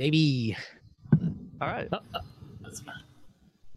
baby. 0.00 0.56
All 1.60 1.68
right. 1.68 1.86
Oh, 1.92 1.98
oh, 2.14 2.20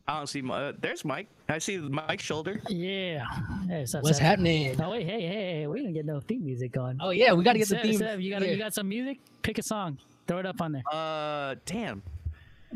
I 0.07 0.17
don't 0.17 0.27
see. 0.27 0.41
My, 0.41 0.69
uh, 0.69 0.73
there's 0.79 1.03
Mike. 1.03 1.27
I 1.49 1.57
see 1.57 1.77
Mike's 1.77 2.23
shoulder. 2.23 2.61
yeah. 2.69 3.25
Hey, 3.67 3.81
what's 3.81 3.93
What's 3.93 4.09
Seth? 4.09 4.19
happening? 4.19 4.79
Oh 4.81 4.91
wait, 4.91 5.05
hey, 5.05 5.21
hey, 5.21 5.59
hey, 5.59 5.67
we 5.67 5.79
didn't 5.79 5.93
get 5.93 6.05
no 6.05 6.21
theme 6.21 6.45
music 6.45 6.77
on. 6.77 6.97
Oh 7.01 7.09
yeah, 7.09 7.33
we 7.33 7.43
gotta 7.43 7.59
get 7.59 7.67
the 7.67 7.79
theme. 7.79 7.97
Seth, 7.97 8.19
you 8.21 8.31
got 8.31 8.41
yeah. 8.41 8.51
you 8.51 8.57
got 8.57 8.73
some 8.73 8.87
music? 8.87 9.19
Pick 9.41 9.57
a 9.57 9.61
song. 9.63 9.97
Throw 10.25 10.39
it 10.39 10.45
up 10.45 10.61
on 10.61 10.71
there. 10.71 10.83
Uh, 10.89 11.55
damn. 11.65 12.01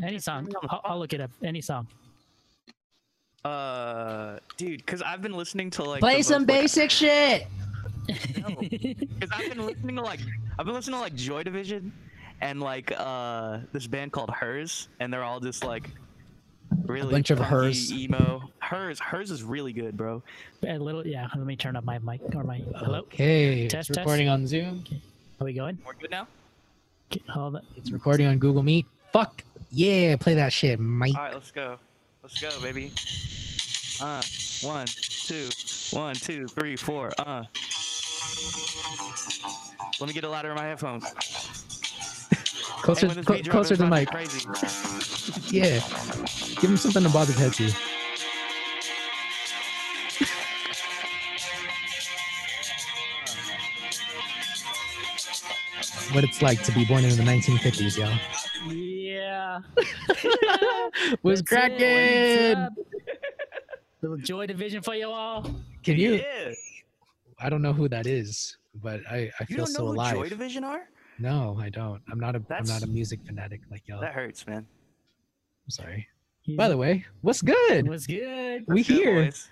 Any 0.03 0.19
song. 0.19 0.51
I'll, 0.69 0.81
I'll 0.83 0.99
look 0.99 1.13
it 1.13 1.21
up. 1.21 1.31
Any 1.41 1.61
song. 1.61 1.87
Uh, 3.45 4.39
dude, 4.57 4.85
because 4.85 5.01
I've 5.01 5.21
been 5.21 5.31
listening 5.31 5.69
to 5.71 5.83
like 5.83 6.01
Play 6.01 6.17
the 6.17 6.23
some 6.23 6.41
most, 6.41 6.49
like, 6.49 6.61
basic 6.61 6.91
shit. 6.91 7.47
Because 8.07 9.29
I've 9.31 9.49
been 9.49 9.65
listening 9.65 9.95
to 9.95 10.01
like 10.01 10.19
I've 10.59 10.65
been 10.65 10.75
listening 10.75 10.95
to 10.95 11.01
like 11.01 11.15
Joy 11.15 11.43
Division 11.43 11.93
and 12.41 12.61
like 12.61 12.91
uh 12.95 13.59
this 13.73 13.87
band 13.87 14.11
called 14.11 14.29
Hers, 14.29 14.87
and 14.99 15.11
they're 15.11 15.23
all 15.23 15.39
just 15.39 15.63
like 15.63 15.89
really 16.85 17.09
a 17.09 17.11
bunch 17.11 17.29
of 17.29 17.39
Hers. 17.39 17.91
emo. 17.91 18.43
Hers, 18.59 18.99
Hers 18.99 19.31
is 19.31 19.43
really 19.43 19.73
good, 19.73 19.95
bro. 19.95 20.21
A 20.67 20.77
little, 20.77 21.05
yeah. 21.05 21.27
Let 21.35 21.45
me 21.45 21.55
turn 21.55 21.75
up 21.75 21.83
my 21.83 21.99
mic 21.99 22.21
or 22.35 22.43
my. 22.43 22.61
Hello. 22.75 22.99
Okay, 22.99 23.67
Test, 23.67 23.89
it's 23.89 23.97
test. 23.97 23.99
recording 23.99 24.29
on 24.29 24.45
Zoom. 24.47 24.83
Are 25.39 25.45
we 25.45 25.53
going? 25.53 25.77
We're 25.85 25.93
good 25.93 26.11
now. 26.11 26.27
Okay, 27.11 27.21
Hold 27.29 27.57
on. 27.57 27.61
It's 27.75 27.91
recording 27.91 28.27
on 28.27 28.37
Google 28.37 28.63
Meet. 28.63 28.85
Fuck 29.13 29.43
yeah, 29.71 30.15
play 30.15 30.33
that 30.35 30.53
shit, 30.53 30.79
Mike. 30.79 31.15
All 31.15 31.23
right, 31.23 31.33
let's 31.33 31.51
go. 31.51 31.77
Let's 32.23 32.41
go, 32.41 32.49
baby. 32.61 32.91
Uh, 34.01 34.21
one, 34.61 34.87
two, 34.87 35.49
one, 35.91 36.15
two, 36.15 36.47
three, 36.47 36.75
four. 36.75 37.11
Uh. 37.17 37.43
Let 39.99 40.07
me 40.07 40.13
get 40.13 40.23
a 40.23 40.29
louder 40.29 40.49
in 40.49 40.55
my 40.55 40.65
headphones. 40.65 41.05
Closer, 42.77 43.01
Hey, 43.01 43.07
when 43.07 43.17
this 43.17 43.25
clo- 43.25 43.35
beat 43.37 43.45
drops, 43.45 43.55
closer 43.69 43.73
it's 43.73 43.81
to 43.81 43.89
the 43.89 43.89
mic. 43.89 44.09
Crazy. 44.09 45.57
Yeah, 45.57 45.79
give 46.61 46.69
him 46.69 46.77
something 46.77 47.03
to 47.03 47.09
bob 47.09 47.27
his 47.27 47.37
head 47.37 47.53
to. 47.53 47.71
what 56.13 56.23
it's 56.23 56.41
like 56.41 56.61
to 56.63 56.71
be 56.71 56.85
born 56.85 57.03
in 57.03 57.09
the 57.11 57.23
1950s, 57.23 57.97
y'all. 57.97 58.73
Yeah. 58.73 59.59
Was 61.23 61.41
That's 61.41 61.49
cracking. 61.49 62.67
Little 64.01 64.17
Joy 64.17 64.45
Division 64.47 64.81
for 64.81 64.95
you 64.95 65.09
all. 65.09 65.43
Can 65.83 65.97
you? 65.97 66.15
Yeah. 66.15 66.53
I 67.39 67.49
don't 67.49 67.61
know 67.61 67.73
who 67.73 67.87
that 67.89 68.07
is, 68.07 68.57
but 68.75 69.01
I, 69.09 69.15
I 69.15 69.45
You 69.49 69.55
feel 69.55 69.57
don't 69.57 69.67
so 69.67 69.81
know 69.83 69.87
who 69.89 69.93
alive. 69.95 70.13
Joy 70.15 70.29
Division 70.29 70.63
are? 70.63 70.87
No, 71.19 71.57
I 71.59 71.69
don't. 71.69 72.01
I'm 72.11 72.19
not 72.19 72.35
a 72.35 72.41
am 72.51 72.65
not 72.65 72.83
a 72.83 72.87
music 72.87 73.19
fanatic 73.25 73.61
like 73.71 73.83
y'all. 73.87 74.01
That 74.01 74.13
hurts, 74.13 74.45
man. 74.45 74.65
I'm 75.65 75.69
sorry. 75.69 76.07
By 76.55 76.69
the 76.69 76.77
way, 76.77 77.05
what's 77.21 77.41
good? 77.41 77.87
What's 77.89 78.07
good? 78.07 78.63
We 78.67 78.83
Good 78.83 78.85
here. 78.95 79.25
boys. 79.25 79.49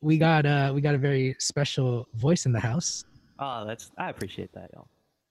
We 0.00 0.18
got 0.18 0.44
uh 0.44 0.72
we 0.74 0.80
got 0.80 0.94
a 0.94 0.98
very 0.98 1.34
special 1.38 2.06
voice 2.14 2.44
in 2.44 2.52
the 2.52 2.60
house. 2.60 3.04
Oh, 3.38 3.64
that's 3.66 3.90
I 3.96 4.10
appreciate 4.10 4.52
that, 4.52 4.70
y'all. 4.74 4.88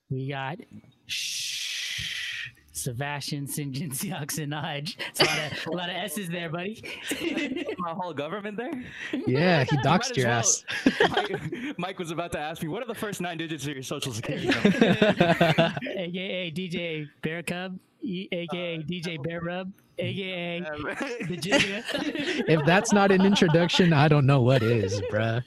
We 0.10 0.30
got 0.30 0.58
shh, 1.06 1.75
Sebastian 2.86 3.48
St. 3.48 3.72
John 3.74 3.90
Sinaj. 3.92 4.96
It's 5.10 5.20
a 5.20 5.26
lot 5.26 5.52
of, 5.52 5.68
a 5.68 5.72
lot 5.72 5.90
of 5.90 5.96
S's 5.96 6.30
there, 6.30 6.50
buddy. 6.50 6.84
My 7.80 7.92
whole 7.92 8.14
government 8.14 8.58
there. 8.58 8.84
Yeah, 9.26 9.64
he 9.64 9.76
Might 9.78 9.86
doxed 9.86 10.16
your 10.16 10.28
well. 10.28 10.38
ass. 10.40 10.64
Mike, 11.10 11.78
Mike 11.80 12.00
was 12.00 12.12
about 12.12 12.32
to 12.34 12.40
ask 12.40 12.62
me, 12.62 12.68
what 12.68 12.84
are 12.84 12.88
the 12.88 12.94
first 12.94 13.22
nine 13.22 13.38
digits 13.40 13.66
of 13.66 13.74
your 13.74 13.82
social 13.84 14.14
security 14.14 14.46
number? 14.50 14.70
AKA 15.98 16.52
DJ 16.52 17.10
Bear 17.24 17.42
Cub, 17.42 17.80
e- 18.04 18.28
AKA 18.32 18.84
DJ 18.84 19.22
Bear 19.24 19.42
Rub, 19.42 19.72
AKA 19.98 20.60
the 20.60 22.44
if 22.48 22.66
that's 22.66 22.94
not 22.94 23.12
an 23.12 23.26
introduction, 23.26 23.94
I 23.94 24.08
don't 24.08 24.26
know 24.26 24.42
what 24.42 24.62
is, 24.62 25.02
bruh. 25.12 25.42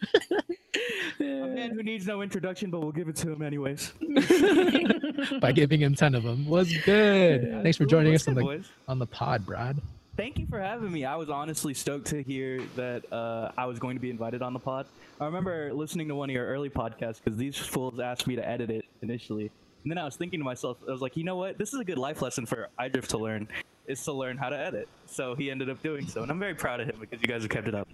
A 1.21 1.47
man 1.47 1.71
who 1.71 1.83
needs 1.83 2.06
no 2.06 2.23
introduction, 2.23 2.71
but 2.71 2.81
we'll 2.81 2.93
give 2.93 3.09
it 3.09 3.17
to 3.17 3.33
him 3.33 3.43
anyways. 3.43 3.93
By 5.41 5.53
giving 5.53 5.81
him 5.81 5.95
ten 5.95 6.15
of 6.15 6.23
them. 6.23 6.47
Was 6.47 6.73
good. 6.84 7.62
Thanks 7.62 7.77
for 7.77 7.87
joining 7.87 8.15
us 8.15 8.29
on 8.29 8.34
the 8.34 8.43
boys? 8.43 8.69
on 8.87 8.99
the 8.99 9.06
pod, 9.06 9.45
Brad. 9.45 9.81
Thank 10.17 10.39
you 10.39 10.47
for 10.49 10.61
having 10.61 10.91
me. 10.91 11.05
I 11.05 11.15
was 11.15 11.31
honestly 11.31 11.75
stoked 11.75 12.09
to 12.09 12.23
hear 12.23 12.61
that 12.75 13.12
uh, 13.12 13.53
I 13.56 13.67
was 13.67 13.79
going 13.79 13.95
to 13.97 14.01
be 14.01 14.11
invited 14.11 14.43
on 14.43 14.53
the 14.53 14.59
pod. 14.59 14.87
I 15.21 15.27
remember 15.27 15.73
listening 15.73 16.09
to 16.09 16.15
one 16.17 16.29
of 16.29 16.34
your 16.34 16.47
early 16.47 16.71
podcasts 16.71 17.21
because 17.23 17.37
these 17.39 17.56
fools 17.56 18.00
asked 18.00 18.27
me 18.27 18.35
to 18.35 18.47
edit 18.47 18.69
it 18.71 18.85
initially. 19.00 19.50
And 19.85 19.93
then 19.93 19.99
I 19.99 20.05
was 20.05 20.17
thinking 20.17 20.41
to 20.41 20.45
myself, 20.45 20.77
I 20.89 20.91
was 20.91 21.00
like, 21.00 21.17
you 21.17 21.23
know 21.23 21.37
what? 21.37 21.56
This 21.56 21.73
is 21.73 21.79
a 21.79 21.85
good 21.85 21.99
life 21.99 22.21
lesson 22.21 22.47
for 22.47 22.69
iDrift 22.81 23.06
to 23.09 23.19
learn, 23.19 23.47
is 23.87 24.03
to 24.05 24.12
learn 24.12 24.37
how 24.37 24.49
to 24.49 24.59
edit. 24.59 24.89
So 25.06 25.37
he 25.37 25.53
ended 25.53 25.71
up 25.71 25.81
doing 25.85 26.09
so, 26.09 26.23
and 26.23 26.33
I'm 26.33 26.41
very 26.41 26.55
proud 26.55 26.81
of 26.81 26.89
him 26.89 26.97
because 26.99 27.23
you 27.23 27.29
guys 27.29 27.43
have 27.43 27.50
kept 27.50 27.69
it 27.69 27.75
up. 27.77 27.89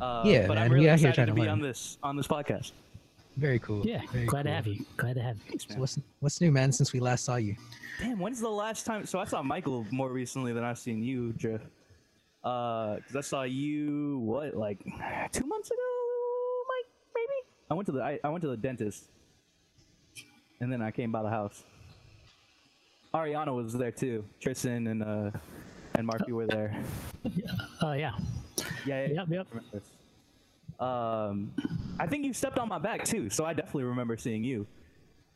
Uh, 0.00 0.22
Yeah, 0.26 0.46
but 0.46 0.54
man, 0.54 0.64
I'm 0.64 0.72
really 0.72 0.88
out 0.90 0.98
here 0.98 1.10
excited 1.10 1.26
to 1.30 1.34
to 1.34 1.40
be 1.42 1.48
on 1.48 1.60
this 1.60 1.98
on 2.02 2.16
this 2.16 2.26
podcast. 2.26 2.72
Very 3.36 3.58
cool. 3.60 3.84
Yeah, 3.86 4.02
Very 4.12 4.26
glad 4.26 4.42
to 4.42 4.50
have 4.50 4.66
you. 4.66 4.84
Glad 4.96 5.14
to 5.14 5.22
have 5.22 5.36
you. 5.36 5.42
Thanks, 5.48 5.68
man. 5.68 5.80
what's 5.80 5.98
what's 6.20 6.40
new, 6.40 6.52
man? 6.52 6.70
Since 6.72 6.92
we 6.92 7.00
last 7.00 7.24
saw 7.24 7.36
you. 7.36 7.56
Damn, 7.98 8.18
when's 8.18 8.40
the 8.40 8.48
last 8.48 8.84
time? 8.84 9.06
So 9.06 9.18
I 9.18 9.24
saw 9.24 9.42
Michael 9.42 9.86
more 9.90 10.10
recently 10.10 10.52
than 10.52 10.64
I've 10.64 10.78
seen 10.78 11.02
you, 11.02 11.32
Jeff. 11.34 11.60
Uh, 12.44 12.96
cause 13.06 13.16
I 13.16 13.20
saw 13.20 13.42
you 13.44 14.18
what, 14.18 14.54
like 14.54 14.78
two 15.32 15.46
months 15.46 15.70
ago, 15.70 15.80
Mike? 16.68 16.90
Maybe. 17.14 17.48
I 17.70 17.74
went 17.74 17.86
to 17.86 17.92
the 17.92 18.02
I, 18.02 18.18
I 18.24 18.28
went 18.28 18.42
to 18.42 18.48
the 18.48 18.56
dentist, 18.56 19.04
and 20.60 20.70
then 20.72 20.82
I 20.82 20.90
came 20.90 21.12
by 21.12 21.22
the 21.22 21.30
house. 21.30 21.62
Ariana 23.14 23.54
was 23.54 23.72
there 23.74 23.92
too. 23.92 24.24
Tristan 24.40 24.86
and 24.88 25.02
uh 25.02 25.30
and 25.94 26.06
Marky 26.06 26.32
were 26.32 26.46
there. 26.46 26.74
Oh 27.80 27.92
yeah. 28.04 28.12
Yeah, 28.86 29.06
yeah. 29.06 29.12
Yep, 29.14 29.26
yep. 29.30 29.46
I 29.52 29.54
remember 29.54 29.64
this. 29.72 29.90
Um, 30.80 31.52
I 32.00 32.06
think 32.06 32.24
you 32.24 32.32
stepped 32.32 32.58
on 32.58 32.68
my 32.68 32.78
back 32.78 33.04
too, 33.04 33.30
so 33.30 33.44
I 33.44 33.52
definitely 33.52 33.84
remember 33.84 34.16
seeing 34.16 34.42
you. 34.42 34.66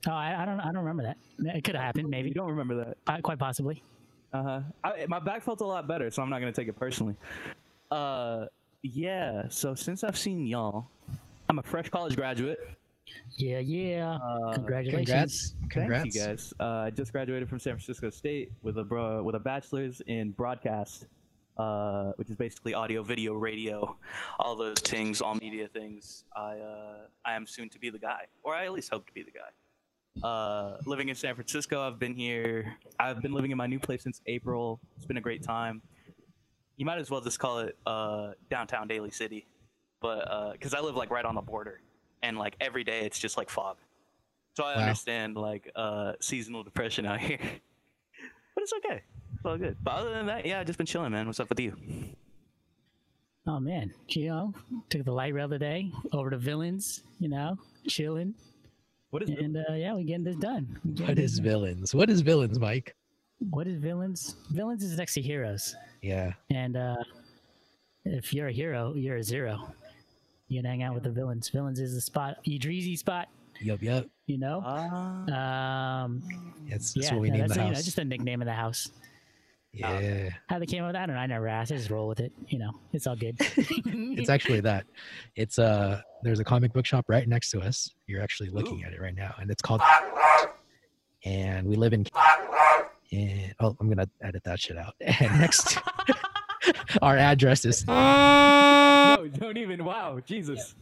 Oh, 0.09 0.13
I, 0.13 0.43
I 0.43 0.45
don't. 0.45 0.61
I 0.61 0.67
don't 0.67 0.85
remember 0.85 1.03
that. 1.03 1.57
It 1.57 1.65
could 1.65 1.75
have 1.75 1.85
happened, 1.85 2.09
maybe. 2.09 2.29
You 2.29 2.35
don't 2.35 2.49
remember 2.51 2.75
that? 2.85 2.97
Uh, 3.07 3.19
quite 3.23 3.39
possibly. 3.39 3.83
Uh 4.33 4.61
huh. 4.83 4.93
My 5.09 5.19
back 5.19 5.43
felt 5.43 5.61
a 5.61 5.65
lot 5.67 5.87
better, 5.87 6.11
so 6.11 6.23
I'm 6.23 6.31
not 6.31 6.41
gonna 6.41 6.53
take 6.53 6.69
it 6.69 6.77
personally. 6.77 7.17
Uh, 7.91 8.47
yeah. 8.83 9.45
So 9.49 9.75
since 9.75 10.05
I've 10.05 10.19
seen 10.19 10.47
y'all, 10.47 10.89
I'm 11.49 11.59
a 11.59 11.63
fresh 11.63 11.89
college 11.89 12.17
graduate. 12.17 12.59
Yeah, 13.37 13.61
yeah. 13.61 14.15
Uh, 14.17 14.53
Congratulations. 14.55 15.07
Congrats. 15.09 15.55
Congrats. 15.71 16.03
Thank 16.03 16.15
you 16.15 16.21
guys. 16.25 16.55
Uh, 16.59 16.65
I 16.87 16.91
just 16.91 17.13
graduated 17.13 17.49
from 17.49 17.61
San 17.61 17.75
Francisco 17.75 18.11
State 18.11 18.51
with 18.63 18.79
a 18.79 18.85
bro- 18.85 19.23
with 19.23 19.35
a 19.37 19.41
bachelor's 19.41 20.01
in 20.09 20.33
broadcast, 20.33 21.07
uh, 21.57 22.13
which 22.17 22.31
is 22.31 22.37
basically 22.37 22.75
audio, 22.75 23.03
video, 23.03 23.35
radio, 23.35 23.97
all 24.39 24.57
those 24.57 24.79
things, 24.81 25.21
all 25.21 25.35
media 25.35 25.69
things. 25.69 26.25
I 26.35 26.59
uh, 26.59 26.97
I 27.25 27.35
am 27.35 27.47
soon 27.47 27.69
to 27.71 27.79
be 27.79 27.91
the 27.91 27.99
guy, 27.99 28.27
or 28.43 28.55
I 28.55 28.65
at 28.67 28.73
least 28.73 28.91
hope 28.91 29.07
to 29.07 29.13
be 29.13 29.23
the 29.23 29.31
guy. 29.33 30.27
Uh, 30.27 30.79
living 30.87 31.09
in 31.09 31.15
San 31.15 31.35
Francisco, 31.35 31.81
I've 31.87 31.99
been 31.99 32.15
here. 32.15 32.77
I've 32.99 33.21
been 33.23 33.33
living 33.33 33.51
in 33.51 33.57
my 33.59 33.67
new 33.67 33.79
place 33.79 34.03
since 34.03 34.21
April. 34.27 34.81
It's 34.97 35.07
been 35.07 35.19
a 35.19 35.23
great 35.23 35.43
time. 35.43 35.83
You 36.77 36.87
might 36.87 36.99
as 36.99 37.11
well 37.11 37.21
just 37.21 37.39
call 37.39 37.61
it 37.61 37.77
uh, 37.87 38.33
downtown 38.51 38.87
Daly 38.89 39.11
City, 39.11 39.47
but 40.01 40.53
because 40.53 40.75
I 40.75 40.81
live 40.81 40.97
like 40.97 41.11
right 41.11 41.25
on 41.25 41.35
the 41.35 41.41
border, 41.43 41.81
and 42.23 42.39
like 42.39 42.57
every 42.61 42.85
day 42.85 43.01
it's 43.07 43.19
just 43.19 43.37
like 43.37 43.49
fog. 43.51 43.77
So 44.57 44.65
I 44.65 44.75
Wow. 44.75 44.81
understand 44.81 45.37
like 45.37 45.71
uh, 45.77 46.13
seasonal 46.21 46.63
depression 46.65 47.07
out 47.07 47.21
here, 47.21 47.39
but 48.55 48.63
it's 48.63 48.73
okay. 48.75 49.03
It's 49.47 49.53
all 49.53 49.59
good. 49.59 49.77
But 49.81 49.93
other 49.95 50.11
than 50.11 50.27
that, 50.27 50.45
yeah, 50.45 50.59
I've 50.59 50.67
just 50.67 50.77
been 50.77 50.89
chilling, 50.89 51.13
man. 51.13 51.25
What's 51.29 51.39
up 51.39 51.49
with 51.49 51.61
you? 51.61 51.77
Oh 53.47 53.61
man, 53.61 53.95
you 54.09 54.27
know, 54.27 54.53
took 54.91 55.05
the 55.05 55.13
light 55.13 55.33
rail 55.33 55.49
today 55.49 55.93
over 56.13 56.31
to 56.31 56.37
Villains. 56.37 57.05
You 57.21 57.29
know, 57.29 57.57
chilling, 57.87 58.35
What 59.11 59.23
is 59.23 59.31
it? 59.31 59.39
and 59.39 59.57
uh, 59.57 59.73
yeah, 59.75 59.95
we 59.95 60.03
getting 60.03 60.25
this 60.25 60.35
done. 60.35 60.81
We 60.85 60.91
getting 60.95 61.07
What 61.07 61.17
this 61.17 61.31
is 61.35 61.37
done. 61.39 61.45
villains? 61.45 61.95
What 61.95 62.11
is 62.11 62.23
villains, 62.23 62.59
Mike? 62.59 62.97
What 63.51 63.69
is 63.69 63.79
Villains? 63.79 64.35
Villains 64.51 64.83
is 64.83 64.97
next 64.99 65.15
to 65.15 65.21
Heroes, 65.23 65.77
Yeah. 66.03 66.33
and 66.51 66.77
uh, 66.77 66.97
if 68.05 68.35
you're 68.35 68.49
a 68.49 68.53
hero, 68.53 68.95
you're 68.97 69.19
a 69.19 69.23
zero. 69.23 69.73
You 70.49 70.61
can 70.61 70.69
hang 70.69 70.83
out 70.83 70.93
with 70.95 71.05
the 71.05 71.11
villains. 71.11 71.49
Villains 71.51 71.79
is 71.79 71.95
the 71.95 72.01
spot, 72.01 72.39
Idrizi 72.49 72.99
spot. 72.99 73.29
Yup, 73.61 73.81
yup. 73.81 74.07
You 74.27 74.39
know. 74.39 74.61
Ah, 74.67 76.03
Um, 76.05 76.23
It's 76.67 76.95
that's 76.95 77.07
yeah, 77.07 77.13
what 77.15 77.23
we 77.23 77.29
no, 77.29 77.35
name 77.35 77.41
that's 77.43 77.55
the 77.59 77.63
you 77.65 77.71
know, 77.71 77.75
just 77.77 77.99
a 77.99 78.05
nickname 78.05 78.43
of 78.43 78.47
the 78.47 78.53
house. 78.55 78.91
Yeah. 79.77 80.31
How 80.49 80.59
they 80.59 80.67
came 80.67 80.83
up 80.83 80.89
with 80.89 80.95
that, 80.95 81.03
I 81.05 81.07
don't 81.07 81.17
know. 81.17 81.23
I 81.23 81.27
never 81.27 81.49
asked. 81.49 81.73
I 81.73 81.77
just 81.77 81.91
roll 81.91 82.09
with 82.09 82.21
it. 82.21 82.33
You 82.49 82.59
know, 82.59 82.73
it's 82.93 83.07
all 83.07 83.17
good. 83.17 83.37
It's 84.19 84.31
actually 84.31 84.61
that. 84.61 84.87
It's 85.37 85.59
uh 85.59 86.01
there's 86.23 86.41
a 86.41 86.45
comic 86.45 86.73
book 86.73 86.87
shop 86.87 87.05
right 87.09 87.29
next 87.29 87.51
to 87.51 87.61
us. 87.61 87.91
You're 88.07 88.23
actually 88.23 88.49
looking 88.51 88.83
Ooh. 88.83 88.87
at 88.87 88.93
it 88.93 89.01
right 89.01 89.15
now, 89.15 89.35
and 89.39 89.51
it's 89.51 89.63
called. 89.63 89.83
And 91.25 91.67
we 91.67 91.77
live 91.77 91.93
in. 91.93 92.07
And 93.13 93.55
oh, 93.61 93.77
I'm 93.79 93.89
gonna 93.89 94.09
edit 94.23 94.43
that 94.45 94.61
shit 94.61 94.77
out. 94.79 94.95
And 95.01 95.41
next, 95.41 95.79
our 97.03 97.17
address 97.17 97.65
is. 97.65 97.87
no, 97.87 99.29
don't 99.39 99.57
even. 99.57 99.85
Wow, 99.85 100.21
Jesus. 100.25 100.75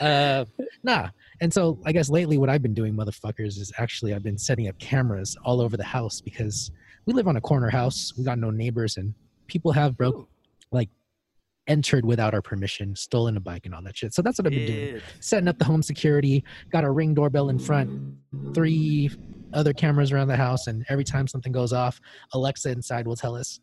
Uh, 0.00 0.44
nah, 0.82 1.08
And 1.40 1.52
so 1.52 1.78
I 1.84 1.92
guess 1.92 2.08
lately 2.08 2.38
what 2.38 2.48
I've 2.48 2.62
been 2.62 2.74
doing, 2.74 2.94
motherfuckers, 2.94 3.58
is 3.58 3.72
actually 3.78 4.14
I've 4.14 4.22
been 4.22 4.38
setting 4.38 4.68
up 4.68 4.78
cameras 4.78 5.36
all 5.44 5.60
over 5.60 5.76
the 5.76 5.84
house 5.84 6.20
because 6.20 6.70
we 7.06 7.12
live 7.12 7.28
on 7.28 7.36
a 7.36 7.40
corner 7.40 7.70
house. 7.70 8.12
We 8.16 8.24
got 8.24 8.38
no 8.38 8.50
neighbors 8.50 8.96
and 8.96 9.14
people 9.46 9.72
have 9.72 9.96
broke 9.96 10.28
like 10.70 10.88
entered 11.68 12.04
without 12.04 12.34
our 12.34 12.42
permission, 12.42 12.96
stolen 12.96 13.36
a 13.36 13.40
bike 13.40 13.66
and 13.66 13.74
all 13.74 13.82
that 13.82 13.96
shit. 13.96 14.14
So 14.14 14.22
that's 14.22 14.38
what 14.38 14.46
I've 14.46 14.52
been 14.52 14.66
doing. 14.66 15.00
Setting 15.20 15.48
up 15.48 15.58
the 15.58 15.64
home 15.64 15.82
security, 15.82 16.44
got 16.70 16.84
a 16.84 16.90
ring 16.90 17.14
doorbell 17.14 17.50
in 17.50 17.58
front, 17.58 18.16
three 18.54 19.10
other 19.52 19.72
cameras 19.72 20.12
around 20.12 20.28
the 20.28 20.36
house, 20.36 20.66
and 20.66 20.84
every 20.88 21.04
time 21.04 21.26
something 21.26 21.52
goes 21.52 21.72
off, 21.72 22.00
Alexa 22.32 22.70
inside 22.70 23.06
will 23.06 23.16
tell 23.16 23.36
us 23.36 23.60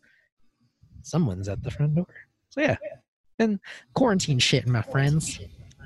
someone's 1.02 1.48
at 1.48 1.62
the 1.62 1.70
front 1.70 1.94
door. 1.94 2.06
So 2.50 2.60
yeah. 2.60 2.76
And 3.38 3.58
quarantine 3.94 4.38
shit, 4.38 4.66
my 4.66 4.82
friends. 4.82 5.40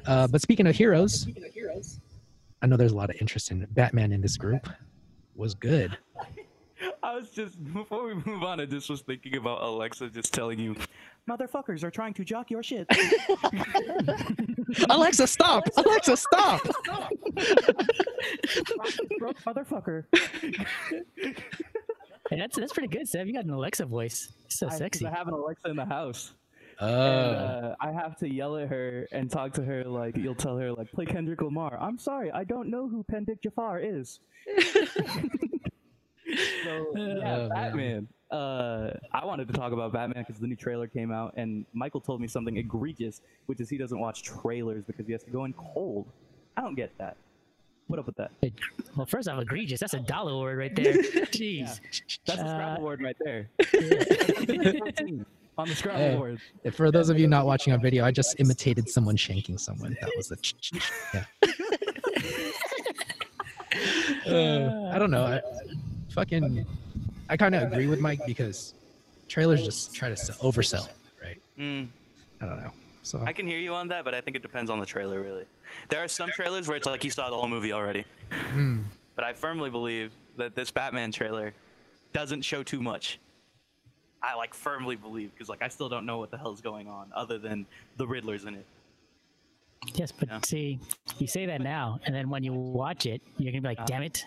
Uh, 0.07 0.27
but 0.27 0.43
speaking 0.43 0.67
of 0.67 0.77
heroes, 0.77 1.27
I 2.63 2.67
know 2.67 2.77
there's 2.77 2.93
a 2.93 2.97
lot 2.97 3.11
of 3.11 3.17
interest 3.21 3.51
in 3.51 3.67
Batman 3.71 4.13
in 4.13 4.21
this 4.21 4.37
group. 4.37 4.69
Was 5.37 5.55
good. 5.55 5.97
I 7.03 7.15
was 7.17 7.31
just 7.31 7.63
before 7.73 8.05
we 8.07 8.15
move 8.15 8.43
on, 8.43 8.61
I 8.61 8.67
just 8.67 8.91
was 8.91 9.01
thinking 9.03 9.37
about 9.37 9.63
Alexa 9.63 10.11
just 10.11 10.33
telling 10.35 10.59
you, 10.59 10.77
motherfuckers 11.29 11.83
are 11.85 11.91
trying 11.91 12.15
to 12.15 12.25
jock 12.25 12.51
your 12.51 12.63
shit. 12.63 12.87
Alexa, 14.91 15.27
stop! 15.27 15.65
Alexa, 15.77 16.17
stop! 16.17 16.61
Broke 19.19 19.41
motherfucker. 19.43 20.05
Hey, 22.31 22.39
that's 22.39 22.57
that's 22.57 22.73
pretty 22.73 22.89
good, 22.89 23.07
Seb. 23.09 23.27
You 23.27 23.35
got 23.35 23.45
an 23.45 23.51
Alexa 23.51 23.85
voice. 23.87 24.33
So 24.49 24.67
I, 24.67 24.71
'cause 24.71 24.79
sexy. 24.79 25.07
I 25.07 25.11
have 25.11 25.29
an 25.29 25.35
Alexa 25.35 25.69
in 25.69 25.77
the 25.77 25.85
house. 25.85 26.33
Oh, 26.81 26.87
and, 26.89 27.37
uh, 27.37 27.75
I 27.81 27.93
have 27.93 28.17
to 28.19 28.29
yell 28.29 28.57
at 28.57 28.69
her 28.69 29.07
and 29.13 29.31
talk 29.31 29.53
to 29.55 29.63
her 29.63 29.85
like 29.85 30.17
you'll 30.17 30.35
tell 30.35 30.57
her 30.59 30.73
like 30.73 30.91
play 30.91 31.05
Kendrick 31.07 31.41
Lamar. 31.43 31.79
I'm 31.81 31.99
sorry, 31.99 32.33
I 32.33 32.43
don't 32.45 32.69
know 32.69 32.89
who 32.89 33.05
Pendick 33.05 33.43
Jafar 33.43 33.79
is. 33.79 34.19
so 36.65 36.93
yeah, 36.97 37.37
Oh. 37.37 37.49
Batman. 37.49 38.09
Uh, 38.31 38.91
I 39.13 39.25
wanted 39.25 39.47
to 39.49 39.55
talk 39.55 39.73
about 39.73 39.93
Batman 39.93 40.25
because 40.27 40.41
the 40.41 40.47
new 40.49 40.57
trailer 40.57 40.89
came 40.89 41.13
out, 41.13 41.35
and 41.37 41.65
Michael 41.73 42.01
told 42.01 42.21
me 42.21 42.27
something 42.27 42.57
egregious, 42.57 43.21
which 43.47 43.61
is 43.61 43.69
he 43.71 43.79
doesn't 43.79 43.99
watch 44.01 44.23
trailers 44.25 44.83
because 44.85 45.07
he 45.07 45.13
has 45.13 45.23
to 45.25 45.31
go 45.31 45.45
in 45.45 45.53
cold. 45.53 46.07
I 46.57 46.63
don't 46.63 46.75
get 46.75 46.91
that. 46.99 47.17
What 47.87 47.99
up 47.99 48.07
with 48.07 48.17
that? 48.17 48.31
Well, 48.97 49.07
first 49.07 49.29
off, 49.29 49.41
egregious. 49.41 49.79
That's 49.79 49.95
a 49.95 50.01
dollar 50.01 50.37
word 50.41 50.57
right 50.59 50.75
there. 50.75 50.95
Jeez. 51.31 51.81
That's 52.27 52.41
a 52.41 52.45
Uh, 52.45 52.49
Scrabble 52.49 52.83
word 52.83 53.03
right 53.03 53.17
there. 53.23 53.49
On 55.57 55.69
the 55.69 55.75
Scrabble 55.77 55.99
Hey. 56.01 56.17
board. 56.17 56.41
For 56.73 56.91
those 56.91 57.11
of 57.11 57.19
you 57.19 57.29
not 57.29 57.45
watching 57.47 57.73
on 57.75 57.81
video, 57.83 58.05
I 58.05 58.11
just 58.11 58.41
imitated 58.41 58.89
someone 58.89 59.17
shanking 59.17 59.61
someone. 59.61 59.97
That 60.01 60.11
was 60.17 60.29
the 60.29 60.37
ch- 60.37 60.57
ch- 60.61 60.73
ch- 60.73 60.91
yeah. 61.13 61.25
Uh, 64.27 64.91
I 64.93 64.99
don't 64.99 65.11
know. 65.11 65.25
I, 65.25 65.41
fucking, 66.15 66.65
I 67.29 67.37
kind 67.37 67.55
of 67.55 67.71
agree 67.73 67.87
with 67.87 68.01
Mike 68.01 68.21
because 68.27 68.75
trailers 69.29 69.63
just 69.65 69.95
try 69.95 70.09
to 70.09 70.17
sell, 70.17 70.37
oversell, 70.37 70.89
right? 71.23 71.41
Mm. 71.59 71.89
I 72.41 72.47
don't 72.47 72.59
know. 72.63 72.71
So 73.03 73.23
I 73.27 73.33
can 73.33 73.47
hear 73.47 73.59
you 73.59 73.75
on 73.75 73.89
that, 73.89 74.05
but 74.05 74.15
I 74.15 74.21
think 74.21 74.37
it 74.37 74.43
depends 74.43 74.71
on 74.71 74.81
the 74.81 74.87
trailer, 74.87 75.21
really. 75.21 75.45
There 75.91 76.03
are 76.03 76.09
some 76.09 76.31
trailers 76.31 76.69
where 76.69 76.77
it's 76.77 76.87
like 76.87 77.05
you 77.05 77.11
saw 77.11 77.29
the 77.29 77.37
whole 77.37 77.49
movie 77.49 77.73
already. 77.73 78.05
Hmm. 78.53 78.79
But 79.15 79.25
I 79.25 79.33
firmly 79.35 79.69
believe 79.71 80.13
that 80.39 80.55
this 80.55 80.71
Batman 80.71 81.13
trailer 81.13 81.53
doesn't 82.13 82.43
show 82.43 82.63
too 82.63 82.81
much. 82.81 83.19
I 84.23 84.35
like 84.37 84.55
firmly 84.55 84.97
believe 84.97 85.33
because 85.35 85.51
like 85.51 85.63
I 85.63 85.69
still 85.69 85.89
don't 85.91 86.07
know 86.07 86.19
what 86.19 86.31
the 86.31 86.39
hell's 86.39 86.63
going 86.63 86.89
on 86.89 87.13
other 87.15 87.39
than 87.39 87.67
the 87.99 88.07
Riddler's 88.07 88.45
in 88.45 88.55
it. 88.55 88.65
Yes, 89.95 90.11
but 90.11 90.29
Yeah. 90.29 90.41
see, 90.43 90.79
you 91.19 91.27
say 91.27 91.45
that 91.45 91.61
now, 91.61 92.01
and 92.07 92.15
then 92.15 92.31
when 92.31 92.43
you 92.43 92.55
watch 92.55 93.05
it, 93.05 93.21
you're 93.37 93.53
gonna 93.53 93.61
be 93.61 93.69
like, 93.69 93.85
"Damn 93.85 94.03
it, 94.03 94.25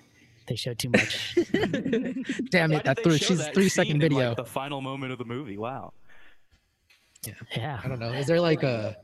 they 0.48 0.56
showed 0.56 0.80
too 0.80 0.90
much." 0.90 1.36
damn 2.52 2.72
Why 2.72 2.78
it, 2.78 2.84
did 2.84 2.84
that 2.86 3.04
three, 3.04 3.18
she's 3.18 3.38
that 3.40 3.54
three 3.54 3.70
scene 3.70 3.88
in, 3.88 4.00
video. 4.00 4.30
like, 4.30 4.38
the 4.38 4.46
final 4.46 4.82
moment 4.82 5.12
of 5.12 5.18
the 5.18 5.26
movie. 5.26 5.58
Wow. 5.58 5.94
yeah. 7.26 7.34
Yeah. 7.56 7.82
I 7.84 7.88
don't 7.88 8.00
know. 8.00 8.12
Is 8.12 8.28
there 8.28 8.42
like 8.42 8.64
a? 8.64 8.98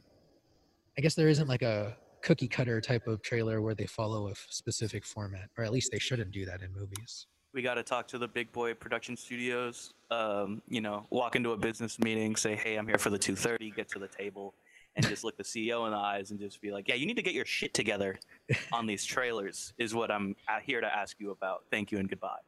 I 0.98 1.02
guess 1.02 1.16
there 1.16 1.28
isn't 1.28 1.48
like 1.48 1.64
a 1.64 1.98
cookie 2.22 2.48
cutter 2.48 2.80
type 2.80 3.08
of 3.08 3.22
trailer 3.22 3.62
where 3.62 3.76
they 3.76 3.86
follow 3.86 4.30
a 4.30 4.34
specific 4.50 5.06
format, 5.06 5.50
or 5.58 5.64
at 5.64 5.72
least 5.72 5.92
they 5.92 6.00
shouldn't 6.00 6.32
do 6.32 6.46
that 6.46 6.62
in 6.62 6.74
movies. 6.74 7.28
We 7.54 7.62
got 7.62 7.76
to 7.76 7.84
talk 7.84 8.08
to 8.08 8.18
the 8.18 8.28
big 8.28 8.52
boy 8.52 8.74
production 8.74 9.16
studios. 9.16 9.94
Um, 10.10 10.62
you 10.68 10.82
know, 10.82 11.06
walk 11.12 11.36
into 11.36 11.52
a 11.52 11.58
business 11.58 12.00
meeting, 12.00 12.36
say, 12.36 12.56
"Hey, 12.56 12.76
I'm 12.78 12.88
here 12.88 12.98
for 12.98 13.10
the 13.10 13.20
2:30." 13.20 13.76
Get 13.76 13.90
to 13.90 14.00
the 14.00 14.08
table, 14.08 14.56
and 14.96 15.08
just 15.08 15.24
look 15.24 15.38
the 15.38 15.44
CEO 15.44 15.86
in 15.86 15.92
the 15.92 15.98
eyes 15.98 16.32
and 16.32 16.40
just 16.40 16.62
be 16.62 16.72
like, 16.72 16.88
"Yeah, 16.88 16.96
you 16.96 17.06
need 17.06 17.16
to 17.16 17.22
get 17.22 17.34
your 17.34 17.46
shit 17.46 17.74
together 17.74 18.20
on 18.72 18.86
these 18.86 19.06
trailers." 19.06 19.74
Is 19.78 19.94
what 19.94 20.12
I'm 20.12 20.36
uh, 20.48 20.60
here 20.60 20.82
to 20.82 20.88
ask 20.88 21.20
you 21.20 21.32
about. 21.32 21.64
Thank 21.72 21.92
you 21.92 21.98
and 22.00 22.10
goodbye. 22.10 22.40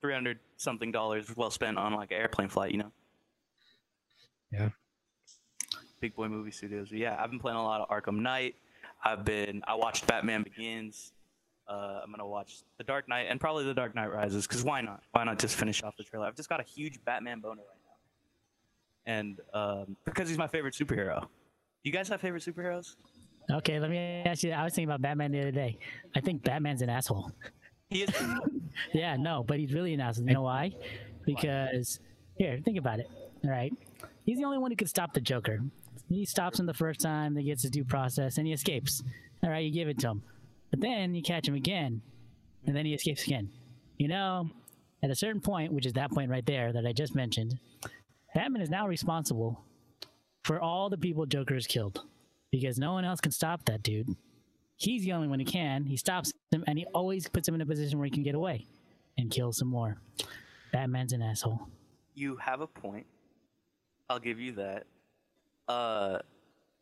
Three 0.00 0.14
hundred 0.14 0.38
something 0.56 0.92
dollars 0.92 1.34
well 1.36 1.50
spent 1.50 1.78
on 1.78 1.94
like 1.94 2.10
an 2.10 2.18
airplane 2.18 2.48
flight, 2.48 2.72
you 2.72 2.78
know. 2.78 2.92
Yeah. 4.52 4.68
Big 6.00 6.14
boy 6.14 6.28
movie 6.28 6.50
studios. 6.50 6.92
Yeah, 6.92 7.16
I've 7.18 7.30
been 7.30 7.40
playing 7.40 7.58
a 7.58 7.62
lot 7.62 7.80
of 7.80 7.88
Arkham 7.88 8.20
Knight. 8.20 8.54
I've 9.04 9.24
been. 9.24 9.62
I 9.66 9.74
watched 9.74 10.06
Batman 10.06 10.42
Begins. 10.42 11.12
Uh, 11.68 12.00
I'm 12.04 12.12
gonna 12.12 12.26
watch 12.26 12.58
The 12.78 12.84
Dark 12.84 13.08
Knight 13.08 13.26
and 13.28 13.40
probably 13.40 13.64
The 13.64 13.74
Dark 13.74 13.94
Knight 13.94 14.12
Rises 14.12 14.46
because 14.46 14.62
why 14.62 14.82
not? 14.82 15.02
Why 15.12 15.24
not 15.24 15.38
just 15.40 15.56
finish 15.56 15.82
off 15.82 15.96
the 15.96 16.04
trailer? 16.04 16.26
I've 16.26 16.36
just 16.36 16.48
got 16.48 16.60
a 16.60 16.62
huge 16.62 17.04
Batman 17.04 17.40
boner 17.40 17.62
right 17.62 17.80
now, 17.84 19.12
and 19.12 19.40
um, 19.52 19.96
because 20.04 20.28
he's 20.28 20.38
my 20.38 20.46
favorite 20.46 20.74
superhero. 20.74 21.26
You 21.86 21.92
guys 21.92 22.08
have 22.08 22.20
favorite 22.20 22.42
superheroes? 22.42 22.96
Okay, 23.48 23.78
let 23.78 23.90
me 23.90 23.96
ask 24.26 24.42
you. 24.42 24.50
I 24.50 24.64
was 24.64 24.74
thinking 24.74 24.88
about 24.88 25.02
Batman 25.02 25.30
the 25.30 25.38
other 25.38 25.52
day. 25.52 25.78
I 26.16 26.20
think 26.20 26.42
Batman's 26.42 26.82
an 26.82 26.90
asshole. 26.90 27.30
He 27.88 28.02
is. 28.02 28.10
Yeah, 28.92 29.16
no, 29.16 29.42
but 29.42 29.58
he's 29.58 29.72
really 29.72 29.94
an 29.94 30.00
asshole. 30.00 30.26
You 30.26 30.34
know 30.34 30.42
why? 30.42 30.70
Because 31.24 31.98
here, 32.36 32.60
think 32.62 32.76
about 32.76 32.98
it. 32.98 33.08
All 33.42 33.50
right, 33.50 33.72
he's 34.24 34.36
the 34.36 34.44
only 34.44 34.58
one 34.58 34.70
who 34.70 34.76
could 34.76 34.88
stop 34.90 35.14
the 35.14 35.20
Joker. 35.20 35.60
He 36.10 36.26
stops 36.26 36.60
him 36.60 36.66
the 36.66 36.74
first 36.74 37.00
time, 37.00 37.34
he 37.36 37.44
gets 37.44 37.62
his 37.62 37.70
due 37.70 37.84
process, 37.84 38.36
and 38.36 38.46
he 38.46 38.52
escapes. 38.52 39.02
All 39.42 39.48
right, 39.48 39.64
you 39.64 39.72
give 39.72 39.88
it 39.88 39.98
to 40.00 40.08
him, 40.08 40.22
but 40.70 40.80
then 40.80 41.14
you 41.14 41.22
catch 41.22 41.48
him 41.48 41.54
again, 41.54 42.02
and 42.66 42.76
then 42.76 42.84
he 42.84 42.92
escapes 42.92 43.24
again. 43.24 43.48
You 43.96 44.08
know, 44.08 44.50
at 45.02 45.10
a 45.10 45.14
certain 45.14 45.40
point, 45.40 45.72
which 45.72 45.86
is 45.86 45.94
that 45.94 46.10
point 46.10 46.30
right 46.30 46.44
there 46.44 46.74
that 46.74 46.84
I 46.84 46.92
just 46.92 47.14
mentioned, 47.14 47.58
Batman 48.34 48.60
is 48.60 48.68
now 48.68 48.86
responsible 48.86 49.64
for 50.46 50.60
all 50.60 50.88
the 50.88 50.96
people 50.96 51.26
Joker 51.26 51.54
has 51.54 51.66
killed 51.66 52.04
because 52.52 52.78
no 52.78 52.92
one 52.92 53.04
else 53.04 53.20
can 53.20 53.32
stop 53.32 53.64
that 53.64 53.82
dude. 53.82 54.14
He's 54.76 55.02
the 55.02 55.12
only 55.12 55.26
one 55.26 55.40
who 55.40 55.44
can. 55.44 55.84
He 55.84 55.96
stops 55.96 56.32
him, 56.52 56.62
and 56.68 56.78
he 56.78 56.86
always 56.94 57.28
puts 57.28 57.48
him 57.48 57.56
in 57.56 57.60
a 57.62 57.66
position 57.66 57.98
where 57.98 58.04
he 58.04 58.12
can 58.12 58.22
get 58.22 58.36
away 58.36 58.66
and 59.18 59.28
kill 59.28 59.52
some 59.52 59.66
more. 59.66 60.00
Batman's 60.72 61.12
an 61.12 61.20
asshole. 61.20 61.66
you 62.14 62.36
have 62.36 62.60
a 62.60 62.66
point. 62.66 63.06
I'll 64.08 64.20
give 64.20 64.38
you 64.38 64.52
that. 64.52 64.84
Uh, 65.66 66.18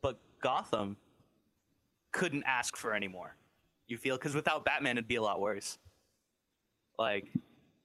but 0.03 0.19
Gotham 0.43 0.99
couldn't 2.13 2.45
ask 2.47 2.77
for 2.77 2.93
any 2.93 3.09
more. 3.09 3.35
You 3.89 3.97
feel? 3.97 4.17
Because 4.17 4.35
without 4.35 4.67
Batman, 4.67 4.99
it'd 4.99 5.09
be 5.09 5.17
a 5.17 5.23
lot 5.23 5.41
worse. 5.41 5.79
Like, 6.99 7.33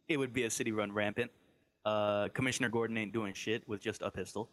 it 0.10 0.18
would 0.18 0.34
be 0.34 0.44
a 0.44 0.50
city 0.50 0.74
run 0.74 0.92
rampant. 0.92 1.32
Uh, 1.86 2.28
Commissioner 2.34 2.68
Gordon 2.68 2.98
ain't 2.98 3.14
doing 3.14 3.34
shit 3.34 3.66
with 3.66 3.80
just 3.82 4.02
a 4.02 4.12
pistol. 4.12 4.50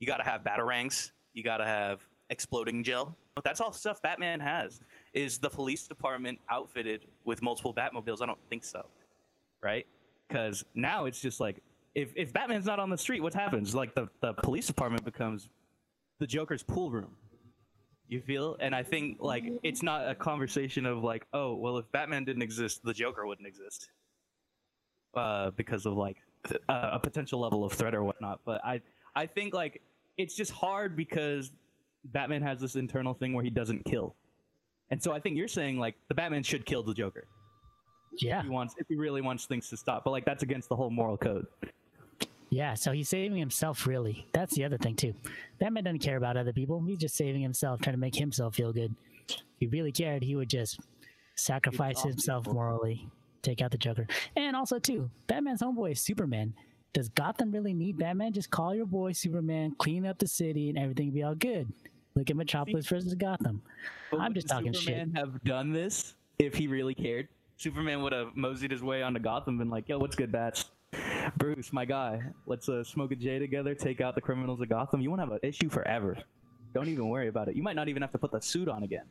You 0.00 0.06
gotta 0.06 0.24
have 0.24 0.42
batarangs. 0.42 1.12
You 1.34 1.44
gotta 1.44 1.64
have 1.64 2.00
exploding 2.30 2.82
gel. 2.82 3.16
But 3.34 3.44
that's 3.44 3.60
all 3.60 3.72
stuff 3.72 4.02
Batman 4.02 4.40
has. 4.40 4.80
Is 5.12 5.38
the 5.38 5.50
police 5.50 5.86
department 5.86 6.38
outfitted 6.50 7.06
with 7.24 7.42
multiple 7.42 7.72
Batmobiles? 7.72 8.22
I 8.22 8.26
don't 8.26 8.38
think 8.48 8.64
so. 8.64 8.86
Right? 9.62 9.86
Because 10.28 10.64
now 10.74 11.04
it's 11.04 11.20
just 11.20 11.38
like 11.38 11.62
if 11.94 12.12
if 12.16 12.32
Batman's 12.32 12.66
not 12.66 12.78
on 12.78 12.90
the 12.90 12.98
street, 12.98 13.22
what 13.22 13.34
happens? 13.34 13.74
Like 13.74 13.94
the 13.94 14.08
the 14.20 14.32
police 14.34 14.66
department 14.66 15.04
becomes 15.04 15.48
the 16.18 16.26
Joker's 16.26 16.62
pool 16.62 16.90
room. 16.90 17.16
You 18.08 18.20
feel? 18.20 18.56
And 18.58 18.74
I 18.74 18.82
think 18.82 19.18
like 19.20 19.44
it's 19.62 19.82
not 19.82 20.08
a 20.08 20.14
conversation 20.14 20.86
of 20.86 21.04
like, 21.04 21.26
oh, 21.32 21.54
well, 21.54 21.78
if 21.78 21.90
Batman 21.92 22.24
didn't 22.24 22.42
exist, 22.42 22.82
the 22.84 22.92
Joker 22.92 23.26
wouldn't 23.26 23.46
exist. 23.46 23.90
Uh, 25.14 25.50
because 25.52 25.86
of 25.86 25.94
like 25.94 26.18
uh, 26.68 26.90
a 26.92 26.98
potential 26.98 27.40
level 27.40 27.64
of 27.64 27.72
threat 27.72 27.94
or 27.94 28.04
whatnot. 28.04 28.40
But 28.44 28.64
I 28.64 28.80
I 29.14 29.26
think 29.26 29.54
like 29.54 29.82
it's 30.16 30.34
just 30.34 30.50
hard 30.52 30.96
because 30.96 31.50
Batman 32.04 32.42
has 32.42 32.60
this 32.60 32.76
internal 32.76 33.14
thing 33.14 33.32
where 33.34 33.44
he 33.44 33.50
doesn't 33.50 33.84
kill. 33.84 34.14
And 34.90 35.02
so 35.02 35.12
I 35.12 35.20
think 35.20 35.36
you're 35.36 35.48
saying 35.48 35.78
like 35.78 35.94
the 36.08 36.14
Batman 36.14 36.42
should 36.42 36.66
kill 36.66 36.82
the 36.82 36.94
Joker 36.94 37.26
Yeah, 38.18 38.38
if 38.38 38.44
he 38.44 38.50
wants 38.50 38.74
if 38.78 38.86
he 38.88 38.96
really 38.96 39.20
wants 39.20 39.46
things 39.46 39.68
to 39.70 39.76
stop. 39.76 40.04
But 40.04 40.10
like 40.10 40.24
that's 40.24 40.42
against 40.42 40.68
the 40.68 40.76
whole 40.76 40.90
moral 40.90 41.16
code. 41.16 41.46
yeah. 42.50 42.74
So 42.74 42.90
he's 42.92 43.08
saving 43.08 43.38
himself, 43.38 43.86
really. 43.86 44.26
That's 44.32 44.54
the 44.54 44.64
other 44.64 44.78
thing 44.78 44.96
too. 44.96 45.14
Batman 45.60 45.84
doesn't 45.84 46.00
care 46.00 46.16
about 46.16 46.36
other 46.36 46.52
people. 46.52 46.82
He's 46.86 46.98
just 46.98 47.14
saving 47.16 47.42
himself, 47.42 47.80
trying 47.80 47.94
to 47.94 48.00
make 48.00 48.16
himself 48.16 48.56
feel 48.56 48.72
good. 48.72 48.94
If 49.28 49.36
he 49.58 49.66
really 49.68 49.92
cared, 49.92 50.24
he 50.24 50.34
would 50.34 50.50
just 50.50 50.80
sacrifice 51.36 52.02
himself 52.02 52.44
people. 52.44 52.54
morally, 52.54 53.08
take 53.42 53.62
out 53.62 53.70
the 53.70 53.78
Joker. 53.78 54.06
And 54.36 54.56
also 54.56 54.78
too, 54.80 55.08
Batman's 55.28 55.62
homeboy 55.62 55.92
is 55.92 56.00
Superman. 56.00 56.54
Does 56.92 57.08
Gotham 57.08 57.52
really 57.52 57.72
need 57.72 57.98
Batman? 57.98 58.32
Just 58.32 58.50
call 58.50 58.74
your 58.74 58.86
boy 58.86 59.12
Superman, 59.12 59.74
clean 59.78 60.06
up 60.06 60.18
the 60.18 60.26
city, 60.26 60.68
and 60.68 60.78
everything 60.78 61.06
will 61.06 61.14
be 61.14 61.22
all 61.22 61.34
good. 61.34 61.72
Look 62.16 62.30
at 62.30 62.36
Metropolis 62.36 62.86
versus 62.86 63.14
Gotham. 63.14 63.62
But 64.10 64.20
I'm 64.20 64.34
just 64.34 64.48
talking 64.48 64.72
shit. 64.72 64.82
Superman 64.82 65.14
have 65.14 65.42
done 65.44 65.72
this 65.72 66.14
if 66.38 66.54
he 66.54 66.66
really 66.66 66.94
cared? 66.94 67.28
Superman 67.56 68.02
would 68.02 68.12
have 68.12 68.34
moseyed 68.34 68.70
his 68.70 68.82
way 68.82 69.02
onto 69.02 69.20
Gotham 69.20 69.54
and 69.54 69.58
been 69.58 69.70
like, 69.70 69.88
"Yo, 69.88 69.98
what's 69.98 70.16
good, 70.16 70.32
bats? 70.32 70.70
Bruce, 71.36 71.72
my 71.72 71.84
guy, 71.84 72.20
let's 72.46 72.68
uh, 72.68 72.82
smoke 72.82 73.12
a 73.12 73.16
J 73.16 73.38
together, 73.38 73.74
take 73.74 74.00
out 74.00 74.14
the 74.14 74.20
criminals 74.20 74.60
of 74.60 74.68
Gotham. 74.68 75.00
You 75.00 75.10
won't 75.10 75.20
have 75.20 75.30
an 75.30 75.38
issue 75.42 75.68
forever. 75.68 76.16
Don't 76.74 76.88
even 76.88 77.08
worry 77.08 77.28
about 77.28 77.48
it. 77.48 77.56
You 77.56 77.62
might 77.62 77.76
not 77.76 77.88
even 77.88 78.02
have 78.02 78.12
to 78.12 78.18
put 78.18 78.32
the 78.32 78.40
suit 78.40 78.68
on 78.68 78.82
again." 78.82 79.04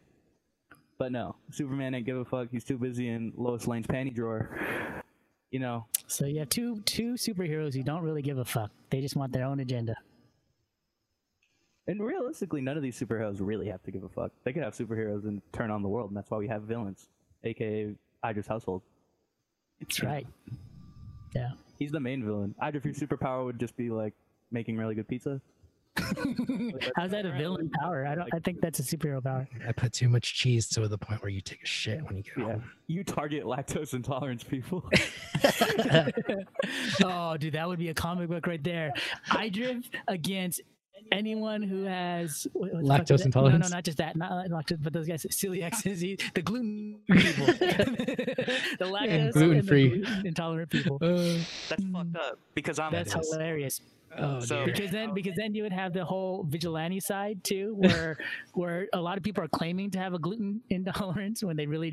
But 0.98 1.14
no, 1.14 1.38
Superman 1.52 1.96
ain't 1.96 2.06
give 2.06 2.18
a 2.18 2.26
fuck. 2.26 2.50
He's 2.52 2.66
too 2.66 2.78
busy 2.78 3.08
in 3.08 3.32
Lois 3.38 3.68
Lane's 3.68 3.88
panty 3.88 4.14
drawer. 4.14 4.50
You 5.52 5.60
know, 5.60 5.86
So 6.08 6.26
you 6.26 6.40
have 6.40 6.50
two 6.50 6.82
two 6.82 7.14
superheroes 7.14 7.74
who 7.74 7.82
don't 7.84 8.04
really 8.04 8.22
give 8.22 8.38
a 8.38 8.46
fuck. 8.46 8.72
They 8.92 9.02
just 9.02 9.16
want 9.16 9.32
their 9.34 9.46
own 9.46 9.60
agenda. 9.60 9.96
and 11.88 12.00
realistically, 12.04 12.62
none 12.62 12.78
of 12.78 12.84
these 12.84 13.00
superheroes 13.00 13.38
really 13.40 13.68
have 13.68 13.82
to 13.84 13.92
give 13.92 14.04
a 14.04 14.10
fuck. 14.10 14.32
They 14.44 14.54
could 14.54 14.62
have 14.64 14.76
superheroes 14.76 15.24
and 15.24 15.42
turn 15.52 15.72
on 15.72 15.82
the 15.82 15.88
world, 15.90 16.12
and 16.12 16.18
that's 16.18 16.30
why 16.30 16.38
we 16.38 16.48
have 16.48 16.64
villains, 16.64 17.08
aka 17.44 17.96
Idra's 18.24 18.46
household. 18.48 18.84
That's 19.80 20.04
right. 20.04 20.28
Yeah. 21.34 21.52
He's 21.80 21.92
the 21.92 22.00
main 22.00 22.24
villain. 22.24 22.54
Idra, 22.62 22.76
if 22.76 22.86
your 22.86 22.94
superpower 22.94 23.46
would 23.46 23.60
just 23.60 23.76
be 23.78 23.90
like 23.90 24.14
making 24.52 24.78
really 24.78 24.94
good 24.96 25.08
pizza. 25.08 25.42
How's 26.96 27.12
that 27.12 27.26
a 27.26 27.32
villain 27.32 27.70
power? 27.70 28.06
I 28.08 28.16
don't. 28.16 28.30
I 28.34 28.40
think 28.40 28.62
that's 28.62 28.80
a 28.80 28.84
superhero 28.84 29.24
power. 29.24 29.48
I 29.68 29.72
put 29.72 29.94
too 29.94 30.10
much 30.10 30.34
cheese 30.36 30.68
to 30.70 30.88
the 30.88 30.98
point 30.98 31.22
where 31.22 31.30
you 31.30 31.42
take 31.42 31.64
a 31.64 31.68
shit 31.68 32.04
when 32.06 32.18
you 32.18 32.24
get 32.24 32.38
Yeah, 32.38 32.44
home. 32.46 32.64
you 32.88 33.04
target 33.04 33.44
lactose 33.44 33.94
intolerance 33.94 34.44
people. 34.44 34.84
oh, 37.04 37.38
dude, 37.38 37.54
that 37.54 37.68
would 37.68 37.80
be 37.80 37.90
a 37.90 37.94
comic 37.94 38.30
book 38.30 38.48
right 38.48 38.64
there. 38.64 38.92
Idriv 39.30 39.86
against 40.08 40.62
anyone 41.12 41.62
who 41.64 41.84
has 41.84 42.46
what- 42.54 42.72
what 42.74 42.82
the 42.84 42.88
fuck 42.88 43.02
is 43.02 43.22
Lactose 43.22 43.26
intolerance? 43.26 43.64
No, 43.64 43.70
no, 43.70 43.76
not 43.78 43.84
just 43.84 43.98
that. 43.98 44.16
Not 44.16 44.48
lactose, 44.50 44.82
but 44.84 44.94
those 44.94 45.08
guys, 45.08 45.26
celiac 45.32 45.82
disease, 45.82 46.20
the 46.34 46.42
gluten 46.42 47.00
people, 47.12 47.46
the 47.48 48.46
lactose 48.82 49.10
and 49.10 49.34
gluten-free. 49.34 49.90
gluten 50.02 50.28
intolerant 50.28 50.70
people. 50.70 50.98
Uh, 51.02 51.38
That's 51.70 51.84
fucked 51.92 52.16
up 52.16 52.40
because 52.54 52.80
I'm 52.80 52.92
That's 52.92 53.14
hilarious. 53.14 53.82
Oh, 54.18 54.40
So- 54.40 54.66
dear. 54.66 54.74
Because 54.74 54.92
then, 54.92 55.14
because 55.14 55.36
then 55.36 55.54
you 55.56 55.64
would 55.64 55.72
have 55.72 55.94
the 55.94 56.04
whole 56.06 56.44
vigilante 56.48 57.00
side 57.00 57.44
too, 57.44 57.76
where 57.80 58.18
where 58.54 58.88
a 58.94 59.00
lot 59.02 59.18
of 59.18 59.24
people 59.24 59.44
are 59.44 59.48
claiming 59.48 59.92
to 59.92 60.00
have 60.00 60.14
a 60.14 60.20
gluten 60.20 60.62
intolerance 60.70 61.44
when 61.44 61.56
they 61.56 61.66
really 61.68 61.92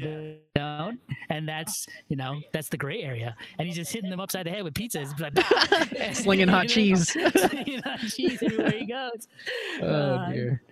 don't, 0.55 0.99
and 1.31 1.49
that's 1.49 1.87
you 2.09 2.17
know 2.17 2.41
that's 2.53 2.69
the 2.69 2.77
gray 2.77 3.03
area, 3.03 3.37
and 3.59 3.67
he's 3.67 3.77
just 3.77 3.93
hitting 3.93 4.11
them 4.11 4.21
upside 4.21 4.47
the 4.47 4.51
head 4.51 4.65
with 4.65 4.75
pizzas, 4.75 5.13
It's 5.13 5.21
like, 6.01 6.15
Slinging 6.17 6.49
hot 6.49 6.69
cheese. 6.69 7.11
slinging 7.13 7.83
hot 7.83 8.01
cheese 8.01 8.43
everywhere 8.43 8.71
he 8.71 8.87
goes. 8.87 9.29
Oh 9.83 9.87
Uh, 9.87 10.31
dear. 10.31 10.63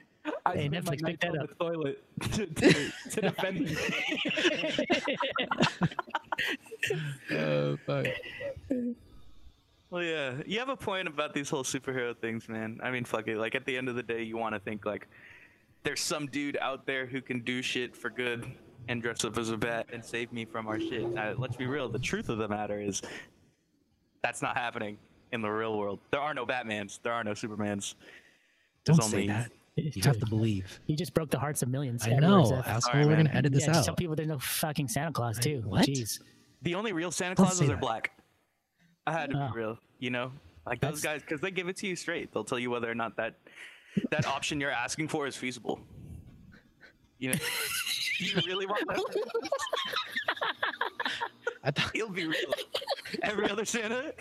I 0.47 0.55
Hey, 0.57 0.69
spent 0.69 0.87
Netflix, 0.87 1.05
pick 1.05 1.21
that 1.21 1.31
on 1.33 1.39
up. 1.41 1.49
the 1.51 1.55
toilet 1.57 2.03
to, 2.33 2.47
to, 2.47 2.93
to 3.11 3.21
defend 3.21 3.69
him. 3.69 3.77
Oh 7.33 7.77
fuck. 7.87 8.07
Well, 9.95 10.03
yeah, 10.03 10.33
you 10.45 10.59
have 10.59 10.71
a 10.71 10.77
point 10.77 11.07
about 11.07 11.35
these 11.35 11.49
whole 11.49 11.63
superhero 11.63 12.19
things, 12.19 12.49
man. 12.49 12.81
I 12.83 12.91
mean, 12.91 13.05
fuck 13.05 13.29
it. 13.29 13.37
Like 13.39 13.55
at 13.55 13.65
the 13.65 13.77
end 13.77 13.89
of 13.89 13.95
the 13.95 14.03
day, 14.03 14.25
you 14.25 14.37
want 14.37 14.57
to 14.57 14.59
think 14.59 14.85
like 14.85 15.07
there's 15.85 16.01
some 16.01 16.27
dude 16.27 16.59
out 16.61 16.85
there 16.85 17.07
who 17.07 17.23
can 17.23 17.43
do 17.45 17.63
shit 17.63 17.95
for 17.97 18.11
good 18.11 18.45
and 18.89 19.01
dress 19.01 19.25
up 19.25 19.39
as 19.39 19.51
a 19.51 19.57
bat 19.57 19.87
and 19.93 20.05
save 20.05 20.33
me 20.33 20.47
from 20.47 20.67
our 20.67 20.81
shit. 20.81 21.05
Uh, 21.17 21.35
let's 21.39 21.55
be 21.55 21.67
real. 21.69 21.89
The 21.89 22.01
truth 22.01 22.29
of 22.29 22.39
the 22.39 22.49
matter 22.49 22.81
is 22.81 23.03
that's 24.25 24.43
not 24.43 24.57
happening 24.57 24.99
in 25.31 25.43
the 25.43 25.49
real 25.49 25.79
world. 25.79 26.01
There 26.11 26.21
are 26.21 26.35
no 26.35 26.45
Batmans. 26.45 26.99
There 27.05 27.13
are 27.13 27.23
no 27.23 27.31
Supermans. 27.31 27.95
Don't 28.85 28.97
There's 28.99 29.11
say 29.13 29.29
that. 29.29 29.53
You 29.77 30.03
have 30.03 30.19
to 30.19 30.27
believe. 30.27 30.81
You 30.89 30.97
just 30.97 31.15
broke 31.15 31.31
the 31.31 31.39
hearts 31.39 31.63
of 31.63 31.69
millions. 31.69 32.05
I 32.05 32.15
know. 32.15 32.47
Seth. 32.47 32.67
Asshole, 32.67 32.81
Sorry, 32.95 33.07
we're 33.07 33.15
gonna 33.15 33.31
edit 33.33 33.53
this 33.53 33.61
yeah, 33.63 33.69
just 33.69 33.79
out. 33.79 33.85
tell 33.85 33.95
people 33.95 34.17
there's 34.17 34.27
no 34.29 34.41
fucking 34.41 34.89
Santa 34.89 35.13
Claus 35.13 35.39
too. 35.39 35.63
what? 35.67 35.87
Jeez. 35.87 36.21
The 36.63 36.75
only 36.75 36.93
real 36.93 37.13
Santa 37.13 37.37
Don't 37.37 37.47
Clauses 37.47 37.69
are 37.69 37.75
that. 37.75 37.81
black. 37.81 38.11
I 39.07 39.13
had 39.13 39.31
to 39.31 39.37
Oh. 39.39 39.53
be 39.53 39.59
real, 39.61 39.79
you 39.99 40.11
know, 40.11 40.33
like 40.67 40.81
those 40.81 41.01
That's- 41.03 41.21
guys 41.21 41.23
because 41.23 41.41
they 41.41 41.51
give 41.51 41.69
it 41.69 41.77
to 41.79 41.87
you 41.87 41.97
straight. 41.97 42.33
They'll 42.33 42.45
tell 42.45 42.59
you 42.59 42.71
whether 42.71 42.91
or 42.91 42.95
not 42.95 43.17
that 43.17 43.35
that 44.11 44.27
option 44.27 44.61
you're 44.61 44.71
asking 44.71 45.09
for 45.09 45.27
is 45.27 45.37
feasible. 45.37 45.81
You 47.19 47.33
know, 47.33 47.39
you 48.19 48.35
really 48.47 48.67
want 48.67 48.87
that? 48.89 49.05
I 51.65 51.71
thought 51.71 51.91
He'll 51.95 52.11
be 52.11 52.27
real. 52.27 52.53
Every 53.23 53.49
other 53.49 53.65
Santa. 53.65 54.13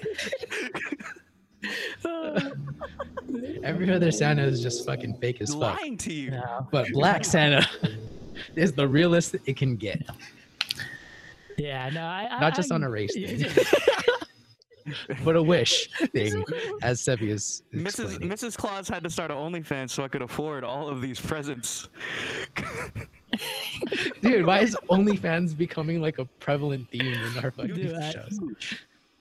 every 3.63 3.92
other 3.92 4.12
Santa 4.12 4.44
is 4.44 4.62
just 4.62 4.86
fucking 4.86 5.15
fake 5.15 5.42
as 5.42 5.50
fuck. 5.51 5.80
lying 5.80 5.98
to 5.98 6.13
you. 6.13 6.32
No. 6.32 6.68
But 6.72 6.92
Black 6.92 7.25
Santa 7.34 7.68
is 8.56 8.74
the 8.74 8.88
realest 8.88 9.36
it 9.46 9.58
can 9.58 9.75
get. 9.75 10.01
Yeah, 11.58 11.89
no, 11.94 12.01
I, 12.01 12.27
I 12.32 12.39
Not 12.39 12.56
just 12.56 12.72
I, 12.72 12.75
on 12.75 12.84
a 12.84 12.89
race 12.89 13.13
thing, 13.13 13.46
but 15.24 15.36
a 15.36 15.44
wish 15.44 15.90
thing, 16.13 16.44
as 16.82 17.02
Sebi 17.02 17.30
is 17.30 17.63
Mrs. 17.74 17.86
explaining. 17.86 18.30
Mrs. 18.30 18.58
Claus 18.58 18.88
had 18.88 19.04
to 19.04 19.10
start 19.10 19.32
an 19.32 19.38
OnlyFans 19.38 19.90
so 19.92 20.04
I 20.04 20.08
could 20.08 20.22
afford 20.22 20.63
all 20.63 20.90
of 20.90 21.02
these 21.02 21.20
presents. 21.20 21.90
Dude, 24.22 24.46
why 24.46 24.60
is 24.60 24.78
OnlyFans 24.90 25.58
becoming 25.58 26.02
like 26.02 26.20
a 26.20 26.25
prevalent 26.25 26.90
theme 26.90 27.13
in 27.13 27.44
our 27.44 27.52
fucking 27.52 27.74
Dude, 27.75 27.96
I- 27.96 28.12
shows? 28.12 28.40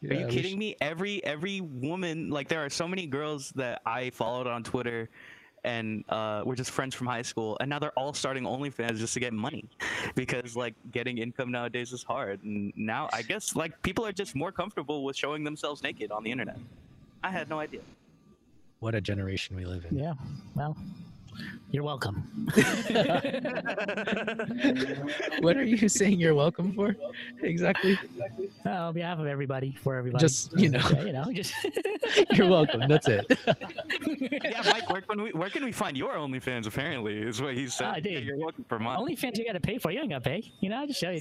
Are 0.09 0.14
you 0.14 0.26
kidding 0.26 0.59
me? 0.59 0.75
Every 0.81 1.23
every 1.25 1.61
woman, 1.61 2.28
like 2.28 2.49
there 2.49 2.64
are 2.64 2.69
so 2.71 2.88
many 2.88 3.07
girls 3.07 3.50
that 3.50 3.83
I 3.87 4.11
followed 4.11 4.49
on 4.49 4.64
Twitter, 4.64 5.09
and 5.64 6.04
uh, 6.09 6.42
we're 6.45 6.57
just 6.57 6.71
friends 6.71 6.95
from 6.95 7.07
high 7.07 7.23
school, 7.23 7.57
and 7.61 7.71
now 7.71 7.78
they're 7.78 7.99
all 7.99 8.12
starting 8.12 8.45
OnlyFans 8.45 8.99
just 8.99 9.14
to 9.14 9.21
get 9.21 9.33
money, 9.33 9.64
because 10.14 10.57
like 10.57 10.75
getting 10.90 11.19
income 11.19 11.50
nowadays 11.50 11.92
is 11.92 12.02
hard, 12.02 12.42
and 12.42 12.73
now 12.76 13.09
I 13.12 13.23
guess 13.23 13.54
like 13.54 13.81
people 13.83 14.07
are 14.07 14.12
just 14.12 14.35
more 14.35 14.52
comfortable 14.52 15.04
with 15.04 15.16
showing 15.16 15.45
themselves 15.45 15.83
naked 15.83 16.11
on 16.11 16.25
the 16.25 16.31
internet. 16.31 16.59
I 17.23 17.31
had 17.31 17.49
no 17.49 17.59
idea. 17.61 17.81
What 18.81 18.95
a 18.95 19.00
generation 19.00 19.54
we 19.54 19.64
live 19.64 19.87
in. 19.88 19.99
Yeah, 19.99 20.14
well, 20.54 20.76
you're 21.71 21.83
welcome. 21.85 22.29
What 25.41 25.57
are 25.57 25.65
you 25.65 25.89
saying 25.89 26.21
you're 26.21 26.35
welcome 26.35 26.73
for? 26.75 26.95
Exactly. 27.43 27.99
Uh, 28.65 28.71
on 28.89 28.95
behalf 28.95 29.19
of 29.19 29.27
everybody, 29.27 29.73
for 29.83 29.97
everybody. 29.97 30.23
Just, 30.23 30.57
you 30.57 30.69
know. 30.69 30.79
Yeah, 30.93 31.03
you 31.03 31.12
know, 31.12 31.25
just 31.33 31.53
You're 32.33 32.49
welcome. 32.49 32.83
That's 32.87 33.09
it. 33.09 33.27
yeah, 34.31 34.62
Mike, 34.67 34.89
where 34.89 35.01
can 35.01 35.21
we 35.21 35.31
where 35.33 35.51
can 35.51 35.65
we 35.65 35.73
find 35.73 35.97
your 35.97 36.15
OnlyFans? 36.15 36.69
Apparently, 36.69 37.19
is 37.19 37.43
what 37.43 37.55
he 37.55 37.67
said. 37.67 37.87
Ah, 37.89 37.97
Yeah, 38.03 38.19
you're 38.19 38.39
looking 38.39 38.65
for 38.69 38.79
mine. 38.79 38.99
OnlyFans 39.01 39.37
you 39.37 39.45
got 39.45 39.55
to 39.55 39.61
pay 39.61 39.79
for. 39.79 39.91
You 39.91 39.99
ain't 40.01 40.11
got 40.11 40.23
to 40.23 40.31
pay. 40.31 40.53
You 40.61 40.69
know, 40.71 40.77
I'll 40.79 40.87
just 40.87 41.01
show 41.01 41.11
you. 41.11 41.19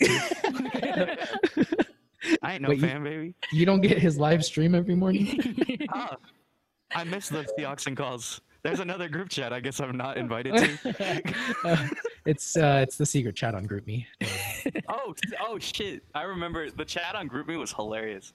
I 2.44 2.54
ain't 2.54 2.62
no 2.62 2.70
Wait, 2.70 2.78
you- 2.80 2.88
fan, 2.88 3.04
baby. 3.04 3.34
You 3.52 3.66
don't 3.66 3.82
get 3.82 3.98
his 3.98 4.20
live 4.20 4.46
stream 4.46 4.76
every 4.76 4.94
morning? 4.96 5.88
Ah, 5.92 6.16
I 6.94 7.04
miss 7.06 7.28
the 7.30 7.44
Theoxin 7.58 7.98
calls. 7.98 8.42
There's 8.64 8.80
another 8.80 9.10
group 9.10 9.30
chat. 9.30 9.54
I 9.54 9.60
guess 9.60 9.80
I'm 9.80 9.98
not 9.98 10.18
invited 10.18 10.56
to. 10.56 11.22
Uh, 11.66 11.88
it's 12.26 12.56
uh, 12.56 12.80
it's 12.84 12.96
the 12.98 13.06
secret 13.06 13.36
chat 13.36 13.56
on 13.56 13.68
GroupMe. 13.68 14.06
oh, 14.90 15.16
oh 15.46 15.58
shit! 15.60 16.04
I 16.14 16.24
remember 16.24 16.70
the 16.70 16.86
chat 16.86 17.16
on 17.16 17.28
GroupMe 17.28 17.58
was 17.58 17.72
hilarious. 17.72 18.34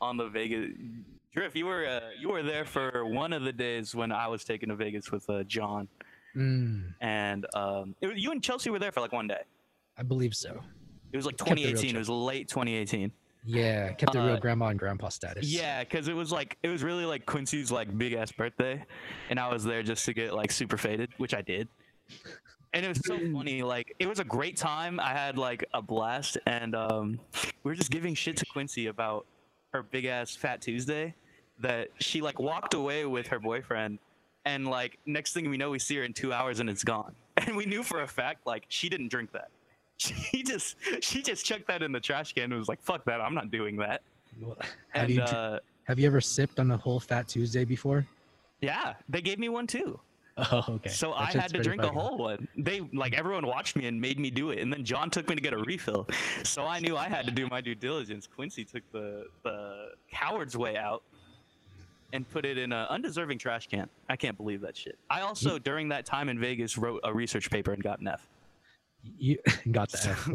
On 0.00 0.16
the 0.16 0.28
Vegas, 0.28 0.70
Drift, 1.34 1.56
you 1.56 1.66
were 1.66 1.86
uh, 1.86 2.00
you 2.18 2.30
were 2.30 2.42
there 2.42 2.64
for 2.64 3.04
one 3.04 3.32
of 3.32 3.42
the 3.42 3.52
days 3.52 3.94
when 3.94 4.12
I 4.12 4.26
was 4.28 4.44
taken 4.44 4.68
to 4.70 4.76
Vegas 4.76 5.10
with 5.10 5.28
uh, 5.28 5.42
John, 5.44 5.88
Mm, 6.36 6.94
and 7.00 7.46
um, 7.54 7.94
it 8.00 8.16
you 8.16 8.30
and 8.30 8.42
Chelsea 8.42 8.70
were 8.70 8.78
there 8.78 8.92
for 8.92 9.00
like 9.00 9.12
one 9.12 9.26
day. 9.26 9.42
I 9.96 10.02
believe 10.02 10.34
so. 10.34 10.60
It 11.12 11.16
was 11.16 11.26
like 11.26 11.36
Kept 11.36 11.50
it 11.52 11.54
real 11.54 11.72
2018. 11.72 11.96
It 11.96 11.98
was 11.98 12.08
late 12.08 12.48
2018. 12.48 13.10
Yeah, 13.44 13.92
kept 13.92 14.14
it 14.14 14.18
real 14.18 14.34
Uh, 14.34 14.40
grandma 14.40 14.66
and 14.68 14.78
grandpa 14.78 15.08
status. 15.08 15.46
Yeah, 15.46 15.84
because 15.84 16.08
it 16.08 16.14
was 16.14 16.30
like 16.32 16.58
it 16.62 16.68
was 16.68 16.82
really 16.82 17.04
like 17.04 17.24
Quincy's 17.26 17.70
like 17.70 17.96
big 17.96 18.12
ass 18.12 18.32
birthday, 18.32 18.84
and 19.30 19.38
I 19.40 19.52
was 19.52 19.64
there 19.64 19.82
just 19.82 20.04
to 20.06 20.12
get 20.12 20.34
like 20.34 20.50
super 20.50 20.76
faded, 20.76 21.10
which 21.16 21.34
I 21.34 21.42
did. 21.42 21.68
And 22.74 22.84
it 22.84 22.88
was 22.88 23.00
so 23.04 23.18
funny. 23.32 23.62
Like 23.62 23.94
it 23.98 24.06
was 24.06 24.18
a 24.18 24.24
great 24.24 24.56
time. 24.56 25.00
I 25.00 25.10
had 25.12 25.38
like 25.38 25.64
a 25.72 25.80
blast, 25.80 26.36
and 26.46 26.74
um, 26.74 27.20
we 27.64 27.70
were 27.70 27.76
just 27.76 27.90
giving 27.90 28.14
shit 28.14 28.36
to 28.38 28.46
Quincy 28.46 28.86
about 28.86 29.26
her 29.72 29.82
big 29.82 30.04
ass 30.04 30.34
Fat 30.36 30.60
Tuesday 30.60 31.14
that 31.60 31.88
she 31.98 32.20
like 32.20 32.38
walked 32.38 32.74
away 32.74 33.04
with 33.06 33.28
her 33.28 33.38
boyfriend, 33.38 33.98
and 34.44 34.66
like 34.68 34.98
next 35.06 35.32
thing 35.32 35.48
we 35.48 35.56
know, 35.56 35.70
we 35.70 35.78
see 35.78 35.96
her 35.96 36.04
in 36.04 36.12
two 36.12 36.32
hours 36.32 36.60
and 36.60 36.68
it's 36.68 36.84
gone. 36.84 37.14
And 37.46 37.56
we 37.56 37.66
knew 37.66 37.84
for 37.84 38.02
a 38.02 38.06
fact 38.08 38.46
like 38.48 38.64
she 38.68 38.88
didn't 38.88 39.08
drink 39.12 39.30
that. 39.30 39.50
She 40.30 40.42
just 40.44 40.76
she 41.00 41.22
just 41.22 41.44
chucked 41.44 41.66
that 41.66 41.82
in 41.82 41.90
the 41.90 41.98
trash 42.00 42.32
can 42.32 42.44
and 42.44 42.54
was 42.54 42.68
like, 42.68 42.80
"Fuck 42.80 43.04
that! 43.06 43.20
I'm 43.20 43.34
not 43.34 43.50
doing 43.50 43.76
that." 43.78 44.02
Have 44.40 44.68
And 44.94 45.10
you 45.10 45.22
uh, 45.22 45.58
have 45.84 45.98
you 45.98 46.06
ever 46.06 46.20
sipped 46.20 46.60
on 46.60 46.70
a 46.70 46.76
whole 46.76 47.00
Fat 47.00 47.26
Tuesday 47.26 47.64
before? 47.64 48.06
Yeah, 48.60 48.94
they 49.08 49.20
gave 49.20 49.38
me 49.38 49.48
one 49.48 49.66
too. 49.66 49.98
Oh, 50.52 50.64
okay. 50.68 50.90
So 50.90 51.10
That 51.10 51.34
I 51.34 51.40
had 51.40 51.52
to 51.52 51.60
drink 51.60 51.82
a 51.82 51.88
whole 51.88 52.16
one. 52.16 52.46
They 52.56 52.80
like 52.92 53.12
everyone 53.12 53.44
watched 53.44 53.74
me 53.74 53.86
and 53.88 54.00
made 54.00 54.20
me 54.20 54.30
do 54.30 54.50
it, 54.50 54.60
and 54.60 54.72
then 54.72 54.84
John 54.84 55.10
took 55.10 55.28
me 55.28 55.34
to 55.34 55.40
get 55.40 55.52
a 55.52 55.58
refill. 55.58 56.06
So 56.44 56.64
I 56.64 56.78
knew 56.78 56.96
I 56.96 57.08
had 57.08 57.26
to 57.26 57.32
do 57.32 57.48
my 57.48 57.60
due 57.60 57.74
diligence. 57.74 58.28
Quincy 58.28 58.64
took 58.64 58.84
the 58.92 59.26
the 59.42 59.94
coward's 60.12 60.56
way 60.56 60.76
out, 60.76 61.02
and 62.12 62.28
put 62.30 62.44
it 62.44 62.56
in 62.56 62.72
an 62.72 62.86
undeserving 62.88 63.38
trash 63.38 63.66
can. 63.66 63.88
I 64.08 64.14
can't 64.14 64.36
believe 64.36 64.60
that 64.60 64.76
shit. 64.76 64.96
I 65.10 65.22
also 65.22 65.58
during 65.58 65.88
that 65.88 66.06
time 66.06 66.28
in 66.28 66.38
Vegas 66.38 66.78
wrote 66.78 67.00
a 67.02 67.12
research 67.12 67.50
paper 67.50 67.72
and 67.72 67.82
got 67.82 67.98
an 67.98 68.06
F. 68.06 68.24
You 69.16 69.38
got 69.70 69.90
the 69.90 70.08
F. 70.10 70.28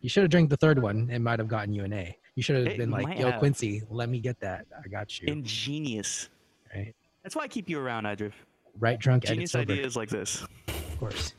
You 0.00 0.08
should 0.08 0.22
have 0.24 0.30
drank 0.30 0.50
the 0.50 0.56
third 0.56 0.80
one. 0.82 1.08
It 1.10 1.20
might 1.20 1.38
have 1.38 1.48
gotten 1.48 1.72
you 1.72 1.84
an 1.84 1.92
A. 1.92 2.16
You 2.34 2.42
should 2.42 2.56
have 2.56 2.66
It 2.66 2.76
been 2.78 2.90
like, 2.90 3.18
"Yo, 3.18 3.30
have. 3.30 3.38
Quincy, 3.38 3.82
let 3.90 4.08
me 4.08 4.20
get 4.20 4.38
that. 4.40 4.66
I 4.84 4.88
got 4.88 5.20
you." 5.20 5.28
Ingenious. 5.28 6.28
right, 6.74 6.94
That's 7.22 7.34
why 7.36 7.42
I 7.44 7.48
keep 7.48 7.68
you 7.70 7.78
around, 7.80 8.04
Idriff. 8.04 8.32
right, 8.78 8.98
drunk, 8.98 9.24
edit 9.24 9.34
Genius 9.36 9.52
sober. 9.52 9.72
ideas 9.72 9.96
like 9.96 10.08
this. 10.10 10.42
Of 10.68 10.98
course. 11.00 11.34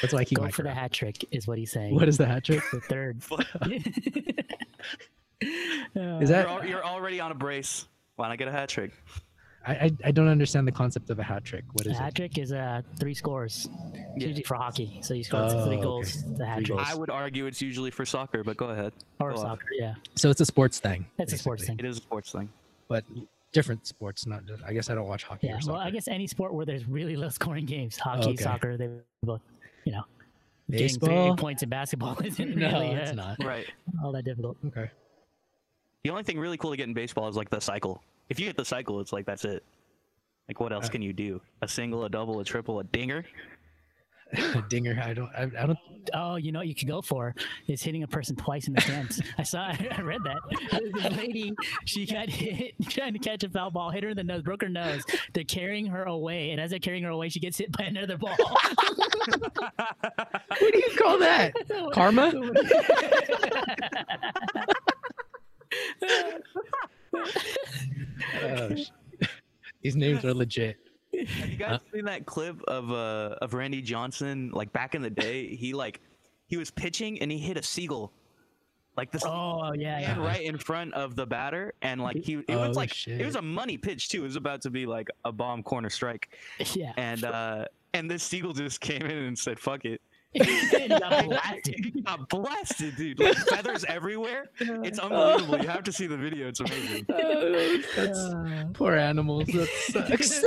That's 0.00 0.12
why 0.12 0.20
I 0.20 0.24
keep 0.24 0.38
Go 0.38 0.44
my 0.44 0.50
for 0.50 0.62
the 0.62 0.72
hat 0.74 0.92
trick, 0.92 1.24
is 1.30 1.46
what 1.46 1.56
he's 1.58 1.72
saying. 1.72 1.94
What 1.94 2.08
is 2.08 2.16
the 2.18 2.26
hat 2.26 2.44
trick? 2.44 2.62
the 2.72 2.80
third? 2.80 3.22
Fuck. 3.24 3.46
Is 5.42 5.50
You're, 5.94 6.26
that? 6.28 6.46
al- 6.46 6.64
you're 6.64 6.84
already 6.84 7.20
on 7.20 7.30
a 7.30 7.34
brace. 7.34 7.86
Why 8.16 8.28
not 8.28 8.38
get 8.38 8.48
a 8.48 8.52
hat 8.52 8.68
trick? 8.68 8.92
I, 9.66 9.72
I 9.72 9.90
I 10.06 10.10
don't 10.10 10.28
understand 10.28 10.66
the 10.68 10.72
concept 10.72 11.08
of 11.10 11.18
a 11.18 11.22
hat 11.22 11.44
trick. 11.44 11.64
What 11.72 11.86
A 11.86 11.94
hat 11.94 12.08
it? 12.10 12.14
trick 12.16 12.38
is 12.38 12.52
uh, 12.52 12.82
three 12.98 13.14
scores. 13.14 13.68
It's 13.94 14.00
Yeah. 14.16 14.26
Usually 14.28 14.42
for 14.42 14.54
hockey. 14.56 14.98
So 15.02 15.14
you 15.14 15.24
score 15.24 15.40
Oh, 15.40 15.64
three 15.64 15.76
okay. 15.76 15.82
goals. 15.82 16.22
The 16.36 16.44
hat 16.44 16.56
Three 16.58 16.64
trick. 16.66 16.78
goals. 16.78 16.88
I 16.90 16.94
would 16.94 17.10
argue 17.10 17.46
it's 17.46 17.62
usually 17.62 17.90
for 17.90 18.04
soccer, 18.04 18.44
but 18.44 18.56
go 18.56 18.66
ahead. 18.70 18.92
Or 19.20 19.30
Go 19.32 19.36
off. 19.36 19.42
soccer, 19.42 19.66
yeah. 19.78 19.94
So 20.16 20.28
it's 20.30 20.40
a 20.40 20.46
sports 20.46 20.80
thing. 20.80 21.06
It's 21.18 21.32
a 21.32 21.38
sports 21.38 21.64
thing. 21.66 21.78
It 21.78 21.84
is 21.84 21.98
a 21.98 22.00
sports 22.00 22.30
thing. 22.32 22.48
but 22.88 23.04
different 23.52 23.86
sports. 23.86 24.26
Not 24.26 24.44
just. 24.46 24.62
I 24.64 24.72
guess 24.72 24.90
I 24.90 24.94
don't 24.94 25.06
watch 25.08 25.24
hockey 25.24 25.46
Yeah. 25.46 25.52
or 25.54 25.56
Well, 25.56 25.62
soccer. 25.62 25.78
I 25.78 25.90
guess 25.90 26.08
any 26.08 26.26
sport 26.26 26.52
where 26.54 26.66
there's 26.66 26.86
really 26.88 27.16
low 27.16 27.28
scoring 27.30 27.64
games, 27.66 27.96
hockey, 27.96 28.30
Okay. 28.30 28.42
soccer, 28.42 28.76
they 28.76 28.88
both, 29.22 29.40
you 29.84 29.92
know, 29.92 30.04
getting 30.70 30.88
three 30.88 31.08
Baseball? 31.08 31.36
points 31.36 31.62
in 31.62 31.68
basketball 31.70 32.18
isn't 32.24 32.56
no, 32.56 32.68
really 32.70 32.88
it's 32.88 33.12
uh, 33.12 33.14
not. 33.14 33.42
Right. 33.44 33.66
all 34.02 34.12
that 34.12 34.24
difficult. 34.24 34.56
Okay. 34.66 34.90
The 36.02 36.10
only 36.10 36.22
thing 36.22 36.38
really 36.38 36.58
cool 36.58 36.70
to 36.72 36.76
get 36.76 36.86
in 36.88 36.92
baseball 36.94 37.28
is 37.28 37.36
like 37.36 37.48
the 37.48 37.60
cycle. 37.60 38.02
If 38.28 38.40
you 38.40 38.46
hit 38.46 38.56
the 38.56 38.64
cycle, 38.64 39.00
it's 39.00 39.12
like 39.12 39.26
that's 39.26 39.44
it. 39.44 39.62
Like 40.48 40.58
what 40.60 40.72
else 40.72 40.86
Uh, 40.86 40.90
can 40.90 41.02
you 41.02 41.12
do? 41.12 41.40
A 41.62 41.68
single, 41.68 42.04
a 42.04 42.10
double, 42.10 42.40
a 42.40 42.44
triple, 42.44 42.80
a 42.80 42.84
dinger? 42.84 43.24
A 44.32 44.64
dinger. 44.68 45.00
I 45.00 45.14
don't. 45.14 45.30
I, 45.36 45.42
I 45.62 45.66
don't. 45.66 45.78
Oh, 46.12 46.34
you 46.34 46.50
know 46.50 46.58
what 46.58 46.66
you 46.66 46.74
could 46.74 46.88
go 46.88 47.00
for 47.00 47.36
is 47.68 47.84
hitting 47.84 48.02
a 48.02 48.08
person 48.08 48.34
twice 48.34 48.66
in 48.66 48.74
the 48.74 48.80
stance. 48.80 49.20
I 49.38 49.44
saw, 49.44 49.66
I 49.92 50.00
read 50.00 50.22
that. 50.24 50.38
This 50.92 51.16
lady, 51.16 51.52
she 51.84 52.04
got 52.04 52.28
hit 52.28 52.74
trying 52.88 53.12
to 53.12 53.20
catch 53.20 53.44
a 53.44 53.48
foul 53.48 53.70
ball, 53.70 53.90
hit 53.90 54.02
her 54.02 54.08
in 54.08 54.16
the 54.16 54.24
nose, 54.24 54.42
broke 54.42 54.62
her 54.62 54.68
nose. 54.68 55.04
They're 55.34 55.44
carrying 55.44 55.86
her 55.86 56.02
away, 56.04 56.50
and 56.50 56.60
as 56.60 56.70
they're 56.70 56.80
carrying 56.80 57.04
her 57.04 57.10
away, 57.10 57.28
she 57.28 57.38
gets 57.38 57.58
hit 57.58 57.70
by 57.76 57.84
another 57.84 58.16
ball. 58.16 58.34
What 58.36 58.76
do 60.72 60.78
you 60.78 60.96
call 60.98 61.16
that? 61.20 61.52
Karma? 61.92 62.32
Oh, 68.42 68.70
These 69.82 69.96
names 69.96 70.24
are 70.24 70.34
legit. 70.34 70.78
Have 71.12 71.48
you 71.50 71.56
guys 71.56 71.80
seen 71.92 72.04
that 72.06 72.26
clip 72.26 72.60
of 72.64 72.90
uh 72.90 73.36
of 73.40 73.54
Randy 73.54 73.82
Johnson? 73.82 74.50
Like 74.52 74.72
back 74.72 74.94
in 74.94 75.02
the 75.02 75.10
day, 75.10 75.54
he 75.54 75.72
like 75.72 76.00
he 76.46 76.56
was 76.56 76.70
pitching 76.70 77.20
and 77.20 77.30
he 77.30 77.38
hit 77.38 77.56
a 77.56 77.62
seagull. 77.62 78.12
Like 78.96 79.10
this 79.10 79.24
oh 79.24 79.72
yeah, 79.74 80.00
yeah. 80.00 80.18
right 80.24 80.42
in 80.42 80.56
front 80.58 80.94
of 80.94 81.16
the 81.16 81.26
batter 81.26 81.74
and 81.82 82.00
like 82.00 82.16
he 82.16 82.34
it 82.34 82.44
Oh, 82.50 82.68
was 82.68 82.76
like 82.76 83.06
it 83.06 83.24
was 83.24 83.36
a 83.36 83.42
money 83.42 83.76
pitch 83.76 84.08
too. 84.08 84.20
It 84.20 84.24
was 84.26 84.36
about 84.36 84.62
to 84.62 84.70
be 84.70 84.86
like 84.86 85.08
a 85.24 85.32
bomb 85.32 85.62
corner 85.62 85.90
strike. 85.90 86.30
yeah. 86.74 86.92
And 86.96 87.24
uh 87.24 87.66
and 87.92 88.10
this 88.10 88.22
seagull 88.24 88.52
just 88.52 88.80
came 88.80 89.02
in 89.02 89.10
and 89.18 89.38
said, 89.38 89.58
fuck 89.58 89.84
it. 89.84 90.00
He 90.84 90.88
got 90.88 91.24
blasted. 91.28 91.74
He 91.76 92.00
got 92.02 92.28
blasted, 92.28 92.96
dude. 92.96 93.18
Like 93.20 93.36
feathers 93.36 93.84
everywhere. 93.86 94.50
It's 94.58 94.98
unbelievable. 95.00 95.58
You 95.62 95.68
have 95.68 95.84
to 95.84 95.92
see 95.92 96.06
the 96.06 96.16
video. 96.16 96.48
It's 96.48 96.60
amazing. 96.60 97.04
That's 97.08 98.18
Uh, 98.18 98.64
poor 98.72 98.94
animals. 98.96 99.46
That 99.46 99.68
sucks. 99.68 100.44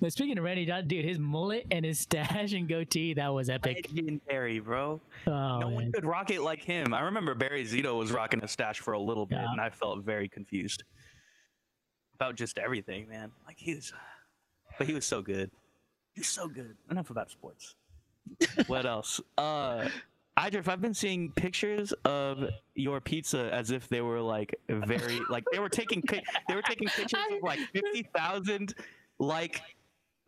but 0.00 0.12
speaking 0.12 0.36
of 0.38 0.44
Randy 0.44 0.66
Johnson, 0.66 0.88
dude, 0.88 1.04
his 1.06 1.18
mullet 1.18 1.66
and 1.70 1.84
his 1.84 1.98
stash 2.00 2.52
and 2.52 2.68
goatee, 2.68 3.14
that 3.14 3.28
was 3.32 3.48
epic. 3.48 3.88
Legendary, 3.94 4.58
bro. 4.60 5.00
Oh, 5.26 5.58
no 5.58 5.68
one 5.68 5.90
could 5.92 6.04
rock 6.04 6.30
it 6.30 6.42
like 6.42 6.62
him. 6.62 6.92
I 6.92 7.00
remember 7.00 7.34
Barry 7.34 7.64
Zito 7.64 7.96
was 7.98 8.12
rocking 8.12 8.42
a 8.44 8.48
stash 8.48 8.80
for 8.80 8.92
a 8.92 9.00
little 9.00 9.26
bit, 9.26 9.38
Yeah. 9.40 9.50
and 9.52 9.60
I 9.60 9.70
felt 9.70 10.04
very 10.04 10.28
confused 10.28 10.84
about 12.14 12.34
just 12.36 12.58
everything, 12.58 13.08
man. 13.08 13.32
Like 13.46 13.56
he 13.58 13.74
was, 13.74 13.92
but 14.78 14.86
he 14.86 14.92
was 14.94 15.06
so 15.06 15.22
good. 15.22 15.50
He's 16.14 16.28
so 16.28 16.46
good. 16.48 16.76
Enough 16.90 17.10
about 17.10 17.30
sports. 17.30 17.74
What 18.66 18.86
else? 18.86 19.20
Uh, 19.38 19.88
Idriff, 20.38 20.68
I've 20.68 20.82
been 20.82 20.92
seeing 20.94 21.32
pictures 21.32 21.92
of 22.04 22.44
your 22.74 23.00
pizza 23.00 23.48
as 23.54 23.70
if 23.70 23.88
they 23.88 24.02
were 24.02 24.20
like 24.20 24.54
very 24.68 25.18
like 25.30 25.44
they 25.52 25.58
were 25.58 25.68
taking 25.70 26.02
pic- 26.02 26.24
they 26.48 26.54
were 26.54 26.62
taking 26.62 26.88
pictures 26.88 27.20
of 27.32 27.42
like 27.42 27.58
fifty 27.72 28.02
thousand 28.14 28.74
like 29.18 29.62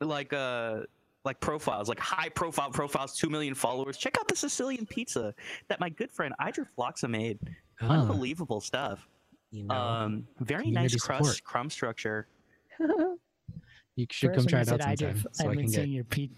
like 0.01 0.33
uh 0.33 0.81
like 1.25 1.41
profiles 1.41 1.89
like 1.91 1.99
high 1.99 2.31
profile 2.31 2.71
profiles 2.71 3.17
two 3.19 3.29
million 3.29 3.55
followers 3.55 3.99
check 3.99 4.17
out 4.19 4.27
the 4.29 4.37
sicilian 4.37 4.87
pizza 4.87 5.35
that 5.69 5.79
my 5.81 5.91
good 5.91 6.11
friend 6.11 6.33
idriff 6.41 6.69
Floxa 6.79 7.11
made 7.11 7.39
Oh, 7.83 7.87
unbelievable 7.89 8.61
stuff 8.63 9.07
you 9.51 9.65
know, 9.65 9.75
um 9.75 10.27
very 10.41 10.71
nice 10.71 10.95
crust 10.97 11.25
support. 11.25 11.45
crumb 11.45 11.69
structure 11.71 12.29
you 13.97 14.07
should 14.11 14.31
First 14.31 14.39
come 14.39 14.47
try 14.47 14.59
you 14.61 14.63
it 14.63 14.69
out 14.81 14.99
sometime 14.99 15.25
so 15.33 15.45
I've 15.45 15.51
I 15.51 15.55
been 15.55 15.59
can 15.65 15.69
seeing 15.69 15.87
get. 15.87 15.93
your 15.95 16.05
pe- 16.05 16.29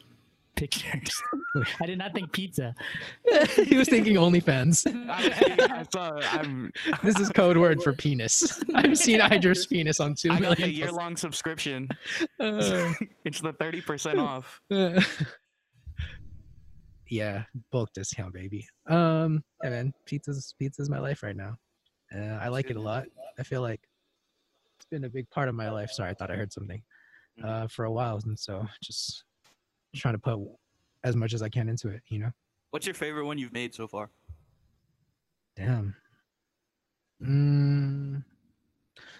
pictures. 0.56 1.10
I 1.80 1.86
did 1.86 1.98
not 1.98 2.12
think 2.14 2.32
pizza. 2.32 2.74
he 3.64 3.76
was 3.76 3.88
thinking 3.88 4.16
OnlyFans. 4.16 4.86
I, 5.10 5.80
I 5.80 5.84
saw 5.92 6.18
i'm 6.38 6.72
This 7.02 7.18
is 7.18 7.28
code 7.30 7.56
word 7.56 7.82
for 7.82 7.92
penis. 7.92 8.62
I've 8.74 8.96
seen 8.98 9.20
Idris 9.20 9.66
penis 9.66 10.00
on 10.00 10.14
two 10.14 10.30
i 10.30 10.34
got 10.34 10.40
million. 10.42 10.68
the 10.68 10.74
year-long 10.74 11.16
subscription 11.16 11.88
Uh, 12.38 12.92
it's 13.24 13.40
the 13.40 13.52
30% 13.52 14.18
off 14.18 14.60
uh, 14.70 15.00
yeah, 17.10 17.42
bulk 17.72 17.92
discount, 17.92 18.32
baby. 18.32 18.66
Um, 18.88 19.42
yeah, 19.62 19.70
man, 19.70 19.92
pizza's 20.06 20.54
pizza's 20.58 20.88
my 20.88 21.00
life 21.00 21.22
right 21.22 21.36
now. 21.36 21.56
Uh, 22.14 22.38
I 22.40 22.48
like 22.48 22.70
it 22.70 22.76
a 22.76 22.80
lot. 22.80 23.06
I 23.38 23.42
feel 23.42 23.62
like 23.62 23.80
it's 24.78 24.86
been 24.86 25.04
a 25.04 25.08
big 25.08 25.28
part 25.30 25.48
of 25.48 25.54
my 25.56 25.70
life. 25.70 25.90
Sorry, 25.90 26.10
I 26.10 26.14
thought 26.14 26.30
I 26.30 26.36
heard 26.36 26.52
something. 26.52 26.82
Uh, 27.42 27.66
for 27.68 27.86
a 27.86 27.92
while, 27.92 28.20
and 28.24 28.38
so 28.38 28.66
just 28.82 29.24
trying 29.94 30.14
to 30.14 30.18
put 30.18 30.38
as 31.04 31.16
much 31.16 31.32
as 31.34 31.42
I 31.42 31.48
can 31.48 31.68
into 31.68 31.88
it. 31.88 32.02
You 32.08 32.18
know. 32.20 32.30
what's 32.70 32.86
your 32.86 32.94
favorite 32.94 33.24
one 33.26 33.38
you've 33.38 33.52
made 33.52 33.74
so 33.74 33.86
far 33.88 34.10
Damn. 35.56 35.94
Mm, 37.22 38.24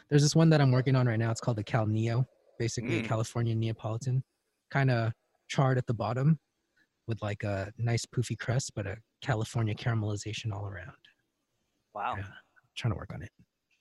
there's 0.09 0.23
this 0.23 0.35
one 0.35 0.49
that 0.51 0.61
I'm 0.61 0.71
working 0.71 0.97
on 0.97 1.07
right 1.07 1.19
now. 1.19 1.31
It's 1.31 1.41
called 1.41 1.59
the 1.59 1.65
Cal 1.65 1.87
Neo, 1.87 2.27
basically 2.59 3.01
a 3.01 3.03
Mm. 3.03 3.07
California 3.09 3.55
Neapolitan, 3.55 4.23
kind 4.71 4.91
of 4.91 5.13
charred 5.49 5.77
at 5.77 5.87
the 5.87 5.93
bottom, 5.93 6.39
with 7.07 7.21
like 7.21 7.43
a 7.43 7.73
nice 7.77 8.07
poofy 8.07 8.39
crust, 8.39 8.73
but 8.75 8.87
a 8.87 8.97
California 9.21 9.75
caramelization 9.75 10.53
all 10.53 10.67
around. 10.67 10.97
wow 11.95 12.15
Yeah. 12.17 12.25
Trying 12.77 12.93
to 12.93 12.97
work 12.97 13.13
on 13.13 13.21
it. 13.23 13.33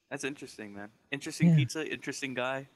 That's 0.09 0.23
interesting, 0.23 0.73
man. 0.73 0.89
Interesting 1.11 1.49
Yeah. 1.49 1.55
pizza, 1.55 1.87
interesting 1.89 2.33
guy. 2.33 2.67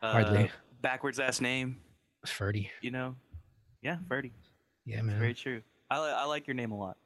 Uh, 0.00 0.12
Hardly. 0.12 0.50
Backwards 0.80 1.18
ass 1.18 1.40
name, 1.40 1.80
Ferdy. 2.30 2.70
you 2.82 2.90
know? 2.90 3.14
Yeah, 3.82 3.96
Ferdy. 4.08 4.32
Yeah, 4.84 5.02
man. 5.02 5.18
Very 5.18 5.34
true. 5.34 5.62
I, 5.90 5.98
I 5.98 6.24
like 6.24 6.46
your 6.46 6.54
name 6.54 6.72
a 6.72 6.76
lot. 6.78 6.96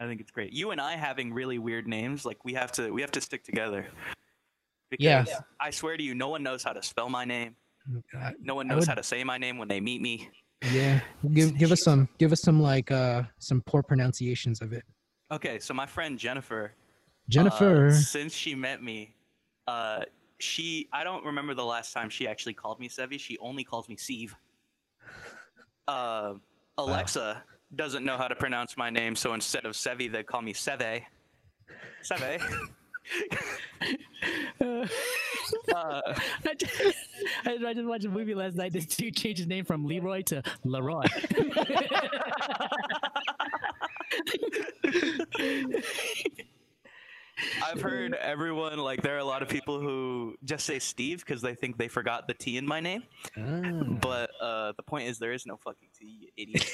I 0.00 0.06
think 0.06 0.20
it's 0.20 0.30
great. 0.30 0.52
You 0.52 0.70
and 0.72 0.80
I 0.80 0.96
having 0.96 1.32
really 1.32 1.58
weird 1.58 1.86
names, 1.86 2.24
like 2.24 2.44
we 2.44 2.54
have 2.54 2.72
to 2.72 2.90
we 2.90 3.00
have 3.02 3.12
to 3.12 3.20
stick 3.20 3.44
together. 3.44 3.86
Because 4.90 5.28
Yeah. 5.28 5.40
I 5.60 5.70
swear 5.70 5.96
to 5.96 6.02
you, 6.02 6.14
no 6.14 6.28
one 6.28 6.42
knows 6.42 6.62
how 6.62 6.72
to 6.72 6.82
spell 6.82 7.08
my 7.08 7.24
name. 7.24 7.56
Uh, 8.16 8.30
No 8.40 8.54
one 8.54 8.68
knows 8.68 8.80
would- 8.80 8.88
how 8.88 8.94
to 8.94 9.02
say 9.02 9.24
my 9.24 9.38
name 9.38 9.58
when 9.58 9.68
they 9.68 9.80
meet 9.80 10.00
me. 10.02 10.28
yeah. 10.72 11.00
Give 11.32 11.56
give 11.56 11.72
us 11.72 11.82
some 11.82 12.08
give 12.18 12.32
us 12.32 12.42
some 12.42 12.60
like 12.60 12.90
uh 12.90 13.22
some 13.38 13.62
poor 13.66 13.82
pronunciations 13.82 14.60
of 14.60 14.72
it. 14.72 14.84
Okay, 15.30 15.58
so 15.58 15.72
my 15.72 15.86
friend 15.86 16.18
Jennifer, 16.18 16.72
uh, 16.74 16.78
Jennifer. 17.28 17.90
since 17.92 18.34
she 18.34 18.54
met 18.54 18.82
me, 18.82 19.14
uh, 19.66 20.04
she 20.38 20.88
I 20.92 21.04
don't 21.04 21.24
remember 21.24 21.54
the 21.54 21.64
last 21.64 21.92
time 21.92 22.10
she 22.10 22.28
actually 22.28 22.54
called 22.54 22.78
me 22.80 22.88
Sevi. 22.88 23.18
She 23.18 23.38
only 23.38 23.64
calls 23.64 23.88
me 23.88 23.96
Steve. 23.96 24.34
Uh, 25.88 26.34
Alexa 26.78 27.42
doesn't 27.74 28.04
know 28.04 28.16
how 28.16 28.28
to 28.28 28.34
pronounce 28.34 28.76
my 28.76 28.90
name, 28.90 29.16
so 29.16 29.34
instead 29.34 29.64
of 29.64 29.72
Sevi, 29.72 30.10
they 30.10 30.22
call 30.22 30.42
me 30.42 30.52
Seve. 30.52 31.02
Seve. 32.02 32.42
uh, 34.60 34.86
I 35.74 36.54
just, 36.56 36.96
I 37.46 37.74
just 37.74 37.86
watched 37.86 38.04
a 38.04 38.08
movie 38.08 38.34
last 38.34 38.56
night. 38.56 38.72
This 38.72 38.86
dude 38.86 39.16
changed 39.16 39.38
his 39.38 39.48
name 39.48 39.64
from 39.64 39.86
Leroy 39.86 40.22
to 40.22 40.42
Leroy. 40.64 41.04
I've 47.64 47.80
heard 47.80 48.14
everyone 48.14 48.78
like 48.78 49.02
there 49.02 49.14
are 49.16 49.18
a 49.20 49.24
lot 49.24 49.42
of 49.42 49.48
people 49.48 49.80
who 49.80 50.36
just 50.44 50.66
say 50.66 50.78
Steve 50.78 51.20
because 51.24 51.42
they 51.42 51.54
think 51.54 51.78
they 51.78 51.88
forgot 51.88 52.26
the 52.28 52.34
T 52.34 52.56
in 52.56 52.66
my 52.66 52.80
name. 52.80 53.02
Ah. 53.36 53.82
But 54.00 54.30
uh, 54.40 54.72
the 54.76 54.82
point 54.82 55.08
is, 55.08 55.18
there 55.18 55.32
is 55.32 55.46
no 55.46 55.56
fucking 55.56 55.88
T, 55.98 56.06
you 56.20 56.28
idiot. 56.36 56.70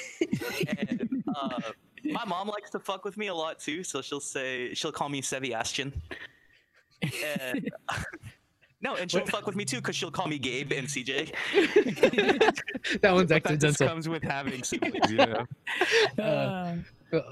and, 0.89 1.23
uh, 1.35 1.59
my 2.05 2.25
mom 2.25 2.47
likes 2.47 2.69
to 2.71 2.79
fuck 2.79 3.05
with 3.05 3.17
me 3.17 3.27
a 3.27 3.33
lot 3.33 3.59
too, 3.59 3.83
so 3.83 4.01
she'll 4.01 4.19
say 4.19 4.73
she'll 4.73 4.91
call 4.91 5.09
me 5.09 5.21
Sebastian. 5.21 5.93
And 7.01 7.69
No, 8.81 8.95
and 8.95 9.11
she'll 9.11 9.25
fuck 9.25 9.45
with 9.45 9.57
me 9.57 9.65
too 9.65 9.77
because 9.77 9.97
she'll 9.97 10.09
call 10.11 10.27
me 10.27 10.39
Gabe 10.39 10.71
and 10.71 10.87
CJ. 10.87 11.33
that 13.01 13.13
one's 13.13 13.29
But 13.29 13.43
that 13.43 13.59
just 13.59 13.81
accidental. 13.81 13.87
comes 13.87 14.07
with 14.07 14.23
having 14.23 14.63
siblings, 14.63 15.11
you 15.11 15.17
know? 15.17 15.45
Uh, 16.17 16.75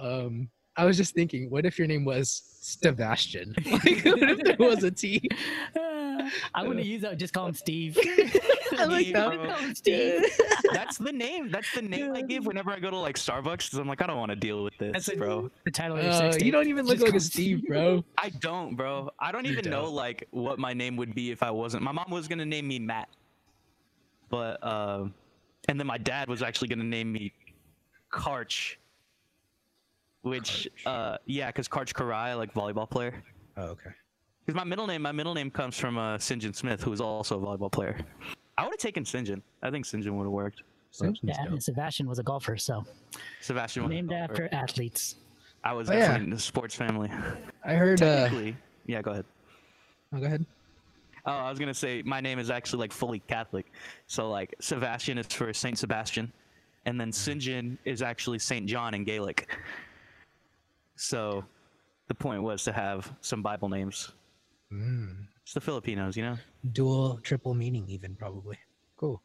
um, 0.02 0.50
I 0.76 0.86
was 0.86 0.98
just 0.98 1.14
thinking, 1.14 1.50
what 1.50 1.66
if 1.66 1.78
your 1.78 1.88
name 1.88 2.04
was 2.04 2.42
Sebastian? 2.68 3.56
Like, 3.66 4.04
what 4.06 4.30
if 4.30 4.44
there 4.44 4.56
was 4.60 4.84
a 4.84 4.92
T? 4.92 5.28
I 6.54 6.64
wouldn't 6.68 6.86
use 6.86 7.02
that. 7.04 7.18
Just 7.18 7.34
call 7.34 7.48
him 7.48 7.54
Steve. 7.54 7.98
I 8.78 8.84
like 8.86 9.14
that. 9.14 9.30
bro. 9.36 9.46
Call 9.48 9.56
him 9.58 9.76
Steve. 9.76 10.24
That's 10.74 10.98
the 10.98 11.14
name. 11.14 11.50
That's 11.52 11.72
the 11.74 11.82
name 11.82 12.14
I 12.14 12.22
give 12.22 12.46
whenever 12.46 12.72
I 12.72 12.80
go 12.80 12.90
to 12.90 12.98
like 12.98 13.16
Starbucks. 13.16 13.66
Because 13.68 13.80
I'm 13.80 13.88
like, 13.88 14.02
I 14.02 14.08
don't 14.08 14.18
want 14.18 14.32
to 14.32 14.36
deal 14.36 14.64
with 14.64 14.78
this, 14.78 14.92
That's 14.94 15.08
like 15.08 15.18
bro. 15.20 15.50
the 15.64 15.72
title 15.72 15.98
of 15.98 16.04
your 16.04 16.12
Uh, 16.14 16.36
you 16.42 16.52
don't 16.52 16.68
even 16.68 16.86
look 16.86 16.96
Just 16.96 17.04
like 17.06 17.12
a 17.14 17.16
him 17.16 17.20
Steve, 17.22 17.66
bro. 17.68 18.04
I 18.18 18.30
don't, 18.30 18.76
bro. 18.76 19.10
I 19.20 19.32
don't 19.32 19.46
You 19.46 19.52
even 19.54 19.70
know 19.70 19.84
don't. 19.84 19.94
like 19.96 20.28
what 20.32 20.60
my 20.60 20.74
name 20.74 20.98
would 20.98 21.16
be 21.16 21.32
if 21.32 21.44
I 21.44 21.52
wasn't. 21.52 21.84
My 21.84 21.92
mom 21.94 22.10
was 22.10 22.28
gonna 22.28 22.46
name 22.46 22.68
me 22.68 22.80
Matt, 22.80 23.08
but 24.30 24.62
um, 24.66 25.14
and 25.70 25.80
then 25.80 25.88
my 25.88 25.98
dad 25.98 26.28
was 26.28 26.42
actually 26.42 26.68
gonna 26.68 26.84
name 26.84 27.12
me 27.14 27.32
Karch, 28.12 28.76
which 30.28 30.68
uh, 30.86 31.18
yeah, 31.26 31.48
because 31.48 31.68
Karch 31.68 31.94
Kiraly, 31.94 32.38
like 32.38 32.54
volleyball 32.54 32.90
player. 32.90 33.24
Oh, 33.58 33.64
okay. 33.70 33.90
Because 34.46 34.56
my 34.56 34.64
middle 34.64 34.88
name, 34.88 35.02
my 35.02 35.12
middle 35.12 35.34
name 35.34 35.52
comes 35.52 35.78
from 35.78 35.98
uh, 35.98 36.18
St. 36.18 36.42
John 36.42 36.54
Smith, 36.54 36.82
who 36.82 36.94
is 36.94 37.02
also 37.02 37.42
a 37.42 37.46
volleyball 37.46 37.72
player. 37.72 37.98
I 38.58 38.64
would 38.64 38.72
have 38.74 38.80
taken 38.80 39.04
St. 39.04 39.28
John. 39.28 39.42
I 39.62 39.70
think 39.72 39.86
St. 39.86 40.04
John 40.04 40.16
would 40.18 40.24
have 40.24 40.32
worked. 40.32 40.62
Simpsons 40.92 41.30
Yeah, 41.36 41.44
dope. 41.44 41.54
and 41.54 41.64
Sebastian 41.64 42.08
was 42.08 42.18
a 42.20 42.24
golfer, 42.24 42.56
so 42.58 42.86
Sebastian. 43.42 43.84
was 43.84 43.90
named 43.90 44.14
after 44.14 44.48
athletes. 44.54 45.16
I 45.64 45.74
was 45.74 45.90
Oh, 45.90 45.94
yeah. 45.94 46.16
in 46.16 46.30
the 46.30 46.40
sports 46.40 46.74
family. 46.76 47.12
I 47.66 47.74
heard. 47.74 48.02
Uh, 48.02 48.24
Technically, 48.24 48.56
yeah. 48.86 49.02
Go 49.02 49.12
ahead. 49.12 49.26
oh, 50.14 50.20
go 50.20 50.26
ahead. 50.26 50.46
Oh, 51.26 51.32
I 51.32 51.50
was 51.50 51.60
gonna 51.60 51.74
say 51.74 52.02
my 52.06 52.22
name 52.22 52.40
is 52.40 52.50
actually 52.50 52.80
like 52.80 52.94
fully 52.94 53.20
Catholic, 53.20 53.66
so 54.08 54.30
like 54.30 54.56
Sebastian 54.62 55.18
is 55.18 55.28
for 55.28 55.52
Saint 55.52 55.78
Sebastian, 55.78 56.32
and 56.86 57.00
then 57.00 57.12
Sinjin 57.12 57.78
is 57.84 58.02
actually 58.02 58.40
Saint 58.40 58.66
John 58.66 58.94
in 58.94 59.04
Gaelic. 59.04 59.54
So, 60.98 61.46
the 62.08 62.16
point 62.16 62.42
was 62.44 62.64
to 62.66 62.72
have 62.74 63.14
some 63.22 63.42
Bible 63.42 63.70
names. 63.70 64.12
Mm. 64.74 65.28
It's 65.44 65.54
the 65.54 65.62
Filipinos, 65.62 66.18
you 66.18 66.24
know. 66.24 66.38
Dual, 66.74 67.20
triple 67.24 67.54
meaning, 67.54 67.86
even 67.88 68.16
probably. 68.16 68.58
Cool. 68.98 69.22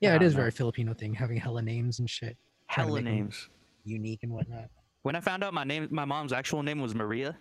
Yeah, 0.00 0.14
it 0.14 0.20
Nah, 0.20 0.26
is 0.26 0.34
very 0.34 0.50
Filipino 0.50 0.94
thing, 0.94 1.14
having 1.14 1.38
hella 1.38 1.62
names 1.62 1.98
and 1.98 2.08
shit. 2.08 2.36
Hella 2.66 3.00
names. 3.00 3.48
Unique 3.84 4.20
and 4.22 4.32
whatnot. 4.32 4.68
When 5.02 5.16
I 5.16 5.20
found 5.20 5.42
out 5.42 5.54
my 5.54 5.64
name, 5.64 5.88
my 5.90 6.04
mom's 6.04 6.32
actual 6.32 6.62
name 6.62 6.80
was 6.80 6.94
Maria, 6.94 7.36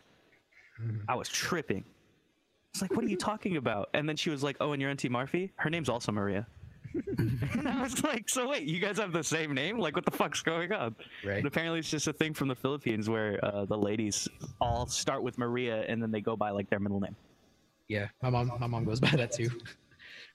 Mhm. 0.79 1.03
I 1.07 1.15
was 1.15 1.27
tripping. 1.29 1.83
It's 2.71 2.81
like, 2.81 2.91
what 2.95 3.05
are 3.05 3.07
you 3.07 3.17
talking 3.17 3.57
about? 3.57 3.89
And 3.93 4.07
then 4.07 4.15
she 4.17 4.29
was 4.29 4.43
like, 4.43 4.57
"Oh, 4.59 4.73
and 4.73 4.81
your 4.81 4.91
auntie 4.91 5.07
Marfi, 5.09 5.51
her 5.57 5.69
name's 5.69 5.87
also 5.89 6.11
Maria." 6.11 6.47
And 6.93 7.67
I 7.67 7.81
was 7.83 8.03
like, 8.03 8.29
"So 8.29 8.49
wait, 8.49 8.63
you 8.63 8.79
guys 8.79 8.97
have 8.97 9.11
the 9.11 9.23
same 9.23 9.53
name? 9.53 9.77
Like, 9.77 9.95
what 9.95 10.05
the 10.05 10.11
fuck's 10.11 10.41
going 10.41 10.71
on?" 10.71 10.95
Right. 11.25 11.37
And 11.37 11.45
apparently, 11.47 11.79
it's 11.79 11.89
just 11.89 12.07
a 12.07 12.13
thing 12.13 12.33
from 12.33 12.47
the 12.47 12.55
Philippines 12.55 13.09
where 13.09 13.39
uh, 13.43 13.65
the 13.65 13.77
ladies 13.77 14.27
all 14.61 14.85
start 14.87 15.23
with 15.23 15.37
Maria 15.37 15.83
and 15.87 16.01
then 16.01 16.11
they 16.11 16.21
go 16.21 16.35
by 16.35 16.51
like 16.51 16.69
their 16.69 16.79
middle 16.79 16.99
name. 16.99 17.15
Yeah, 17.87 18.07
my 18.21 18.29
mom. 18.29 18.51
My 18.59 18.67
mom 18.67 18.83
goes 18.85 18.99
by 18.99 19.09
that 19.11 19.31
too. 19.31 19.49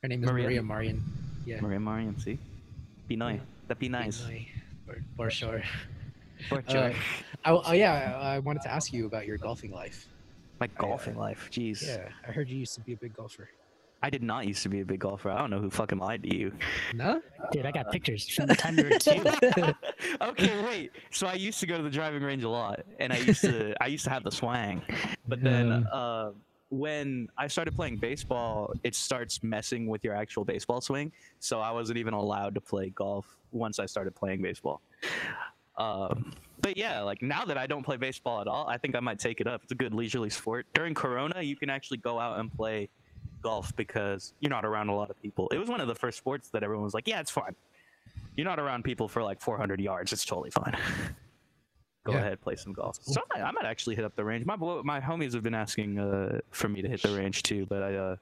Her 0.02 0.08
name 0.08 0.22
is 0.24 0.30
Maria? 0.30 0.44
Maria, 0.44 0.62
Marian. 0.62 1.04
Yeah. 1.46 1.60
Maria 1.60 1.80
Marian, 1.80 2.18
see? 2.18 2.38
Nice. 3.08 3.40
That'd 3.66 3.80
be 3.80 3.88
nice. 3.88 4.24
For, 4.86 4.96
for 5.16 5.30
sure. 5.30 5.62
For 6.48 6.58
Uh, 6.68 6.70
sure. 6.70 6.92
I, 7.44 7.50
oh 7.50 7.72
yeah, 7.72 8.18
I, 8.20 8.36
I 8.36 8.38
wanted 8.38 8.62
to 8.62 8.72
ask 8.72 8.92
you 8.92 9.06
about 9.06 9.26
your 9.26 9.36
golfing 9.36 9.72
life. 9.72 10.06
My 10.60 10.68
golfing 10.68 11.16
life. 11.16 11.48
Jeez. 11.50 11.84
Yeah, 11.86 12.08
I 12.26 12.32
heard 12.32 12.48
you 12.48 12.56
used 12.58 12.74
to 12.76 12.80
be 12.82 12.92
a 12.92 12.96
big 12.96 13.14
golfer. 13.14 13.48
I 14.02 14.08
did 14.10 14.22
not 14.22 14.46
used 14.46 14.62
to 14.62 14.68
be 14.68 14.80
a 14.80 14.84
big 14.84 15.00
golfer. 15.00 15.30
I 15.30 15.38
don't 15.38 15.50
know 15.50 15.60
who 15.60 15.68
fucking 15.68 15.98
lied 15.98 16.22
to 16.22 16.34
you. 16.34 16.52
No? 16.94 17.20
Dude, 17.52 17.66
I 17.66 17.70
got 17.70 17.92
pictures 17.92 18.28
from 18.34 18.46
the 18.46 18.54
time 18.54 18.78
you 18.78 18.84
were 18.84 18.98
two. 18.98 19.74
okay, 20.20 20.64
wait. 20.64 20.92
So 21.10 21.26
I 21.26 21.34
used 21.34 21.60
to 21.60 21.66
go 21.66 21.76
to 21.76 21.82
the 21.82 21.90
driving 21.90 22.22
range 22.22 22.44
a 22.44 22.48
lot, 22.48 22.80
and 22.98 23.12
I 23.12 23.18
used 23.18 23.42
to 23.42 23.74
I 23.82 23.86
used 23.88 24.04
to 24.04 24.10
have 24.10 24.24
the 24.24 24.30
swang. 24.30 24.82
But 25.28 25.42
then 25.42 25.86
uh, 25.92 26.32
when 26.70 27.28
I 27.36 27.46
started 27.48 27.76
playing 27.76 27.98
baseball, 27.98 28.72
it 28.84 28.94
starts 28.94 29.42
messing 29.42 29.86
with 29.86 30.02
your 30.02 30.14
actual 30.14 30.44
baseball 30.44 30.80
swing. 30.80 31.12
So 31.38 31.60
I 31.60 31.70
wasn't 31.70 31.98
even 31.98 32.14
allowed 32.14 32.54
to 32.54 32.60
play 32.60 32.90
golf 32.90 33.26
once 33.52 33.78
I 33.78 33.86
started 33.86 34.14
playing 34.14 34.40
baseball. 34.40 34.80
Um, 35.76 36.32
but 36.60 36.76
yeah, 36.76 37.00
like 37.00 37.22
now 37.22 37.44
that 37.44 37.56
I 37.56 37.66
don't 37.66 37.82
play 37.82 37.96
baseball 37.96 38.40
at 38.40 38.46
all, 38.46 38.66
I 38.68 38.76
think 38.76 38.94
I 38.94 39.00
might 39.00 39.18
take 39.18 39.40
it 39.40 39.46
up. 39.46 39.62
It's 39.62 39.72
a 39.72 39.74
good 39.74 39.94
leisurely 39.94 40.30
sport. 40.30 40.66
During 40.74 40.94
Corona, 40.94 41.42
you 41.42 41.56
can 41.56 41.70
actually 41.70 41.98
go 41.98 42.18
out 42.18 42.38
and 42.38 42.54
play 42.54 42.88
golf 43.42 43.74
because 43.76 44.32
you're 44.40 44.50
not 44.50 44.64
around 44.64 44.88
a 44.88 44.94
lot 44.94 45.10
of 45.10 45.20
people. 45.22 45.48
It 45.52 45.58
was 45.58 45.68
one 45.68 45.80
of 45.80 45.88
the 45.88 45.94
first 45.94 46.18
sports 46.18 46.48
that 46.50 46.62
everyone 46.62 46.84
was 46.84 46.94
like, 46.94 47.06
"Yeah, 47.08 47.20
it's 47.20 47.30
fine." 47.30 47.54
You're 48.36 48.46
not 48.46 48.58
around 48.60 48.84
people 48.84 49.08
for 49.08 49.22
like 49.22 49.40
400 49.40 49.80
yards. 49.80 50.12
It's 50.12 50.24
totally 50.24 50.50
fine. 50.50 50.76
Go 52.04 52.12
Yeah. 52.12 52.18
ahead, 52.18 52.40
play 52.40 52.56
some 52.56 52.72
golf. 52.72 52.96
So 53.02 53.20
I, 53.34 53.42
I 53.42 53.50
might 53.50 53.66
actually 53.66 53.94
hit 53.96 54.04
up 54.04 54.16
the 54.16 54.24
range. 54.24 54.46
My 54.46 54.56
my 54.56 55.00
homies 55.00 55.34
have 55.34 55.42
been 55.42 55.54
asking 55.54 55.98
uh, 55.98 56.40
for 56.50 56.68
me 56.68 56.80
to 56.82 56.88
hit 56.88 57.02
the 57.02 57.14
range 57.14 57.42
too, 57.42 57.66
but 57.66 57.82
I 57.82 57.94
uh, 57.94 58.16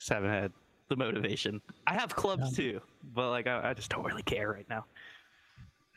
just 0.00 0.10
haven't 0.10 0.30
had 0.30 0.52
the 0.88 0.96
motivation. 0.96 1.60
I 1.86 1.94
have 1.94 2.14
clubs 2.14 2.54
too, 2.56 2.80
but 3.14 3.30
like 3.30 3.46
I, 3.46 3.70
I 3.70 3.74
just 3.74 3.90
don't 3.90 4.04
really 4.04 4.22
care 4.24 4.50
right 4.50 4.68
now. 4.68 4.84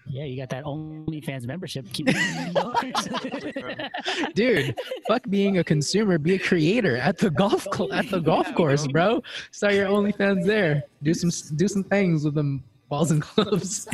Yeah, 0.07 0.25
you 0.25 0.37
got 0.37 0.49
that 0.49 0.63
OnlyFans 0.63 1.47
membership. 1.47 1.85
Keep. 1.91 2.07
Dude, 4.35 4.75
fuck 5.07 5.23
being 5.29 5.57
a 5.57 5.63
consumer, 5.63 6.17
be 6.17 6.35
a 6.35 6.39
creator 6.39 6.97
at 6.97 7.17
the 7.17 7.31
golf 7.31 7.67
cl- 7.73 7.91
at 7.91 8.09
the 8.09 8.19
golf 8.19 8.53
course, 8.55 8.87
bro. 8.87 9.15
bro. 9.15 9.23
Start 9.51 9.73
your 9.73 9.87
OnlyFans 9.87 10.45
there. 10.45 10.83
Do 11.03 11.13
some 11.13 11.31
do 11.57 11.67
some 11.67 11.83
things 11.83 12.23
with 12.23 12.35
them 12.35 12.63
balls 12.89 13.11
and 13.11 13.21
clubs. 13.21 13.87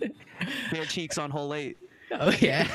Bare 0.70 0.84
cheeks 0.86 1.18
on 1.18 1.30
hole 1.30 1.52
eight. 1.54 1.76
Oh 2.12 2.32
yeah. 2.40 2.66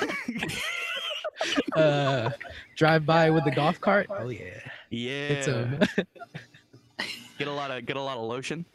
uh, 1.75 2.29
drive 2.75 3.05
by 3.05 3.29
with 3.29 3.45
the 3.45 3.51
golf 3.51 3.79
cart. 3.79 4.07
Oh 4.09 4.29
yeah. 4.29 4.59
Yeah. 4.89 5.11
It's 5.11 5.47
um, 5.47 5.79
get 7.37 7.47
a 7.47 7.51
lot 7.51 7.71
of 7.71 7.85
get 7.85 7.95
a 7.95 8.01
lot 8.01 8.17
of 8.17 8.23
lotion. 8.23 8.65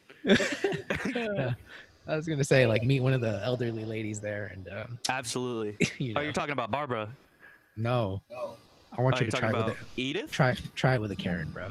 I 2.11 2.17
was 2.17 2.27
gonna 2.27 2.45
say 2.45 2.67
like 2.67 2.83
meet 2.83 3.01
one 3.01 3.13
of 3.13 3.21
the 3.21 3.41
elderly 3.45 3.85
ladies 3.85 4.21
there 4.21 4.47
and 4.53 4.69
um, 4.69 4.99
Absolutely. 5.09 5.77
you 5.99 6.13
Oh, 6.13 6.15
know, 6.17 6.21
you're 6.23 6.33
talking 6.33 6.53
about 6.53 6.71
Barbara. 6.71 7.09
no. 7.77 8.23
I 8.99 9.03
want 9.03 9.17
Oh, 9.17 9.25
you 9.25 9.31
to 9.31 9.37
try 9.37 9.53
with 9.53 9.69
it. 9.69 9.77
Edith. 9.97 10.33
Try 10.33 10.57
try 10.75 10.95
it 10.97 11.01
with 11.01 11.13
a 11.13 11.17
Karen, 11.17 11.51
bro. 11.51 11.69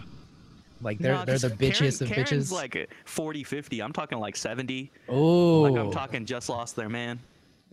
Like 0.81 0.99
they're 0.99 1.11
Nah, 1.13 1.25
they're 1.25 1.37
the 1.37 1.49
bitchiest 1.49 1.99
Karen, 2.07 2.23
of 2.23 2.27
Karen's 2.29 2.49
bitches. 2.49 2.53
like 2.53 2.89
40, 3.05 3.43
50. 3.43 3.81
I'm 3.81 3.91
talking 3.91 4.17
like 4.19 4.37
70. 4.37 4.89
oh, 5.09 5.61
Like 5.61 5.75
I'm 5.75 5.91
talking 5.91 6.25
just 6.25 6.47
lost 6.47 6.77
their 6.77 6.87
man, 6.87 7.19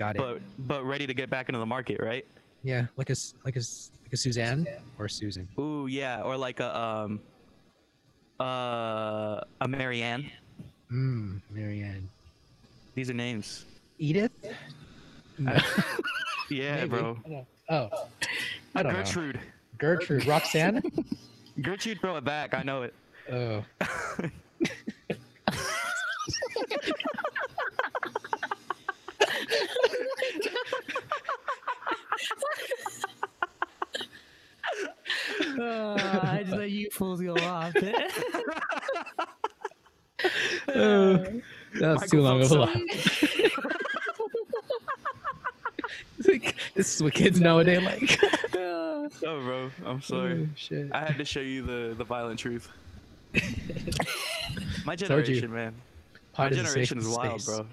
got 0.00 0.16
it. 0.16 0.18
but 0.18 0.40
but 0.58 0.84
ready 0.84 1.06
to 1.06 1.14
get 1.14 1.30
back 1.30 1.48
into 1.48 1.60
the 1.60 1.66
market, 1.66 2.00
right? 2.00 2.26
yeah, 2.64 2.86
like 2.96 3.10
a 3.10 3.14
like 3.44 3.54
a 3.54 3.60
like 4.02 4.12
a 4.12 4.16
Suzanne 4.16 4.66
or 4.98 5.06
Susan. 5.08 5.48
Ooh, 5.60 5.86
yeah, 5.86 6.22
or 6.22 6.36
like 6.36 6.58
a 6.58 6.76
um 6.76 7.20
uh 8.40 9.40
a 9.60 9.68
Marianne. 9.68 10.28
Mm, 10.92 11.40
Marianne. 11.50 12.08
These 12.96 13.10
are 13.10 13.14
names. 13.14 13.64
Edith. 13.98 14.32
No. 15.38 15.56
Yeah, 16.48 16.76
Maybe. 16.76 16.88
bro. 16.90 17.18
Oh, 17.68 17.90
I 18.76 18.82
don't 18.84 18.92
know. 18.92 18.98
Gertrude. 19.00 19.40
Gertrude. 19.78 20.26
Roxanne. 20.26 20.80
Gertrude, 21.60 22.00
throw 22.00 22.16
it 22.16 22.24
back. 22.24 22.54
I 22.54 22.62
know 22.62 22.82
it. 22.84 22.94
oh. 23.32 23.64
Uh, 35.58 35.96
I 36.22 36.42
just 36.44 36.56
let 36.56 36.70
you 36.70 36.88
fools 36.90 37.20
go 37.20 37.34
off. 37.36 37.74
Oh, 40.68 41.24
that's 41.80 42.10
too 42.10 42.20
long 42.20 42.42
of 42.42 42.52
a 42.52 42.56
Microphone 42.58 42.86
laugh. 42.86 43.56
Like, 46.26 46.56
this 46.74 46.94
is 46.94 47.02
what 47.02 47.14
kids 47.14 47.40
nowadays 47.40 47.82
like. 47.82 48.18
Oh, 49.24 49.40
bro. 49.40 49.70
I'm 49.84 49.96
oh, 49.96 50.00
sorry. 50.00 50.42
Oh, 50.42 50.54
shit. 50.56 50.90
I 50.92 51.04
had 51.04 51.18
to 51.18 51.24
show 51.24 51.40
you 51.40 51.62
the 51.62 51.94
the 51.96 52.04
violent 52.04 52.38
truth. 52.38 52.68
My 54.84 54.96
generation, 54.96 55.52
man. 55.52 55.74
My 56.12 56.20
Pod 56.32 56.52
is 56.52 56.58
a 56.58 56.64
safe 56.64 56.88
generation 56.88 56.98
is 56.98 57.08
wild, 57.08 57.40
space. 57.40 57.56
bro. 57.56 57.66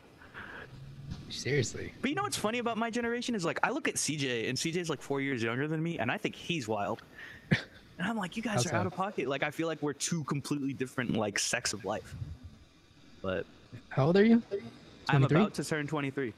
Seriously. 1.30 1.92
But 2.02 2.10
you 2.12 2.16
know 2.16 2.24
what's 2.24 2.38
funny 2.38 2.60
about 2.60 2.78
my 2.78 2.92
generation 2.92 3.34
is 3.34 3.44
like 3.44 3.60
I 3.64 3.72
look 3.72 3.88
at 3.88 3.96
CJ 3.96 4.48
and 4.48 4.58
CJ's 4.58 4.90
like 4.90 5.02
four 5.02 5.20
years 5.20 5.42
younger 5.42 5.68
than 5.68 5.82
me, 5.82 5.98
and 5.98 6.12
I 6.12 6.18
think 6.18 6.36
he's 6.36 6.68
wild. 6.68 7.02
And 7.50 8.08
I'm 8.08 8.18
like, 8.18 8.38
you 8.38 8.44
guys 8.44 8.66
How 8.66 8.78
are 8.78 8.80
out 8.82 8.86
of 8.88 8.94
pocket. 8.94 9.28
Like 9.28 9.44
I 9.44 9.52
feel 9.52 9.68
like 9.68 9.82
we're 9.82 9.94
two 9.94 10.24
completely 10.26 10.74
different 10.74 11.16
like 11.16 11.40
sects 11.40 11.74
of 11.74 11.84
life. 11.86 12.16
But 13.22 13.46
How 13.90 14.08
old 14.08 14.18
are 14.18 14.26
you? 14.26 14.42
I'm 15.10 15.22
23? 15.22 15.38
about 15.38 15.54
to 15.56 15.64
turn 15.64 15.88
23. 15.88 16.34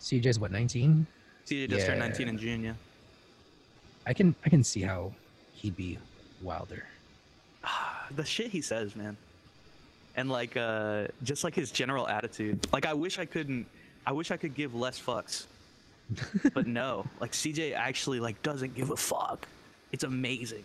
CJ's 0.00 0.38
what, 0.38 0.50
19? 0.50 1.06
CJ 1.46 1.68
just 1.70 1.86
turned 1.86 2.00
19 2.00 2.28
in 2.28 2.38
June, 2.38 2.64
yeah. 2.64 2.74
I 4.06 4.12
can 4.12 4.34
I 4.44 4.48
can 4.48 4.64
see 4.64 4.80
how 4.80 5.12
he'd 5.54 5.76
be 5.76 5.98
Wilder. 6.42 6.84
the 8.16 8.24
shit 8.24 8.48
he 8.48 8.60
says, 8.60 8.96
man. 8.96 9.16
And 10.16 10.28
like 10.28 10.56
uh 10.56 11.06
just 11.22 11.44
like 11.44 11.54
his 11.54 11.70
general 11.70 12.08
attitude. 12.08 12.66
Like 12.72 12.86
I 12.86 12.94
wish 12.94 13.18
I 13.18 13.24
couldn't 13.24 13.66
I 14.06 14.12
wish 14.12 14.30
I 14.30 14.36
could 14.36 14.54
give 14.54 14.74
less 14.74 15.00
fucks. 15.00 15.46
but 16.54 16.66
no, 16.66 17.06
like 17.20 17.32
CJ 17.32 17.74
actually 17.74 18.20
like 18.20 18.42
doesn't 18.42 18.74
give 18.74 18.90
a 18.90 18.96
fuck. 18.96 19.46
It's 19.92 20.04
amazing. 20.04 20.64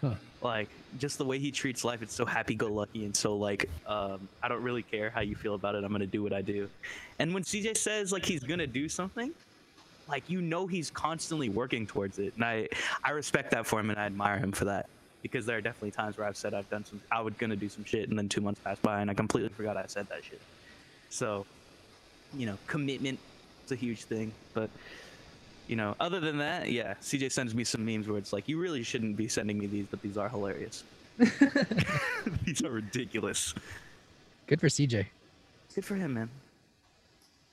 Huh. 0.00 0.14
Like 0.40 0.68
just 0.98 1.18
the 1.18 1.24
way 1.24 1.38
he 1.38 1.50
treats 1.50 1.84
life, 1.84 2.02
it's 2.02 2.14
so 2.14 2.24
happy-go-lucky 2.24 3.04
and 3.04 3.16
so 3.16 3.36
like 3.36 3.68
um, 3.86 4.28
I 4.42 4.48
don't 4.48 4.62
really 4.62 4.82
care 4.82 5.10
how 5.10 5.20
you 5.20 5.34
feel 5.34 5.54
about 5.54 5.74
it. 5.74 5.84
I'm 5.84 5.92
gonna 5.92 6.06
do 6.06 6.22
what 6.22 6.32
I 6.32 6.42
do. 6.42 6.68
And 7.18 7.34
when 7.34 7.42
CJ 7.42 7.76
says 7.76 8.12
like 8.12 8.24
he's 8.24 8.44
gonna 8.44 8.66
do 8.66 8.88
something, 8.88 9.32
like 10.08 10.28
you 10.30 10.40
know 10.40 10.66
he's 10.66 10.90
constantly 10.90 11.48
working 11.48 11.86
towards 11.86 12.18
it, 12.18 12.34
and 12.36 12.44
I 12.44 12.68
I 13.02 13.10
respect 13.10 13.50
that 13.50 13.66
for 13.66 13.80
him 13.80 13.90
and 13.90 13.98
I 13.98 14.06
admire 14.06 14.38
him 14.38 14.52
for 14.52 14.66
that 14.66 14.88
because 15.22 15.44
there 15.44 15.58
are 15.58 15.60
definitely 15.60 15.90
times 15.90 16.16
where 16.16 16.26
I've 16.26 16.36
said 16.36 16.54
I've 16.54 16.70
done 16.70 16.84
some 16.84 17.00
I 17.10 17.20
was 17.20 17.34
gonna 17.34 17.56
do 17.56 17.68
some 17.68 17.84
shit 17.84 18.08
and 18.08 18.18
then 18.18 18.28
two 18.28 18.40
months 18.40 18.60
passed 18.62 18.82
by 18.82 19.00
and 19.00 19.10
I 19.10 19.14
completely 19.14 19.50
forgot 19.50 19.76
I 19.76 19.86
said 19.86 20.08
that 20.08 20.24
shit. 20.24 20.40
So, 21.10 21.46
you 22.34 22.46
know, 22.46 22.58
commitment 22.66 23.18
is 23.64 23.72
a 23.72 23.76
huge 23.76 24.04
thing, 24.04 24.32
but 24.54 24.70
you 25.68 25.76
know, 25.76 25.94
other 26.00 26.18
than 26.18 26.38
that, 26.38 26.70
yeah, 26.70 26.94
CJ 26.94 27.30
sends 27.30 27.54
me 27.54 27.62
some 27.62 27.84
memes 27.84 28.08
where 28.08 28.18
it's 28.18 28.32
like, 28.32 28.48
you 28.48 28.58
really 28.58 28.82
shouldn't 28.82 29.16
be 29.16 29.28
sending 29.28 29.58
me 29.58 29.66
these, 29.66 29.86
but 29.90 30.00
these 30.02 30.16
are 30.16 30.28
hilarious. 30.28 30.82
these 32.44 32.62
are 32.64 32.70
ridiculous. 32.70 33.54
Good 34.46 34.60
for 34.60 34.68
CJ. 34.68 35.06
Good 35.74 35.84
for 35.84 35.94
him, 35.94 36.14
man. 36.14 36.30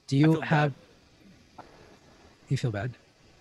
Do 0.07 0.17
you 0.17 0.31
feel 0.31 0.39
bad. 0.39 0.47
have? 0.47 0.73
You 2.47 2.57
feel 2.57 2.71
bad? 2.71 2.91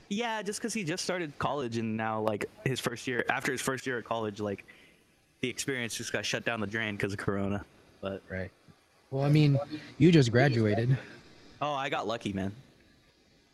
Yeah, 0.08 0.42
just 0.42 0.60
because 0.60 0.74
he 0.74 0.82
just 0.82 1.04
started 1.04 1.38
college 1.38 1.76
and 1.78 1.96
now, 1.96 2.20
like, 2.20 2.46
his 2.64 2.80
first 2.80 3.06
year, 3.06 3.24
after 3.30 3.52
his 3.52 3.60
first 3.60 3.86
year 3.86 3.98
at 3.98 4.04
college, 4.04 4.40
like, 4.40 4.64
the 5.40 5.48
experience 5.48 5.94
just 5.94 6.12
got 6.12 6.24
shut 6.24 6.44
down 6.44 6.60
the 6.60 6.66
drain 6.66 6.96
because 6.96 7.12
of 7.12 7.18
Corona. 7.18 7.64
But, 8.00 8.22
Right. 8.28 8.50
Well, 9.10 9.22
I 9.22 9.28
mean, 9.28 9.56
you 9.98 10.10
just 10.10 10.32
graduated. 10.32 10.98
oh, 11.62 11.72
I 11.74 11.88
got 11.88 12.08
lucky, 12.08 12.32
man. 12.32 12.52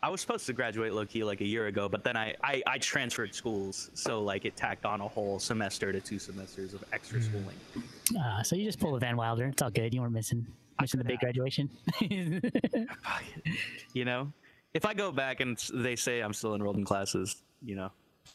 I 0.03 0.09
was 0.09 0.21
supposed 0.21 0.47
to 0.47 0.53
graduate 0.53 0.95
low 0.95 1.05
key 1.05 1.25
like 1.25 1.41
a 1.43 1.47
year 1.47 1.67
ago, 1.67 1.89
but 1.89 2.03
then 2.05 2.17
I, 2.17 2.35
I, 2.43 2.63
I 2.67 2.79
transferred 2.79 3.35
schools. 3.35 3.91
So, 3.95 4.23
like, 4.23 4.47
it 4.47 4.57
tacked 4.57 4.87
on 4.87 5.01
a 5.03 5.09
whole 5.09 5.39
semester 5.39 5.93
to 5.93 6.01
two 6.01 6.19
semesters 6.19 6.73
of 6.73 6.83
extra 6.93 7.21
schooling. 7.21 7.57
Uh, 8.19 8.43
so 8.43 8.57
you 8.57 8.65
just 8.65 8.81
pulled 8.81 8.97
a 8.97 8.99
Van 8.99 9.17
Wilder. 9.17 9.47
It's 9.47 9.61
all 9.61 9.71
good. 9.71 9.93
You 9.93 10.01
weren't 10.01 10.15
missing 10.15 10.47
missing 10.81 10.99
the 10.99 11.05
big 11.05 11.21
graduation. 11.21 11.69
You 13.93 14.05
know 14.05 14.33
if 14.73 14.85
i 14.85 14.95
go 14.95 15.11
back 15.11 15.41
and 15.41 15.59
they 15.75 15.97
say 15.97 16.21
i'm 16.21 16.33
still 16.33 16.55
enrolled 16.55 16.77
in 16.77 16.85
classes 16.85 17.43
you 17.61 17.75
know 17.75 17.91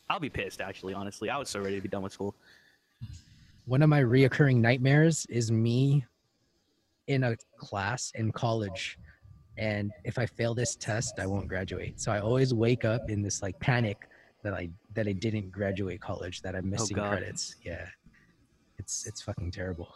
i'll 0.10 0.19
be 0.19 0.30
pissed 0.30 0.60
actually 0.60 0.93
honestly 0.93 1.30
i 1.30 1.38
was 1.38 1.49
so 1.49 1.60
ready 1.62 1.75
to 1.75 1.82
be 1.82 1.88
done 1.88 2.01
with 2.01 2.12
school 2.12 2.36
One 3.65 3.82
of 3.82 3.89
my 3.89 4.01
reoccurring 4.01 4.58
nightmares 4.58 5.25
is 5.28 5.51
me 5.51 6.06
in 7.08 7.23
a 7.23 7.36
class 7.58 8.12
in 8.15 8.32
college, 8.32 8.97
and 9.57 9.91
if 10.03 10.17
I 10.17 10.25
fail 10.25 10.53
this 10.53 10.75
test, 10.75 11.19
I 11.19 11.27
won't 11.27 11.47
graduate. 11.47 11.99
So 11.99 12.11
I 12.11 12.19
always 12.19 12.53
wake 12.53 12.85
up 12.85 13.09
in 13.09 13.21
this 13.21 13.41
like 13.41 13.59
panic 13.59 14.09
that 14.43 14.53
I 14.53 14.69
that 14.93 15.07
I 15.07 15.13
didn't 15.13 15.51
graduate 15.51 16.01
college, 16.01 16.41
that 16.41 16.55
I'm 16.55 16.69
missing 16.69 16.97
God. 16.97 17.09
credits. 17.09 17.55
Yeah, 17.63 17.85
it's 18.77 19.05
it's 19.07 19.21
fucking 19.21 19.51
terrible. 19.51 19.89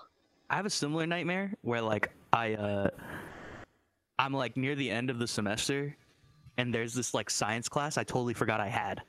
i 0.50 0.56
have 0.56 0.66
a 0.66 0.70
similar 0.70 1.06
nightmare 1.06 1.54
where 1.62 1.82
like 1.82 2.12
i 2.34 2.54
uh 2.54 2.90
i'm 4.18 4.34
like 4.34 4.56
near 4.58 4.76
the 4.76 4.90
end 4.90 5.10
of 5.10 5.20
the 5.20 5.28
semester 5.28 5.96
and 6.58 6.74
there's 6.74 6.94
this 6.94 7.14
like 7.14 7.30
science 7.30 7.70
class 7.70 7.98
i 7.98 8.04
totally 8.04 8.34
forgot 8.34 8.60
i 8.60 8.68
had 8.68 9.02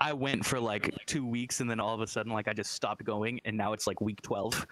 i 0.00 0.12
went 0.12 0.44
for 0.44 0.60
like 0.60 0.92
two 1.06 1.26
weeks 1.26 1.60
and 1.60 1.70
then 1.70 1.80
all 1.80 1.94
of 1.94 2.00
a 2.00 2.06
sudden 2.06 2.32
like 2.32 2.48
i 2.48 2.52
just 2.52 2.72
stopped 2.72 3.04
going 3.04 3.40
and 3.44 3.56
now 3.56 3.72
it's 3.72 3.86
like 3.86 4.00
week 4.00 4.20
12 4.22 4.66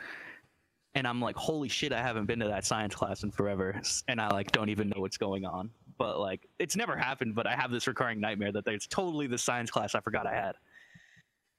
and 0.95 1.07
i'm 1.07 1.21
like 1.21 1.37
holy 1.37 1.69
shit 1.69 1.93
i 1.93 2.01
haven't 2.03 2.27
been 2.27 2.39
to 2.39 2.49
that 2.49 2.65
science 2.65 2.95
class 2.95 3.23
in 3.23 3.31
forever 3.31 3.81
and 4.09 4.21
i 4.21 4.29
like 4.29 4.51
don't 4.53 4.69
even 4.69 4.89
know 4.89 5.01
what's 5.01 5.17
going 5.17 5.45
on 5.45 5.71
but 5.99 6.19
like 6.21 6.47
it's 6.59 6.77
never 6.77 6.97
happened 6.97 7.35
but 7.35 7.47
i 7.47 7.55
have 7.55 7.71
this 7.71 7.87
recurring 7.87 8.21
nightmare 8.21 8.53
that 8.53 8.65
there's 8.65 8.87
totally 8.87 9.27
the 9.27 9.39
science 9.39 9.71
class 9.71 9.95
i 9.95 10.01
forgot 10.01 10.27
i 10.27 10.35
had 10.35 10.53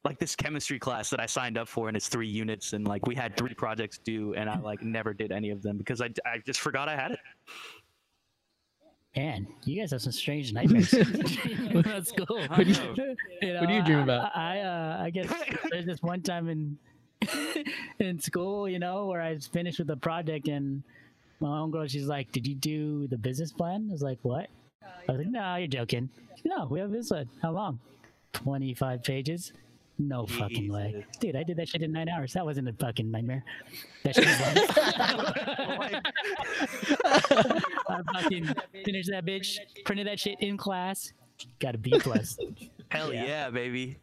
like 0.06 0.20
this 0.20 0.36
chemistry 0.36 0.78
class 0.80 1.10
that 1.10 1.20
i 1.20 1.26
signed 1.26 1.58
up 1.58 1.68
for 1.68 1.88
and 1.88 1.96
it's 1.98 2.08
three 2.10 2.28
units 2.28 2.74
and 2.74 2.86
like 2.88 3.06
we 3.08 3.16
had 3.16 3.36
three 3.38 3.54
projects 3.54 3.98
due 3.98 4.34
and 4.36 4.50
i 4.50 4.60
like 4.60 4.82
never 4.84 5.14
did 5.14 5.32
any 5.32 5.50
of 5.50 5.62
them 5.62 5.78
because 5.78 6.02
i, 6.02 6.10
I 6.26 6.40
just 6.46 6.60
forgot 6.60 6.88
i 6.90 6.96
had 6.96 7.12
it 7.12 7.20
Man, 9.16 9.46
you 9.64 9.80
guys 9.80 9.92
have 9.92 10.02
some 10.02 10.12
strange 10.12 10.54
nightmares. 10.54 10.90
That's 11.76 12.12
cool. 12.12 12.48
What 12.48 12.58
do 12.58 12.64
you- 12.64 12.74
know, 13.54 13.60
what 13.60 13.68
do 13.70 13.74
you 13.76 13.84
dream 13.84 14.00
I- 14.00 14.02
about? 14.02 14.36
I, 14.36 14.60
uh, 14.62 14.98
I 15.04 15.10
guess 15.12 15.32
there's 15.70 15.86
this 15.86 16.02
one 16.02 16.24
time 16.24 16.50
in 16.50 16.80
in 18.00 18.20
school, 18.20 18.68
you 18.70 18.80
know, 18.80 19.06
where 19.08 19.22
I 19.22 19.34
was 19.34 19.48
finished 19.48 19.80
with 19.80 19.88
the 19.88 19.98
project 19.98 20.48
and 20.48 20.84
my 21.40 21.48
homegirl, 21.50 21.90
she's 21.90 22.08
like, 22.08 22.32
"Did 22.32 22.48
you 22.48 22.56
do 22.56 23.08
the 23.08 23.18
business 23.18 23.52
plan?" 23.52 23.88
I 23.90 23.92
was 23.94 24.02
like, 24.02 24.20
"What?" 24.22 24.50
I 24.82 25.12
was 25.12 25.18
like, 25.20 25.28
"No, 25.28 25.56
you're 25.56 25.68
joking." 25.68 26.10
No, 26.46 26.66
we 26.70 26.80
have 26.80 26.92
this 26.92 27.10
one. 27.12 27.30
How 27.42 27.52
long? 27.52 27.80
Twenty-five 28.34 29.04
pages. 29.04 29.52
No 30.00 30.26
fucking 30.26 30.72
way, 30.72 31.06
dude! 31.20 31.36
I 31.36 31.44
did 31.44 31.58
that 31.58 31.70
shit 31.70 31.84
in 31.84 31.92
nine 31.92 32.10
hours. 32.10 32.34
That 32.34 32.44
wasn't 32.46 32.68
a 32.68 32.74
fucking 32.74 33.12
nightmare. 33.12 33.44
That 34.04 34.16
shit 34.16 34.26
was 34.26 34.40
I 37.90 38.02
fucking 38.14 38.48
finished 38.84 39.10
that 39.12 39.24
bitch, 39.26 39.58
printed 39.86 40.08
that 40.08 40.20
shit 40.20 40.38
in 40.40 40.58
class, 40.58 41.14
got 41.60 41.76
a 41.76 41.78
B 41.78 41.94
plus. 42.00 42.38
hell 42.90 43.14
Yeah. 43.14 43.26
yeah. 43.26 43.50
baby 43.50 43.98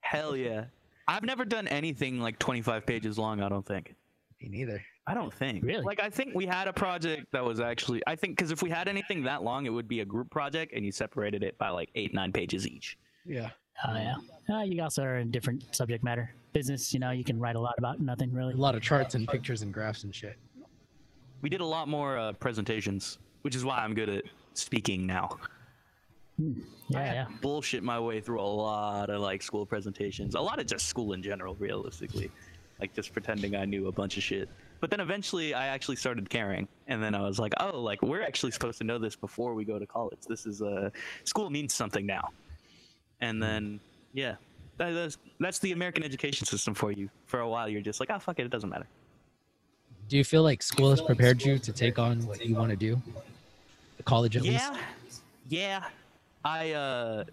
hell 0.00 0.36
yeah 0.36 0.64
i've 1.08 1.22
never 1.22 1.44
done 1.44 1.68
anything 1.68 2.20
like 2.20 2.38
25 2.38 2.86
pages 2.86 3.18
long 3.18 3.40
i 3.40 3.48
don't 3.48 3.66
think 3.66 3.94
Me 4.40 4.48
neither. 4.48 4.82
I 5.06 5.14
don't 5.14 5.32
think. 5.32 5.64
Really? 5.64 5.84
Like, 5.84 6.00
I 6.00 6.10
think 6.10 6.34
we 6.34 6.46
had 6.46 6.66
a 6.66 6.72
project 6.72 7.30
that 7.30 7.44
was 7.44 7.60
actually, 7.60 8.02
I 8.08 8.16
think, 8.16 8.36
because 8.36 8.50
if 8.50 8.60
we 8.60 8.68
had 8.70 8.88
anything 8.88 9.22
that 9.22 9.44
long, 9.44 9.64
it 9.64 9.70
would 9.70 9.86
be 9.86 10.00
a 10.00 10.04
group 10.04 10.30
project 10.30 10.72
and 10.74 10.84
you 10.84 10.90
separated 10.90 11.44
it 11.44 11.56
by 11.58 11.68
like 11.68 11.90
eight, 11.94 12.12
nine 12.12 12.32
pages 12.32 12.66
each. 12.66 12.98
Yeah. 13.24 13.50
Oh 13.86 13.94
yeah. 13.94 14.16
Uh, 14.52 14.62
you 14.62 14.82
also 14.82 15.04
are 15.04 15.18
in 15.18 15.30
different 15.30 15.74
subject 15.74 16.02
matter. 16.02 16.34
Business, 16.52 16.92
you 16.92 16.98
know, 16.98 17.12
you 17.12 17.22
can 17.22 17.38
write 17.38 17.54
a 17.54 17.60
lot 17.60 17.74
about 17.78 18.00
nothing 18.00 18.32
really. 18.32 18.54
A 18.54 18.56
lot 18.56 18.74
of 18.74 18.82
charts 18.82 19.14
and 19.14 19.28
pictures 19.28 19.62
and 19.62 19.72
graphs 19.72 20.02
and 20.02 20.12
shit. 20.12 20.36
We 21.40 21.50
did 21.50 21.60
a 21.60 21.64
lot 21.66 21.86
more 21.86 22.18
uh, 22.18 22.32
presentations, 22.32 23.18
which 23.42 23.54
is 23.54 23.64
why 23.64 23.78
I'm 23.78 23.94
good 23.94 24.08
at 24.08 24.24
speaking 24.54 25.06
now. 25.06 25.38
Yeah, 26.38 26.54
yeah. 26.88 27.26
Bullshit 27.40 27.82
my 27.82 27.98
way 27.98 28.20
through 28.20 28.40
a 28.40 28.42
lot 28.42 29.10
of 29.10 29.20
like 29.20 29.42
school 29.42 29.66
presentations, 29.66 30.34
a 30.34 30.40
lot 30.40 30.58
of 30.58 30.66
just 30.66 30.86
school 30.86 31.12
in 31.12 31.22
general, 31.22 31.54
realistically. 31.56 32.30
Like 32.80 32.94
just 32.94 33.12
pretending 33.12 33.56
I 33.56 33.64
knew 33.64 33.88
a 33.88 33.92
bunch 33.92 34.16
of 34.18 34.22
shit. 34.22 34.48
But 34.80 34.90
then 34.90 35.00
eventually 35.00 35.54
I 35.54 35.68
actually 35.68 35.96
started 35.96 36.28
caring. 36.28 36.68
And 36.88 37.02
then 37.02 37.14
I 37.14 37.22
was 37.22 37.38
like, 37.38 37.54
oh, 37.58 37.80
like 37.80 38.02
we're 38.02 38.22
actually 38.22 38.52
supposed 38.52 38.78
to 38.78 38.84
know 38.84 38.98
this 38.98 39.16
before 39.16 39.54
we 39.54 39.64
go 39.64 39.78
to 39.78 39.86
college. 39.86 40.18
This 40.28 40.44
is 40.44 40.60
uh, 40.60 40.90
school 41.24 41.48
means 41.48 41.72
something 41.72 42.04
now. 42.04 42.28
And 43.22 43.42
then, 43.42 43.80
yeah, 44.12 44.34
that, 44.76 44.90
that's, 44.90 45.16
that's 45.40 45.58
the 45.58 45.72
American 45.72 46.02
education 46.02 46.46
system 46.46 46.74
for 46.74 46.92
you. 46.92 47.08
For 47.24 47.40
a 47.40 47.48
while, 47.48 47.66
you're 47.66 47.80
just 47.80 47.98
like, 47.98 48.10
oh, 48.12 48.18
fuck 48.18 48.38
it, 48.38 48.44
it 48.44 48.50
doesn't 48.50 48.68
matter. 48.68 48.86
Do 50.08 50.18
you 50.18 50.24
feel 50.24 50.42
like 50.42 50.62
school 50.62 50.90
has 50.90 51.00
prepared 51.00 51.42
you 51.42 51.58
to 51.58 51.72
take 51.72 51.98
on 51.98 52.24
what 52.26 52.44
you 52.44 52.54
want 52.54 52.70
to 52.70 52.76
do? 52.76 53.00
The 53.96 54.02
college, 54.02 54.36
at 54.36 54.44
yeah 54.44 54.50
least. 54.52 55.22
Yeah, 55.48 55.80
yeah 55.80 55.84
i 56.44 56.72
uh 56.72 57.24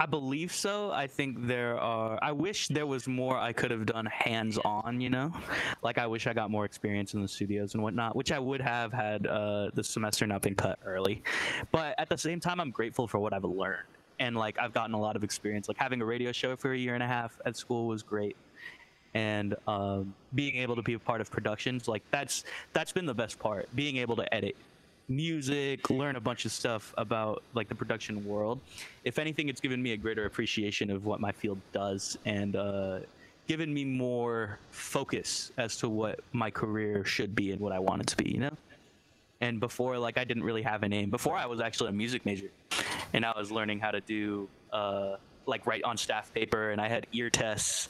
i 0.00 0.06
believe 0.06 0.52
so. 0.52 0.90
I 0.90 1.06
think 1.06 1.46
there 1.46 1.78
are 1.78 2.18
i 2.22 2.32
wish 2.32 2.68
there 2.68 2.86
was 2.86 3.06
more 3.06 3.36
i 3.38 3.52
could 3.52 3.70
have 3.70 3.86
done 3.86 4.06
hands 4.06 4.58
on 4.64 5.00
you 5.00 5.10
know? 5.10 5.32
Like 5.82 5.98
i 5.98 6.06
wish 6.06 6.26
i 6.26 6.32
got 6.32 6.50
more 6.50 6.64
experience 6.64 7.14
in 7.14 7.22
the 7.22 7.28
studios 7.28 7.74
and 7.74 7.82
whatnot 7.82 8.16
which 8.16 8.32
i 8.32 8.38
would 8.38 8.60
have 8.60 8.92
had 8.92 9.26
uh 9.26 9.70
the 9.74 9.84
semester 9.84 10.26
not 10.26 10.42
been 10.42 10.54
cut 10.54 10.78
early. 10.84 11.22
But 11.72 11.94
at 11.98 12.08
the 12.08 12.18
same 12.18 12.40
time 12.40 12.60
i'm 12.60 12.70
grateful 12.70 13.06
for 13.06 13.18
what 13.18 13.32
i've 13.32 13.44
learned. 13.44 13.86
And 14.18 14.36
like 14.36 14.58
i've 14.58 14.72
gotten 14.72 14.94
a 14.94 15.00
lot 15.00 15.16
of 15.16 15.24
experience. 15.24 15.68
Like 15.68 15.78
having 15.78 16.00
a 16.00 16.04
radio 16.04 16.32
show 16.32 16.56
for 16.56 16.72
a 16.72 16.78
year 16.78 16.94
and 16.94 17.02
a 17.02 17.08
half 17.08 17.38
at 17.46 17.56
school 17.56 17.86
was 17.86 18.02
great. 18.02 18.36
And 19.16 19.54
um, 19.68 20.12
being 20.34 20.56
able 20.56 20.74
to 20.74 20.82
be 20.82 20.94
a 20.94 20.98
part 20.98 21.20
of 21.20 21.30
productions 21.30 21.86
like 21.86 22.02
that's 22.10 22.44
that's 22.72 22.90
been 22.90 23.06
the 23.06 23.14
best 23.14 23.38
part 23.38 23.68
being 23.76 23.96
able 23.98 24.16
to 24.16 24.34
edit 24.34 24.56
music 25.08 25.90
learn 25.90 26.16
a 26.16 26.20
bunch 26.20 26.44
of 26.44 26.52
stuff 26.52 26.94
about 26.96 27.42
like 27.54 27.68
the 27.68 27.74
production 27.74 28.24
world. 28.24 28.60
If 29.04 29.18
anything 29.18 29.48
it's 29.48 29.60
given 29.60 29.82
me 29.82 29.92
a 29.92 29.96
greater 29.96 30.24
appreciation 30.24 30.90
of 30.90 31.04
what 31.04 31.20
my 31.20 31.32
field 31.32 31.58
does 31.72 32.16
and 32.24 32.56
uh, 32.56 33.00
given 33.46 33.72
me 33.72 33.84
more 33.84 34.58
focus 34.70 35.52
as 35.58 35.76
to 35.78 35.88
what 35.88 36.20
my 36.32 36.50
career 36.50 37.04
should 37.04 37.34
be 37.34 37.52
and 37.52 37.60
what 37.60 37.72
i 37.72 37.78
want 37.78 38.00
it 38.00 38.06
to 38.08 38.16
be 38.16 38.30
you 38.30 38.40
know? 38.40 38.56
And 39.40 39.60
before 39.60 39.98
like 39.98 40.16
i 40.16 40.24
didn't 40.24 40.44
really 40.44 40.62
have 40.62 40.82
a 40.82 40.88
name. 40.88 41.10
Before 41.10 41.36
i 41.36 41.46
was 41.46 41.60
actually 41.60 41.90
a 41.90 41.92
music 41.92 42.24
major 42.24 42.50
and 43.12 43.24
i 43.24 43.32
was 43.36 43.50
learning 43.50 43.80
how 43.80 43.90
to 43.90 44.00
do 44.00 44.48
uh, 44.72 45.16
like 45.46 45.66
write 45.66 45.84
on 45.84 45.96
staff 45.96 46.32
paper 46.32 46.70
and 46.70 46.80
i 46.80 46.88
had 46.88 47.06
ear 47.12 47.28
tests 47.28 47.88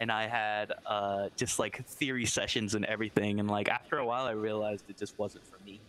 and 0.00 0.10
i 0.10 0.26
had 0.26 0.72
uh, 0.86 1.28
just 1.36 1.58
like 1.58 1.86
theory 1.86 2.24
sessions 2.24 2.74
and 2.74 2.84
everything. 2.86 3.38
And 3.38 3.50
like 3.50 3.68
after 3.68 3.98
a 3.98 4.06
while 4.06 4.24
i 4.24 4.30
realized 4.30 4.84
it 4.88 4.96
just 4.96 5.18
wasn't 5.18 5.46
for 5.46 5.58
me 5.66 5.80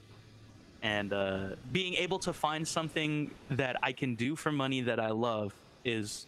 and 0.92 1.10
uh, 1.14 1.48
being 1.72 1.94
able 2.06 2.20
to 2.28 2.32
find 2.46 2.64
something 2.78 3.32
that 3.62 3.76
i 3.88 3.92
can 4.02 4.12
do 4.26 4.36
for 4.36 4.52
money 4.52 4.82
that 4.90 5.00
i 5.00 5.10
love 5.30 5.54
is 5.84 6.28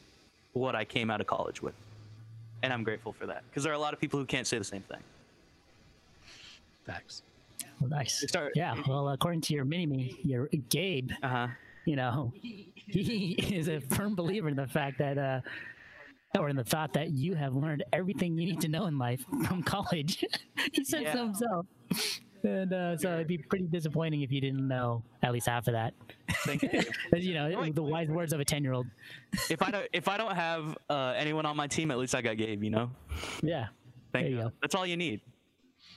what 0.54 0.74
i 0.76 0.84
came 0.96 1.08
out 1.14 1.22
of 1.22 1.28
college 1.28 1.62
with 1.62 1.76
and 2.64 2.74
I'm 2.74 2.84
grateful 2.84 3.14
for 3.14 3.28
that 3.28 3.44
because 3.48 3.62
there 3.64 3.72
are 3.72 3.76
a 3.76 3.86
lot 3.88 3.94
of 3.94 4.00
people 4.04 4.18
who 4.20 4.26
can't 4.26 4.48
say 4.48 4.58
the 4.58 4.64
same 4.76 4.82
thing. 4.92 5.04
Facts. 6.88 7.22
Well, 7.80 7.90
nice. 7.92 8.24
Start- 8.28 8.54
Yeah. 8.56 8.74
Well, 8.88 9.10
according 9.10 9.42
to 9.42 9.54
your 9.54 9.64
mini 9.64 9.86
me, 9.86 10.18
your 10.24 10.48
Gabe, 10.70 11.12
Uh 11.22 11.28
huh. 11.28 11.48
you 11.86 11.96
know, 11.96 12.34
he 12.42 13.34
is 13.54 13.68
a 13.70 13.80
firm 13.80 14.16
believer 14.16 14.50
in 14.50 14.56
the 14.56 14.66
fact 14.66 14.98
that, 14.98 15.20
uh, 15.20 15.42
or 16.40 16.50
in 16.50 16.56
the 16.56 16.64
thought 16.64 16.94
that 16.94 17.12
you 17.12 17.36
have 17.36 17.54
learned 17.56 17.84
everything 17.94 18.38
you 18.40 18.48
need 18.48 18.62
to 18.62 18.68
know 18.70 18.88
in 18.88 18.98
life 18.98 19.24
from 19.46 19.62
college. 19.62 20.26
he 20.74 20.84
said 20.84 21.04
Yeah. 21.04 21.14
so 21.14 21.24
himself. 21.26 21.66
And 22.48 22.74
uh, 22.74 22.98
so 22.98 23.14
it'd 23.14 23.28
be 23.28 23.38
pretty 23.38 23.66
disappointing 23.66 24.22
if 24.22 24.32
you 24.32 24.40
didn't 24.40 24.68
know 24.68 25.04
at 25.22 25.34
least 25.34 25.48
half 25.48 25.68
of 25.68 25.74
that. 25.74 25.94
Thank 26.46 26.64
you. 26.64 26.70
You 27.18 27.34
know, 27.34 27.72
the 27.72 27.84
wise 27.84 28.10
words 28.10 28.32
of 28.32 28.40
a 28.40 28.46
10 28.46 28.64
year 28.64 28.74
old. 28.74 28.88
if 29.50 29.62
I 29.62 29.72
don't 29.72 29.88
if 29.92 30.08
I 30.08 30.18
don't 30.18 30.36
have 30.36 30.78
uh, 30.90 31.14
anyone 31.18 31.46
on 31.46 31.58
my 31.58 31.68
team, 31.68 31.92
at 31.92 31.98
least 31.98 32.16
I 32.16 32.22
got 32.22 32.38
Gabe. 32.38 32.64
You 32.64 32.70
know. 32.70 32.92
Yeah. 33.42 33.68
Thank 34.14 34.30
you 34.30 34.38
go. 34.38 34.52
That's 34.62 34.76
all 34.76 34.86
you 34.86 34.98
need. 34.98 35.22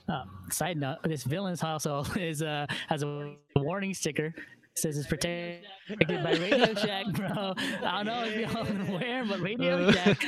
Uh, 0.09 0.25
side 0.51 0.77
note: 0.77 0.99
This 1.05 1.23
villain's 1.23 1.61
household 1.61 2.17
is 2.17 2.43
uh, 2.43 2.67
has 2.89 3.03
a 3.03 3.35
warning 3.57 3.95
sticker. 3.95 4.35
Says 4.81 4.97
it's 4.97 5.07
protected 5.07 5.67
by 6.09 6.33
Radio 6.33 6.73
Shack, 6.75 7.07
bro. 7.13 7.53
I 7.85 8.03
don't 8.03 8.07
know 8.07 8.25
if 8.25 8.51
y'all 8.51 8.67
are 8.67 8.93
aware, 8.97 9.25
but 9.27 9.41
Radio 9.41 9.91
Shack, 9.93 10.25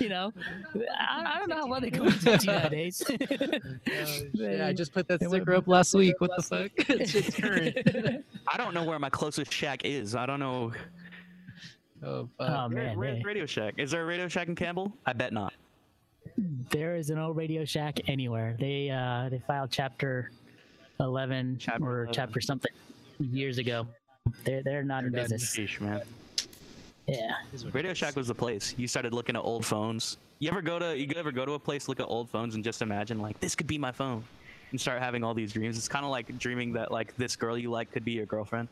you 0.00 0.08
know, 0.08 0.32
I, 0.96 1.32
I 1.34 1.38
don't 1.40 1.48
know 1.48 1.56
how 1.56 1.66
well 1.66 1.80
they 1.80 1.90
go 1.90 2.04
into 2.04 2.38
nowadays. 2.46 3.02
Yeah, 4.32 4.68
I 4.68 4.72
just 4.72 4.92
put 4.92 5.08
that 5.08 5.20
sticker 5.24 5.54
up 5.54 5.66
last 5.66 5.92
week. 5.94 6.20
What 6.20 6.30
the 6.36 6.42
fuck? 6.42 6.70
It's 6.88 7.10
just 7.12 7.42
current. 7.42 7.76
I 8.46 8.56
don't 8.56 8.74
know 8.74 8.84
where 8.84 9.00
my 9.00 9.10
closest 9.10 9.52
shack 9.52 9.84
is. 9.84 10.14
I 10.14 10.24
don't 10.26 10.38
know. 10.40 10.72
Oh, 12.04 12.08
Oh 12.08 12.28
fuck. 12.38 12.70
Where- 12.72 12.84
man, 12.84 12.96
where's 12.98 13.16
hey. 13.18 13.22
Radio 13.24 13.46
Shack? 13.46 13.74
Is 13.78 13.90
there 13.90 14.02
a 14.02 14.06
Radio 14.06 14.28
Shack 14.28 14.46
in 14.46 14.54
Campbell? 14.54 14.92
I 15.04 15.14
bet 15.14 15.32
not. 15.32 15.52
there 16.70 16.94
is 16.94 17.10
an 17.10 17.18
old 17.18 17.36
Radio 17.36 17.64
Shack 17.64 18.08
anywhere. 18.08 18.56
They 18.60 18.88
uh, 18.90 19.30
they 19.30 19.40
filed 19.48 19.70
Chapter 19.72 20.30
Eleven 21.00 21.56
Chapter 21.58 21.84
or 21.84 21.98
11. 22.04 22.14
Chapter 22.14 22.40
something 22.40 22.70
years 23.18 23.58
ago. 23.58 23.86
They're 24.44 24.62
they're 24.62 24.82
not 24.82 25.04
in 25.04 25.12
They're 25.12 25.22
done. 25.22 25.30
business. 25.38 25.56
Sheesh, 25.56 25.80
man. 25.80 26.02
Yeah. 27.06 27.34
Radio 27.72 27.92
Shack 27.92 28.16
was 28.16 28.28
the 28.28 28.34
place. 28.34 28.74
You 28.78 28.88
started 28.88 29.12
looking 29.12 29.36
at 29.36 29.42
old 29.42 29.66
phones. 29.66 30.16
You 30.38 30.48
ever 30.50 30.62
go 30.62 30.78
to 30.78 30.98
you 30.98 31.06
ever 31.16 31.32
go 31.32 31.44
to 31.44 31.52
a 31.52 31.58
place, 31.58 31.88
look 31.88 32.00
at 32.00 32.06
old 32.06 32.30
phones, 32.30 32.54
and 32.54 32.64
just 32.64 32.80
imagine 32.82 33.18
like 33.20 33.38
this 33.40 33.54
could 33.54 33.66
be 33.66 33.76
my 33.78 33.92
phone, 33.92 34.24
and 34.70 34.80
start 34.80 35.00
having 35.02 35.22
all 35.22 35.34
these 35.34 35.52
dreams. 35.52 35.76
It's 35.76 35.88
kind 35.88 36.04
of 36.04 36.10
like 36.10 36.38
dreaming 36.38 36.72
that 36.72 36.90
like 36.90 37.14
this 37.16 37.36
girl 37.36 37.58
you 37.58 37.70
like 37.70 37.90
could 37.92 38.04
be 38.04 38.12
your 38.12 38.26
girlfriend, 38.26 38.68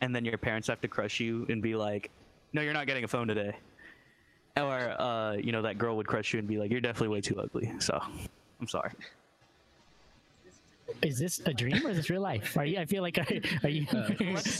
and 0.00 0.14
then 0.14 0.24
your 0.24 0.38
parents 0.38 0.68
have 0.68 0.80
to 0.82 0.88
crush 0.88 1.18
you 1.20 1.44
and 1.48 1.60
be 1.60 1.74
like, 1.74 2.10
"No, 2.52 2.62
you're 2.62 2.72
not 2.72 2.86
getting 2.86 3.02
a 3.04 3.08
phone 3.08 3.26
today," 3.26 3.56
or 4.56 4.94
uh, 5.00 5.32
you 5.34 5.50
know 5.50 5.62
that 5.62 5.78
girl 5.78 5.96
would 5.96 6.06
crush 6.06 6.32
you 6.32 6.38
and 6.38 6.46
be 6.46 6.56
like, 6.56 6.70
"You're 6.70 6.80
definitely 6.80 7.08
way 7.08 7.20
too 7.20 7.38
ugly." 7.40 7.72
So, 7.80 8.00
I'm 8.60 8.68
sorry. 8.68 8.92
Is 11.02 11.18
this 11.18 11.40
a 11.46 11.52
dream 11.52 11.84
or 11.84 11.90
is 11.90 11.96
this 11.96 12.10
real 12.10 12.22
life? 12.22 12.56
Are 12.56 12.64
you? 12.64 12.78
I 12.78 12.84
feel 12.84 13.02
like 13.02 13.18
are, 13.18 13.26
are 13.64 13.68
you 13.68 13.86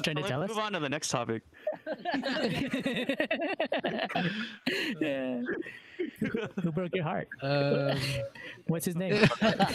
trying 0.03 0.17
to 0.17 0.23
tell 0.23 0.43
us? 0.43 0.49
move 0.49 0.59
on 0.59 0.73
to 0.73 0.81
the 0.81 0.89
next 0.89 1.09
topic. 1.09 1.43
Who 6.63 6.73
broke 6.73 6.95
your 6.95 7.05
heart? 7.05 7.29
Um, 7.43 7.97
What's 8.67 8.87
his 8.87 8.97
name? 8.97 9.25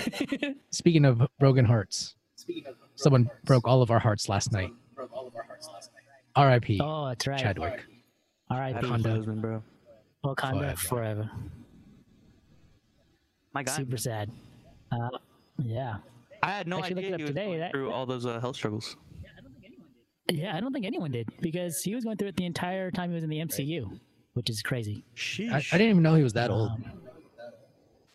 speaking 0.72 1.06
of 1.06 1.22
broken 1.40 1.64
hearts, 1.64 2.16
someone 2.96 3.30
broke 3.46 3.66
all 3.68 3.82
of 3.82 3.92
our 3.92 4.00
hearts 4.00 4.28
last 4.28 4.52
night. 4.52 4.72
R.I.P. 6.36 6.80
oh, 6.84 7.08
that's 7.08 7.26
right. 7.28 7.40
Chadwick. 7.40 7.84
All 8.50 8.60
right, 8.60 8.74
Chadwick 8.80 9.42
bro. 9.42 9.64
Wakanda 10.24 10.78
Forever. 10.78 10.80
forever. 11.28 11.32
My 13.54 13.64
God. 13.64 13.76
Super 13.76 13.98
sad. 13.98 14.30
Uh, 14.92 15.10
yeah, 15.60 15.98
I 16.48 16.52
had 16.52 16.68
no 16.68 16.80
Actually 16.80 17.06
idea 17.06 17.18
he 17.18 17.24
was 17.24 17.30
today, 17.32 17.46
going 17.46 17.60
that- 17.60 17.72
through 17.72 17.92
all 17.92 18.06
those 18.06 18.26
uh, 18.26 18.40
health 18.40 18.56
struggles. 18.56 18.96
yeah. 20.30 20.56
I 20.56 20.60
don't 20.60 20.74
think 20.74 20.86
anyone 20.86 21.12
did 21.12 21.30
because 21.42 21.82
he 21.84 21.94
was 21.94 22.04
going 22.04 22.18
through 22.18 22.30
it 22.30 22.36
the 22.38 22.46
entire 22.46 22.90
time 22.92 23.10
he 23.10 23.16
was 23.16 23.24
in 23.24 23.30
the 23.30 23.38
MCU, 23.40 24.00
which 24.34 24.50
is 24.50 24.62
crazy. 24.62 25.04
Sheesh. 25.16 25.52
I, 25.52 25.58
I 25.58 25.78
didn't 25.78 25.90
even 25.90 26.04
know 26.04 26.16
he 26.16 26.24
was 26.24 26.34
that 26.34 26.50
old. 26.50 26.70
Um, 26.72 26.84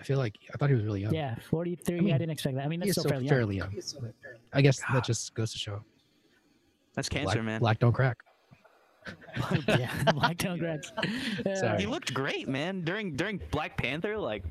I 0.00 0.04
feel 0.04 0.18
like 0.18 0.34
I 0.52 0.56
thought 0.56 0.68
he 0.70 0.74
was 0.74 0.84
really 0.84 1.02
young. 1.02 1.14
yeah, 1.14 1.36
43. 1.48 1.96
I, 1.96 2.00
mean, 2.00 2.12
didn't 2.14 2.30
expect 2.30 2.56
that. 2.56 2.64
I 2.64 2.68
mean, 2.68 2.80
that's 2.80 2.88
He's 2.88 2.94
still 2.94 3.04
so 3.04 3.08
fairly, 3.10 3.28
fairly 3.28 3.56
young. 3.58 3.72
I 4.52 4.60
guess 4.60 4.80
that 4.92 5.04
just 5.04 5.32
goes 5.34 5.52
to 5.52 5.58
show 5.58 5.84
That's 6.94 7.08
cancer, 7.08 7.34
black, 7.36 7.44
man. 7.44 7.60
black 7.60 7.78
don't 7.78 7.92
crack. 7.92 8.18
yeah, 9.68 9.90
Black 10.12 10.38
Town 10.38 10.58
Grads. 10.58 10.92
Uh, 10.96 11.54
Sorry. 11.56 11.80
He 11.80 11.86
looked 11.86 12.14
great, 12.14 12.48
man. 12.48 12.82
During 12.82 13.16
during 13.16 13.40
Black 13.50 13.76
Panther, 13.76 14.16
like 14.16 14.44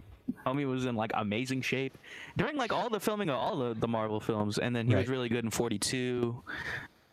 homie 0.46 0.67
was 0.67 0.86
in 0.86 0.96
like 0.96 1.12
amazing 1.13 1.62
shape. 1.62 1.98
During 2.38 2.58
like 2.58 2.72
all 2.74 2.89
the 2.89 3.00
filming 3.00 3.30
of 3.30 3.36
all 3.36 3.58
the, 3.58 3.74
the 3.74 3.88
Marvel 3.88 4.20
films, 4.20 4.58
and 4.58 4.76
then 4.76 4.88
he 4.88 4.96
was 4.96 5.08
really 5.08 5.30
good 5.30 5.44
in 5.44 5.52
42. 5.52 6.41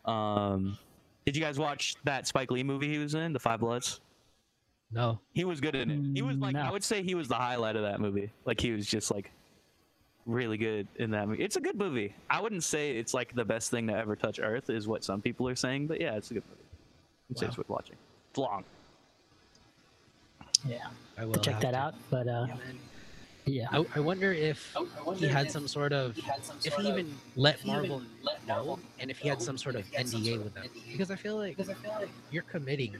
Um, 0.05 0.77
did 1.25 1.35
you 1.35 1.41
guys 1.43 1.59
watch 1.59 1.95
that 2.05 2.27
Spike 2.27 2.49
Lee 2.51 2.63
movie 2.63 2.89
he 2.91 2.97
was 2.97 3.13
in, 3.15 3.33
The 3.33 3.39
Five 3.39 3.59
Bloods? 3.59 3.99
No. 4.91 5.19
He 5.33 5.43
was 5.45 5.61
good 5.61 5.75
in 5.75 5.91
it. 5.91 5.99
He 6.15 6.21
was 6.23 6.37
like 6.37 6.55
I 6.55 6.71
would 6.71 6.83
say 6.83 7.03
he 7.03 7.13
was 7.15 7.27
the 7.27 7.35
highlight 7.35 7.75
of 7.75 7.83
that 7.83 7.99
movie. 7.99 8.31
Like 8.45 8.59
he 8.59 8.71
was 8.71 8.87
just 8.87 9.11
like 9.11 9.29
really 10.25 10.57
good 10.57 10.87
in 10.95 11.11
that 11.11 11.27
movie. 11.27 11.43
It's 11.43 11.57
a 11.57 11.61
good 11.61 11.77
movie. 11.77 12.15
I 12.29 12.41
wouldn't 12.41 12.63
say 12.63 12.91
it's 12.97 13.13
like 13.13 13.35
the 13.35 13.45
best 13.45 13.69
thing 13.69 13.85
to 13.87 13.93
ever 13.95 14.15
touch 14.15 14.39
Earth, 14.41 14.69
is 14.71 14.87
what 14.87 15.03
some 15.03 15.21
people 15.21 15.47
are 15.47 15.55
saying, 15.55 15.85
but 15.87 16.01
yeah, 16.01 16.15
it's 16.15 16.31
a 16.31 16.35
good 16.35 16.43
movie. 16.49 16.61
It's, 17.29 17.41
it's 17.43 17.51
Wow. 17.51 17.61
worth 17.61 17.69
watching. 17.69 17.95
It's 18.31 18.39
long. 18.39 18.63
yeah, 20.67 20.87
I 21.17 21.25
will 21.25 21.35
check 21.35 21.59
that 21.61 21.71
to. 21.71 21.77
out. 21.77 21.95
But 22.09 22.27
uh, 22.27 22.45
yeah, 22.47 22.55
I, 23.71 23.85
I 23.95 23.99
wonder 23.99 24.31
if 24.31 24.75
oh, 24.75 25.11
he 25.13 25.27
had 25.27 25.51
some 25.51 25.67
sort 25.67 25.93
of, 25.93 26.17
if 26.63 26.73
he 26.75 26.87
even 26.87 27.15
let 27.35 27.65
Marvel 27.65 28.01
know, 28.47 28.79
and 28.99 29.09
if 29.09 29.17
he 29.19 29.27
had 29.29 29.41
some 29.41 29.57
sort 29.57 29.75
of 29.75 29.85
NDA 29.91 30.43
with 30.43 30.53
them, 30.53 30.65
because 30.91 31.11
I 31.11 31.15
feel 31.15 31.37
like 31.37 31.57
you're 32.31 32.43
committing 32.43 32.95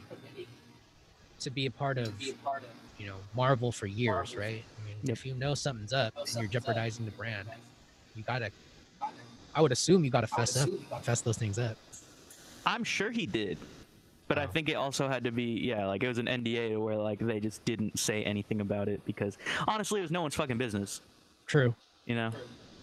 to 1.40 1.50
be 1.50 1.66
a 1.66 1.72
part 1.72 1.98
of, 1.98 2.14
you 2.22 3.08
know, 3.08 3.16
Marvel 3.36 3.72
for 3.72 3.86
years, 3.88 4.36
right? 4.36 4.64
I 4.80 4.86
mean, 4.88 4.98
if 5.08 5.26
you 5.26 5.34
know 5.36 5.54
something's 5.54 5.94
up 5.94 6.14
and 6.18 6.36
you're 6.36 6.48
jeopardizing 6.50 7.06
the 7.06 7.12
brand, 7.12 7.48
you 8.16 8.24
gotta. 8.24 8.52
I 9.56 9.62
would 9.62 9.72
assume 9.72 10.04
you 10.04 10.12
gotta 10.12 10.28
fess 10.28 10.56
up, 10.58 10.70
fess 11.04 11.22
those 11.22 11.38
things 11.38 11.58
up. 11.58 11.78
I'm 12.66 12.84
sure 12.84 13.10
he 13.12 13.26
did. 13.26 13.58
But 14.30 14.38
I 14.38 14.46
think 14.46 14.70
it 14.70 14.76
also 14.76 15.10
had 15.10 15.24
to 15.24 15.32
be, 15.32 15.60
yeah, 15.60 15.88
like 15.88 16.04
it 16.04 16.08
was 16.08 16.20
an 16.20 16.28
NDA 16.28 16.80
where 16.80 16.96
like 16.96 17.18
they 17.18 17.40
just 17.40 17.66
didn't 17.66 17.98
say 17.98 18.24
anything 18.24 18.62
about 18.62 18.88
it 18.88 19.02
because 19.04 19.36
honestly, 19.68 20.00
it 20.00 20.04
was 20.04 20.12
no 20.12 20.22
one's 20.22 20.36
fucking 20.36 20.60
business, 20.60 21.02
True. 21.48 21.74
you 22.06 22.14
know. 22.14 22.32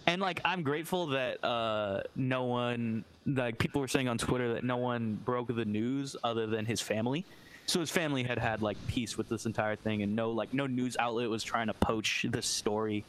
And 0.09 0.21
like 0.21 0.41
I'm 0.45 0.65
grateful 0.65 1.07
that 1.09 1.43
uh, 1.45 2.03
no 2.17 2.45
one, 2.45 3.05
like 3.27 3.59
people 3.59 3.81
were 3.81 3.87
saying 3.87 4.09
on 4.09 4.19
Twitter 4.19 4.55
that 4.55 4.65
no 4.65 4.77
one 4.77 5.21
broke 5.25 5.55
the 5.55 5.65
news 5.65 6.17
other 6.25 6.49
than 6.49 6.67
his 6.67 6.81
family. 6.81 7.25
So 7.67 7.79
his 7.79 7.91
family 7.91 8.25
had 8.25 8.39
had 8.41 8.61
like 8.61 8.77
peace 8.89 9.17
with 9.17 9.29
this 9.29 9.47
entire 9.47 9.77
thing, 9.77 10.03
and 10.03 10.17
no 10.17 10.33
like 10.33 10.53
no 10.53 10.67
news 10.67 10.97
outlet 10.99 11.31
was 11.31 11.45
trying 11.45 11.69
to 11.69 11.75
poach 11.75 12.27
this 12.29 12.47
story 12.47 13.05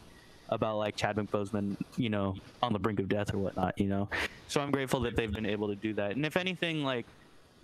about 0.50 0.78
like 0.78 0.95
Chadwick 0.95 1.32
Boseman, 1.32 1.76
you 1.95 2.10
know, 2.10 2.36
on 2.62 2.71
the 2.71 2.80
brink 2.80 3.00
of 3.00 3.10
death 3.10 3.34
or 3.34 3.39
whatnot, 3.39 3.80
you 3.80 3.88
know. 3.88 4.10
So 4.47 4.62
I'm 4.62 4.69
grateful 4.69 5.00
that 5.02 5.15
they've 5.15 5.34
been 5.34 5.47
able 5.47 5.69
to 5.69 5.76
do 5.76 5.93
that. 5.95 6.12
And 6.12 6.23
if 6.23 6.38
anything, 6.38 6.84
like 6.84 7.08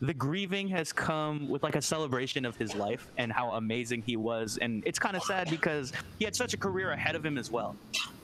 the 0.01 0.13
grieving 0.13 0.67
has 0.67 0.91
come 0.91 1.47
with 1.47 1.63
like 1.63 1.75
a 1.75 1.81
celebration 1.81 2.45
of 2.45 2.57
his 2.57 2.75
life 2.75 3.07
and 3.17 3.31
how 3.31 3.51
amazing 3.51 4.01
he 4.01 4.17
was. 4.17 4.57
And 4.61 4.83
it's 4.85 4.99
kind 4.99 5.15
of 5.15 5.23
sad 5.23 5.49
because 5.49 5.93
he 6.19 6.25
had 6.25 6.35
such 6.35 6.53
a 6.53 6.57
career 6.57 6.91
ahead 6.91 7.15
of 7.15 7.25
him 7.25 7.37
as 7.37 7.49
well. 7.49 7.75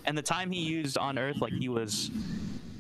And 0.05 0.17
the 0.17 0.21
time 0.21 0.51
he 0.51 0.59
used 0.61 0.97
on 0.97 1.17
Earth, 1.17 1.37
like 1.41 1.53
he 1.53 1.69
was, 1.69 2.11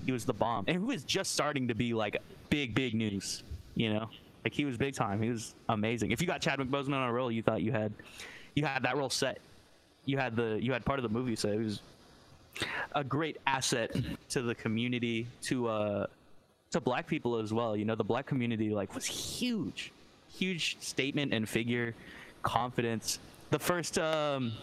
he 0.05 0.11
was 0.11 0.25
the 0.25 0.33
bomb, 0.33 0.65
and 0.67 0.77
he 0.77 0.83
was 0.83 1.03
just 1.03 1.31
starting 1.31 1.67
to 1.67 1.75
be 1.75 1.93
like 1.93 2.17
big, 2.49 2.75
big 2.75 2.93
news, 2.93 3.43
you 3.75 3.93
know. 3.93 4.09
Like 4.43 4.53
he 4.53 4.65
was 4.65 4.77
big 4.77 4.95
time. 4.95 5.21
He 5.21 5.29
was 5.29 5.53
amazing. 5.67 6.11
If 6.11 6.21
you 6.21 6.27
got 6.27 6.41
Chadwick 6.41 6.69
Boseman 6.69 6.95
on 6.95 7.09
a 7.09 7.13
role, 7.13 7.31
you 7.31 7.43
thought 7.43 7.61
you 7.61 7.71
had, 7.71 7.93
you 8.55 8.65
had 8.65 8.83
that 8.83 8.97
role 8.97 9.09
set. 9.09 9.39
You 10.05 10.17
had 10.17 10.35
the 10.35 10.57
you 10.61 10.73
had 10.73 10.83
part 10.85 10.97
of 10.97 11.03
the 11.03 11.09
movie 11.09 11.35
set. 11.35 11.53
It 11.53 11.59
was 11.59 11.81
a 12.95 13.03
great 13.03 13.37
asset 13.45 13.95
to 14.29 14.41
the 14.41 14.55
community, 14.55 15.27
to 15.43 15.67
uh, 15.67 16.07
to 16.71 16.81
black 16.81 17.07
people 17.07 17.37
as 17.37 17.53
well. 17.53 17.75
You 17.75 17.85
know, 17.85 17.95
the 17.95 18.03
black 18.03 18.25
community 18.25 18.69
like 18.69 18.93
was 18.93 19.05
huge, 19.05 19.91
huge 20.29 20.77
statement 20.79 21.33
and 21.33 21.47
figure, 21.47 21.95
confidence. 22.43 23.19
The 23.49 23.59
first 23.59 23.97
um, 23.97 24.53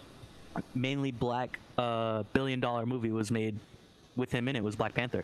mainly 0.73 1.11
black 1.11 1.59
uh, 1.77 2.23
billion 2.33 2.59
dollar 2.59 2.85
movie 2.85 3.11
was 3.11 3.31
made 3.31 3.57
with 4.15 4.31
him 4.31 4.47
in 4.47 4.55
it 4.55 4.63
was 4.63 4.75
Black 4.75 4.93
Panther. 4.93 5.23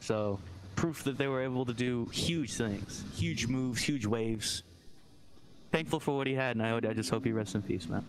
So 0.00 0.38
proof 0.76 1.02
that 1.04 1.18
they 1.18 1.26
were 1.26 1.42
able 1.42 1.64
to 1.66 1.72
do 1.72 2.06
huge 2.06 2.54
things, 2.54 3.02
huge 3.14 3.46
moves, 3.46 3.82
huge 3.82 4.06
waves. 4.06 4.62
Thankful 5.72 6.00
for 6.00 6.16
what 6.16 6.26
he 6.26 6.34
had, 6.34 6.56
and 6.56 6.64
I, 6.64 6.76
I 6.76 6.92
just 6.92 7.10
hope 7.10 7.24
he 7.24 7.32
rests 7.32 7.54
in 7.54 7.62
peace, 7.62 7.88
man. 7.88 8.04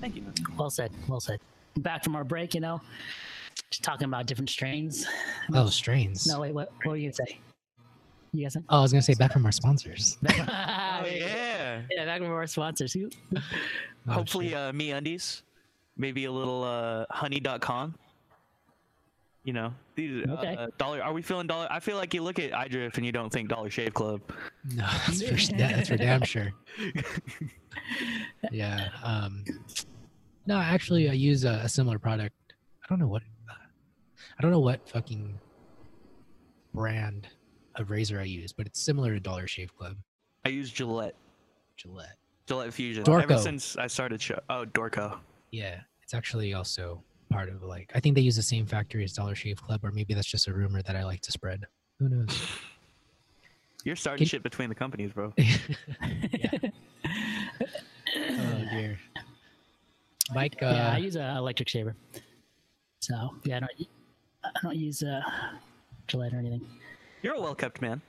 Thank 0.00 0.16
you, 0.16 0.22
man. 0.22 0.34
well 0.58 0.68
said. 0.70 0.92
Well 1.08 1.20
said. 1.20 1.40
Back 1.78 2.04
from 2.04 2.14
our 2.14 2.24
break, 2.24 2.54
you 2.54 2.60
know, 2.60 2.82
just 3.74 3.82
talking 3.82 4.04
about 4.06 4.26
different 4.26 4.50
strains. 4.50 5.06
Oh, 5.52 5.66
strains. 5.66 6.26
No, 6.26 6.40
wait, 6.40 6.54
what, 6.54 6.70
what 6.84 6.92
were 6.92 6.96
you 6.96 7.10
gonna 7.10 7.26
say? 7.28 7.38
You 8.32 8.44
guys? 8.44 8.56
Oh, 8.56 8.78
I 8.78 8.82
was 8.82 8.92
gonna 8.92 9.02
say 9.02 9.14
back 9.14 9.32
from 9.32 9.44
our 9.46 9.52
sponsors. 9.52 10.16
Oh, 10.96 11.06
yeah. 11.06 11.26
yeah. 11.26 11.80
yeah, 11.90 12.04
back 12.04 12.20
from 12.20 12.30
our 12.30 12.46
sponsors. 12.46 12.92
Who- 12.92 13.10
Oh, 13.36 13.40
Hopefully, 14.12 14.48
shit. 14.50 14.56
uh, 14.56 14.70
MeUndies, 14.72 15.42
maybe 15.96 16.24
a 16.26 16.30
little 16.32 16.62
uh, 16.62 17.04
honey.com. 17.10 17.94
You 19.44 19.52
know, 19.54 19.74
these 19.96 20.24
Okay. 20.28 20.56
uh, 20.56 20.68
dollar. 20.78 21.02
Are 21.02 21.12
we 21.12 21.20
feeling 21.20 21.46
dollar? 21.46 21.66
I 21.70 21.80
feel 21.80 21.96
like 21.96 22.14
you 22.14 22.22
look 22.22 22.38
at 22.38 22.52
iDrift 22.52 22.96
and 22.96 23.04
you 23.04 23.12
don't 23.12 23.30
think 23.30 23.48
Dollar 23.50 23.70
Shave 23.70 23.92
Club. 23.92 24.20
No, 24.74 24.86
that's 25.06 25.22
for, 25.22 25.36
sh- 25.36 25.48
that's 25.58 25.88
for 25.88 25.96
damn 25.96 26.22
sure. 26.22 26.52
yeah. 28.50 28.88
Um, 29.02 29.44
no, 30.46 30.56
actually, 30.58 31.10
I 31.10 31.12
use 31.14 31.44
a, 31.44 31.60
a 31.64 31.68
similar 31.68 31.98
product. 31.98 32.34
I 32.82 32.86
don't 32.88 32.98
know 32.98 33.06
what. 33.08 33.22
I 34.38 34.42
don't 34.42 34.50
know 34.50 34.60
what 34.60 34.88
fucking 34.88 35.38
brand 36.74 37.28
of 37.76 37.90
razor 37.90 38.20
I 38.20 38.24
use, 38.24 38.52
but 38.52 38.66
it's 38.66 38.80
similar 38.80 39.14
to 39.14 39.20
Dollar 39.20 39.46
Shave 39.46 39.76
Club, 39.76 39.96
I 40.44 40.50
use 40.50 40.70
Gillette, 40.70 41.14
Gillette. 41.76 42.16
Gillette 42.46 42.74
Fusion. 42.74 43.04
Dorco. 43.04 43.22
Ever 43.22 43.38
since 43.38 43.76
I 43.76 43.86
started 43.86 44.20
show. 44.20 44.38
Oh, 44.50 44.66
Dorco. 44.66 45.18
Yeah, 45.50 45.80
it's 46.02 46.12
actually 46.12 46.52
also 46.52 47.02
part 47.30 47.48
of 47.48 47.62
like 47.62 47.90
I 47.94 48.00
think 48.00 48.14
they 48.14 48.20
use 48.20 48.36
the 48.36 48.42
same 48.42 48.66
factory 48.66 49.02
as 49.04 49.14
Dollar 49.14 49.34
Shave 49.34 49.62
Club, 49.62 49.80
or 49.82 49.90
maybe 49.92 50.12
that's 50.12 50.26
just 50.26 50.46
a 50.48 50.52
rumor 50.52 50.82
that 50.82 50.94
I 50.96 51.04
like 51.04 51.22
to 51.22 51.32
spread. 51.32 51.64
Who 51.98 52.08
knows? 52.10 52.46
You're 53.84 53.96
starting 53.96 54.18
Can- 54.24 54.28
shit 54.28 54.42
between 54.42 54.68
the 54.68 54.74
companies, 54.74 55.12
bro. 55.12 55.32
Oh 58.16 58.64
dear. 58.70 58.98
Mike, 60.34 60.56
uh, 60.62 60.66
yeah, 60.66 60.92
I 60.94 60.98
use 60.98 61.16
an 61.16 61.36
electric 61.36 61.68
shaver. 61.68 61.94
So 63.00 63.34
yeah, 63.44 63.56
I 63.56 63.60
don't. 63.60 63.72
I 64.56 64.60
don't 64.62 64.76
use 64.76 65.02
uh, 65.02 65.20
Gillette 66.06 66.34
or 66.34 66.38
anything. 66.38 66.66
You're 67.22 67.34
a 67.34 67.40
well 67.40 67.54
kept 67.54 67.82
man. 67.82 68.00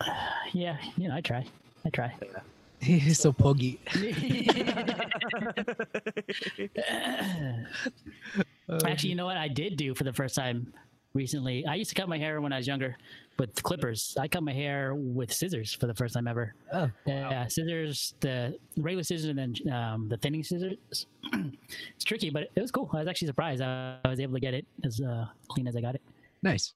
Yeah, 0.52 0.76
you 0.96 1.08
know, 1.08 1.16
I 1.16 1.20
try. 1.20 1.44
I 1.84 1.90
try. 1.90 2.14
he's 2.80 3.18
so 3.18 3.32
poggy. 3.32 3.78
Actually, 8.86 9.10
you 9.10 9.16
know 9.16 9.24
what 9.24 9.36
I 9.36 9.48
did 9.48 9.76
do 9.76 9.94
for 9.94 10.04
the 10.04 10.12
first 10.12 10.36
time 10.36 10.72
recently? 11.12 11.66
I 11.66 11.74
used 11.74 11.90
to 11.90 12.00
cut 12.00 12.08
my 12.08 12.18
hair 12.18 12.40
when 12.40 12.52
I 12.52 12.58
was 12.58 12.68
younger 12.68 12.96
with 13.38 13.62
clippers. 13.62 14.16
I 14.18 14.28
cut 14.28 14.42
my 14.42 14.52
hair 14.52 14.94
with 14.94 15.32
scissors 15.32 15.72
for 15.72 15.86
the 15.86 15.94
first 15.94 16.14
time 16.14 16.28
ever. 16.28 16.54
Oh, 16.72 16.90
Yeah, 17.06 17.46
scissors, 17.48 18.14
the 18.20 18.56
regular 18.76 19.02
scissors 19.02 19.26
and 19.26 19.38
then 19.38 19.72
um, 19.72 20.08
the 20.08 20.16
thinning 20.18 20.42
scissors. 20.44 20.76
it's 21.94 22.04
tricky, 22.04 22.30
but 22.30 22.48
it 22.54 22.60
was 22.60 22.70
cool. 22.70 22.88
I 22.92 22.98
was 22.98 23.08
actually 23.08 23.26
surprised. 23.28 23.60
I, 23.62 23.96
I 24.04 24.08
was 24.08 24.20
able 24.20 24.34
to 24.34 24.40
get 24.40 24.54
it 24.54 24.66
as 24.84 25.00
uh, 25.00 25.26
clean 25.48 25.66
as 25.66 25.76
I 25.76 25.80
got 25.80 25.94
it. 25.94 26.02
nice. 26.42 26.72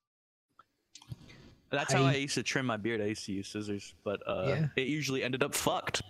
That's 1.70 1.92
how 1.92 2.04
I- 2.04 2.12
I 2.12 2.14
used 2.16 2.34
to 2.34 2.42
trim 2.42 2.64
my 2.64 2.78
beard. 2.78 3.00
I 3.02 3.04
used 3.06 3.26
to 3.26 3.32
use 3.32 3.48
scissors, 3.48 3.94
but 4.02 4.20
uh, 4.26 4.44
Yeah. 4.48 4.66
it 4.76 4.88
usually 4.88 5.22
ended 5.22 5.42
up 5.42 5.54
fucked. 5.54 6.02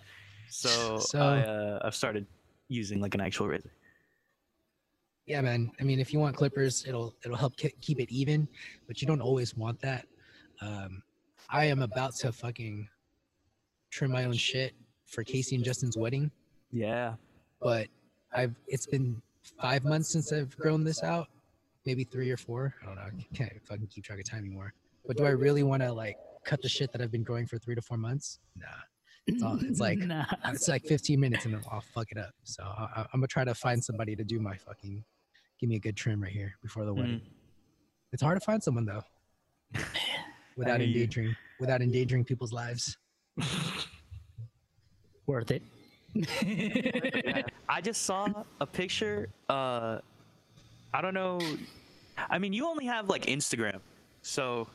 So, 0.49 0.97
So- 0.99 1.19
I, 1.21 1.39
uh, 1.41 1.79
I've 1.83 1.95
started 1.95 2.25
using 2.69 3.01
like 3.01 3.13
an 3.13 3.21
actual 3.21 3.47
razor. 3.47 3.71
Yeah, 5.25 5.41
man. 5.41 5.69
I 5.79 5.83
mean, 5.83 5.99
if 5.99 6.11
you 6.13 6.19
want 6.19 6.35
clippers, 6.35 6.85
it'll 6.87 7.13
it'll 7.23 7.37
help 7.37 7.55
ke- 7.55 7.75
keep 7.81 7.99
it 7.99 8.09
even, 8.09 8.47
but 8.87 8.99
you 8.99 9.07
don't 9.07 9.21
always 9.21 9.55
want 9.55 9.79
that. 9.81 10.07
Um, 10.61 11.01
I 11.49 11.65
am 11.65 11.81
about 11.81 12.15
to 12.17 12.31
fucking 12.31 12.87
trim 13.91 14.11
my 14.11 14.25
own 14.25 14.33
shit 14.33 14.73
for 15.05 15.23
Casey 15.23 15.55
and 15.55 15.63
Justin's 15.65 15.97
wedding, 15.97 16.31
Yeah. 16.71 17.15
but 17.61 17.87
I've 18.33 18.55
it's 18.67 18.85
been 18.85 19.21
five 19.59 19.83
months 19.83 20.09
since 20.11 20.31
I've 20.31 20.55
grown 20.57 20.83
this 20.83 21.01
out, 21.03 21.27
maybe 21.85 22.03
three 22.03 22.29
or 22.29 22.37
four. 22.37 22.75
I 22.83 22.85
don't 22.85 22.95
know. 22.95 23.01
I 23.01 23.35
can't 23.35 23.51
fucking 23.65 23.87
keep 23.87 24.03
track 24.03 24.19
of 24.19 24.25
time 24.29 24.39
anymore. 24.45 24.73
But 25.07 25.17
do 25.17 25.25
I 25.25 25.29
really 25.29 25.63
want 25.63 25.81
to 25.81 25.91
like 25.91 26.17
cut 26.45 26.61
the 26.61 26.69
shit 26.69 26.91
that 26.91 27.01
I've 27.01 27.11
been 27.11 27.23
growing 27.23 27.47
for 27.47 27.57
three 27.57 27.73
to 27.75 27.81
four 27.81 27.97
months? 27.97 28.39
Nah. 28.55 28.67
It's, 29.25 29.41
all, 29.43 29.57
it's 29.61 29.79
like 29.79 29.97
Nah. 30.05 30.25
it's 30.45 30.67
like 30.67 30.83
15 30.85 31.19
minutes 31.19 31.45
and 31.45 31.55
I'll 31.71 31.81
fuck 31.81 32.11
it 32.11 32.17
up. 32.19 32.33
So 32.43 32.63
I, 32.63 33.05
I'm 33.13 33.19
gonna 33.19 33.27
try 33.27 33.43
to 33.43 33.55
find 33.55 33.83
somebody 33.83 34.15
to 34.15 34.23
do 34.23 34.39
my 34.39 34.55
fucking 34.57 35.03
give 35.59 35.69
me 35.69 35.77
a 35.77 35.79
good 35.79 35.95
trim 35.95 36.21
right 36.21 36.31
here 36.31 36.55
before 36.61 36.85
the 36.85 36.93
wedding. 36.93 37.21
It's 38.11 38.21
hard 38.21 38.39
to 38.39 38.45
find 38.45 38.61
someone 38.63 38.85
though, 38.85 39.03
without 40.57 40.79
hear 40.79 40.87
you. 40.87 40.95
endangering 40.95 41.35
without 41.59 41.81
endangering 41.81 42.23
people's 42.23 42.53
lives. 42.53 42.97
worth 45.25 45.51
it. 45.51 45.61
I 47.69 47.81
just 47.81 48.01
saw 48.03 48.27
a 48.59 48.65
picture. 48.65 49.29
Uh, 49.47 49.99
I 50.93 51.01
don't 51.01 51.13
know. 51.13 51.39
I 52.29 52.39
mean, 52.39 52.51
you 52.51 52.67
only 52.67 52.85
have 52.85 53.07
like 53.07 53.27
Instagram, 53.27 53.79
so 54.21 54.67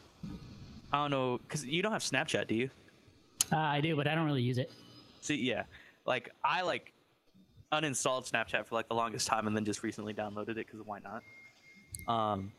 I 0.93 1.03
don't 1.03 1.11
know 1.11 1.39
because 1.39 1.65
you 1.65 1.83
don't 1.83 1.93
have 1.93 2.03
Snapchat, 2.03 2.47
do 2.47 2.55
you? 2.55 2.71
Uh, 3.53 3.57
I 3.57 3.81
do, 3.81 3.97
but 3.97 4.07
I 4.07 4.15
don't 4.15 4.27
really 4.27 4.43
use 4.43 4.59
it. 4.59 4.71
See, 5.21 5.37
yeah, 5.37 5.65
like 6.07 6.31
I 6.45 6.63
like 6.63 6.93
uninstalled 7.73 8.31
Snapchat 8.31 8.67
for 8.67 8.77
like 8.77 8.89
the 8.89 8.95
longest 8.95 9.27
time, 9.27 9.47
and 9.47 9.57
then 9.57 9.65
just 9.65 9.83
recently 9.83 10.15
downloaded 10.15 10.51
it 10.51 10.67
because 10.67 10.81
why 10.85 11.01
not? 11.01 11.23
Um, 12.13 12.53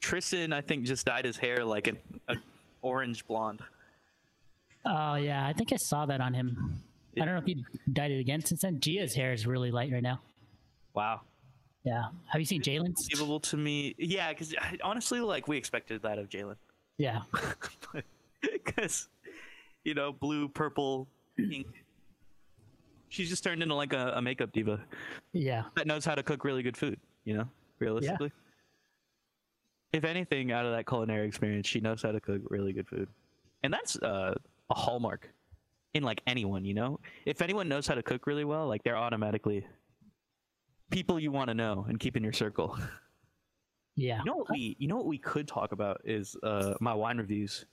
Tristan, 0.00 0.52
I 0.52 0.62
think, 0.62 0.84
just 0.84 1.06
dyed 1.06 1.24
his 1.24 1.36
hair 1.36 1.64
like 1.64 1.86
an 1.86 1.98
a 2.28 2.36
orange 2.82 3.26
blonde. 3.26 3.60
Oh 4.84 5.14
yeah, 5.14 5.46
I 5.46 5.52
think 5.52 5.72
I 5.72 5.76
saw 5.76 6.06
that 6.06 6.20
on 6.20 6.34
him. 6.34 6.80
I 7.20 7.24
don't 7.24 7.34
know 7.34 7.38
if 7.40 7.44
he 7.46 7.64
dyed 7.92 8.10
it 8.10 8.18
again 8.20 8.44
since 8.44 8.62
then. 8.62 8.80
Gia's 8.80 9.14
hair 9.14 9.32
is 9.32 9.46
really 9.46 9.70
light 9.70 9.92
right 9.92 10.02
now. 10.02 10.20
Wow, 10.94 11.20
Yeah. 11.84 12.04
Have 12.26 12.40
you 12.40 12.44
seen 12.46 12.62
Jalen's? 12.62 13.08
believable 13.08 13.40
to 13.40 13.56
me. 13.56 13.94
Yeah, 13.98 14.30
because 14.30 14.54
honestly, 14.82 15.20
like 15.20 15.48
we 15.48 15.56
expected 15.56 16.02
that 16.02 16.18
of 16.18 16.28
Jalen. 16.28 16.56
Yeah. 16.98 17.20
because 18.40 19.08
you 19.84 19.94
know 19.94 20.12
blue 20.12 20.48
purple 20.48 21.06
pink 21.36 21.66
she's 23.08 23.28
just 23.28 23.42
turned 23.44 23.62
into 23.62 23.74
like 23.74 23.92
a, 23.92 24.12
a 24.16 24.22
makeup 24.22 24.52
diva 24.52 24.80
Yeah. 25.32 25.64
that 25.76 25.86
knows 25.86 26.04
how 26.04 26.14
to 26.14 26.22
cook 26.22 26.44
really 26.44 26.62
good 26.62 26.76
food 26.76 26.98
you 27.24 27.34
know 27.36 27.44
realistically 27.78 28.32
if 29.92 30.04
anything 30.04 30.52
out 30.52 30.64
of 30.66 30.72
that 30.72 30.86
culinary 30.86 31.26
experience 31.26 31.66
she 31.66 31.80
knows 31.80 32.02
how 32.02 32.12
to 32.12 32.20
cook 32.20 32.40
really 32.48 32.72
good 32.72 32.88
food 32.88 33.08
and 33.62 33.72
that's 33.72 33.96
uh, 33.96 34.34
a 34.70 34.74
hallmark 34.74 35.28
in 35.94 36.02
like 36.02 36.22
anyone 36.26 36.64
you 36.64 36.74
know 36.74 36.98
if 37.26 37.42
anyone 37.42 37.68
knows 37.68 37.86
how 37.86 37.94
to 37.94 38.02
cook 38.02 38.26
really 38.26 38.44
well 38.44 38.66
like 38.66 38.82
they're 38.82 38.96
automatically 38.96 39.66
people 40.90 41.18
you 41.18 41.30
want 41.30 41.48
to 41.48 41.54
know 41.54 41.84
and 41.88 41.98
keep 42.00 42.16
in 42.16 42.22
your 42.22 42.32
circle 42.32 42.78
Yeah. 43.94 44.20
you 44.20 44.24
know 44.24 44.36
what 44.36 44.50
we 44.50 44.74
you 44.78 44.88
know 44.88 44.96
what 44.96 45.04
we 45.04 45.18
could 45.18 45.46
talk 45.46 45.72
about 45.72 46.00
is 46.02 46.34
uh 46.42 46.72
my 46.80 46.94
wine 46.94 47.18
reviews. 47.18 47.66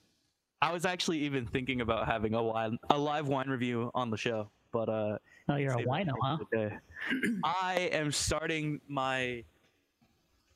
I 0.62 0.74
was 0.74 0.84
actually 0.86 1.20
even 1.20 1.46
thinking 1.46 1.80
about 1.80 2.08
having 2.08 2.34
a 2.34 2.44
wine 2.44 2.78
a 2.90 2.98
live 2.98 3.30
wine 3.30 3.48
review 3.50 3.90
on 3.96 4.10
the 4.12 4.18
show, 4.18 4.50
but 4.74 4.90
uh 4.90 5.18
Oh, 5.48 5.56
you're 5.56 5.72
a 5.80 5.84
wino, 5.84 6.12
huh? 6.22 6.38
I 7.46 7.90
am 7.94 8.12
starting 8.12 8.82
my 8.90 9.46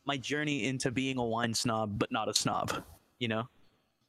my 0.06 0.18
journey 0.18 0.66
into 0.66 0.92
being 0.92 1.18
a 1.18 1.24
wine 1.24 1.54
snob, 1.54 1.98
but 1.98 2.12
not 2.12 2.30
a 2.30 2.34
snob. 2.34 2.84
You 3.20 3.28
know, 3.30 3.48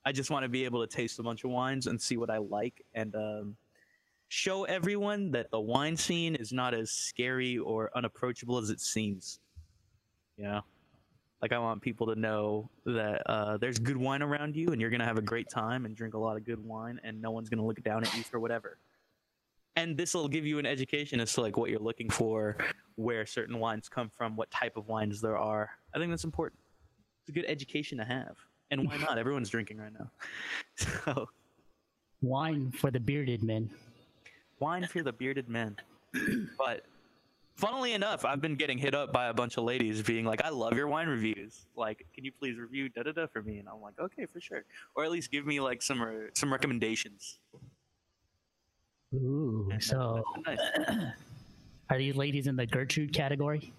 I 0.05 0.13
just 0.13 0.31
want 0.31 0.45
to 0.45 0.49
be 0.49 0.65
able 0.65 0.87
to 0.87 0.93
taste 0.93 1.19
a 1.19 1.23
bunch 1.23 1.45
of 1.45 1.51
wines 1.51 1.87
and 1.87 2.01
see 2.01 2.17
what 2.17 2.31
I 2.31 2.39
like, 2.39 2.85
and 2.95 3.15
um, 3.15 3.57
show 4.29 4.65
everyone 4.65 5.31
that 5.33 5.51
the 5.51 5.61
wine 5.61 5.97
scene 5.97 6.35
is 6.35 6.53
not 6.53 6.75
as 6.75 6.91
scary 6.91 7.59
or 7.59 7.91
unapproachable 7.95 8.59
as 8.59 8.71
it 8.71 8.81
seems. 8.81 9.39
You 10.37 10.45
know, 10.45 10.61
like 11.41 11.53
I 11.53 11.59
want 11.59 11.81
people 11.81 12.09
to 12.09 12.17
know 12.17 12.71
that 12.87 13.23
uh, 13.27 13.57
there's 13.59 13.79
good 13.79 13.97
wine 13.97 14.23
around 14.23 14.57
you, 14.57 14.69
and 14.69 14.81
you're 14.81 14.91
gonna 14.91 15.05
have 15.05 15.19
a 15.19 15.23
great 15.23 15.49
time 15.49 15.85
and 15.85 15.95
drink 15.95 16.15
a 16.15 16.19
lot 16.19 16.37
of 16.37 16.45
good 16.45 16.63
wine, 16.65 17.01
and 17.05 17.23
no 17.23 17.31
one's 17.31 17.49
gonna 17.49 17.65
look 17.65 17.83
down 17.83 18.03
at 18.03 18.17
you 18.17 18.25
for 18.25 18.41
whatever 18.41 18.79
and 19.77 19.97
this 19.97 20.15
will 20.15 20.29
give 20.29 20.47
you 20.47 20.59
an 20.59 20.67
education 20.67 21.21
as 21.21 21.33
to 21.35 21.41
like 21.41 21.57
what 21.57 21.71
you're 21.71 21.81
looking 21.81 22.09
for 22.11 22.57
where 22.97 23.27
certain 23.27 23.59
wines 23.59 23.89
come 23.89 24.09
from 24.09 24.37
what 24.37 24.51
type 24.51 24.77
of 24.77 24.87
wines 24.89 25.21
there 25.21 25.37
are. 25.39 25.71
I 25.95 25.99
think 25.99 26.11
that's 26.11 26.25
important. 26.25 26.61
It's 27.23 27.31
a 27.31 27.33
good 27.33 27.47
education 27.49 27.99
to 27.99 28.05
have. 28.05 28.37
And 28.71 28.87
why 28.87 28.97
not? 28.99 29.19
Everyone's 29.19 29.49
drinking 29.51 29.79
right 29.79 29.93
now. 29.93 30.11
So 31.05 31.29
Wine 32.23 32.71
for 32.73 32.91
the 32.91 33.01
bearded 33.01 33.43
men. 33.43 33.71
wine 34.61 34.87
for 34.87 35.03
the 35.03 35.13
bearded 35.13 35.49
men. 35.49 35.77
But 36.59 36.85
funnily 37.57 37.93
enough 37.93 38.25
i've 38.25 38.41
been 38.41 38.57
getting 38.57 38.77
hit 38.79 38.97
up 38.97 39.13
by 39.13 39.27
a 39.29 39.33
bunch 39.33 39.57
of 39.59 39.63
ladies 39.63 40.03
being 40.03 40.25
like 40.25 40.45
i 40.45 40.49
love 40.49 40.73
your 40.77 40.89
wine 40.89 41.07
reviews. 41.09 41.67
Like 41.77 42.05
can 42.15 42.25
you 42.25 42.33
please 42.33 42.59
review 42.59 42.89
da 42.89 43.03
da 43.05 43.13
da 43.13 43.27
for 43.27 43.43
me? 43.43 43.59
And 43.59 43.69
i'm 43.69 43.81
like 43.81 43.99
okay 44.01 44.27
for 44.27 44.41
sure. 44.41 44.65
Or 44.97 45.05
at 45.05 45.11
least 45.11 45.31
give 45.31 45.47
me 45.47 45.61
like 45.61 45.83
some 45.83 46.01
re- 46.03 46.31
some 46.35 46.51
recommendations 46.53 47.39
Ooh. 49.15 49.71
So, 49.81 50.25
nice. 50.47 50.59
are 51.91 51.99
these 51.99 52.17
ladies 52.17 52.47
in 52.47 52.57
the 52.57 52.67
Gertrude 52.67 53.13
category? 53.13 53.73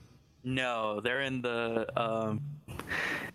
No, 0.44 1.00
they're 1.02 1.22
in 1.22 1.42
the 1.42 1.88
um 2.00 2.42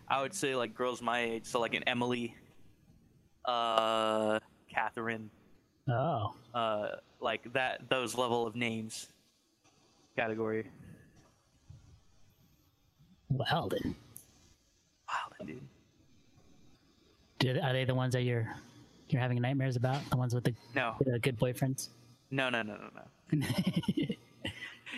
I 0.09 0.22
would 0.22 0.32
say 0.34 0.55
like 0.55 0.74
girls 0.74 1.03
my 1.03 1.20
age, 1.20 1.44
so 1.44 1.61
like 1.61 1.74
an 1.74 1.82
Emily, 1.84 2.34
uh 3.44 4.38
Catherine, 4.72 5.28
Oh. 5.88 6.34
uh 6.55 6.88
like 7.20 7.53
that 7.53 7.88
those 7.88 8.16
level 8.16 8.46
of 8.46 8.55
names 8.55 9.09
category. 10.16 10.66
Well 13.28 13.68
then, 13.68 13.94
Wow, 15.09 15.46
dude. 15.46 15.61
did, 17.38 17.59
are 17.59 17.72
they 17.72 17.84
the 17.84 17.94
ones 17.94 18.12
that 18.14 18.22
you're 18.22 18.48
you're 19.12 19.22
having 19.22 19.40
nightmares 19.40 19.76
about? 19.76 20.00
The 20.11 20.16
ones 20.16 20.34
with 20.34 20.44
the, 20.44 20.54
No, 20.74 20.94
the 21.04 21.18
good 21.18 21.38
boyfriends? 21.38 21.88
no, 22.30 22.48
no, 22.50 22.62
no, 22.62 22.76
no, 22.76 22.90
no. 23.32 23.46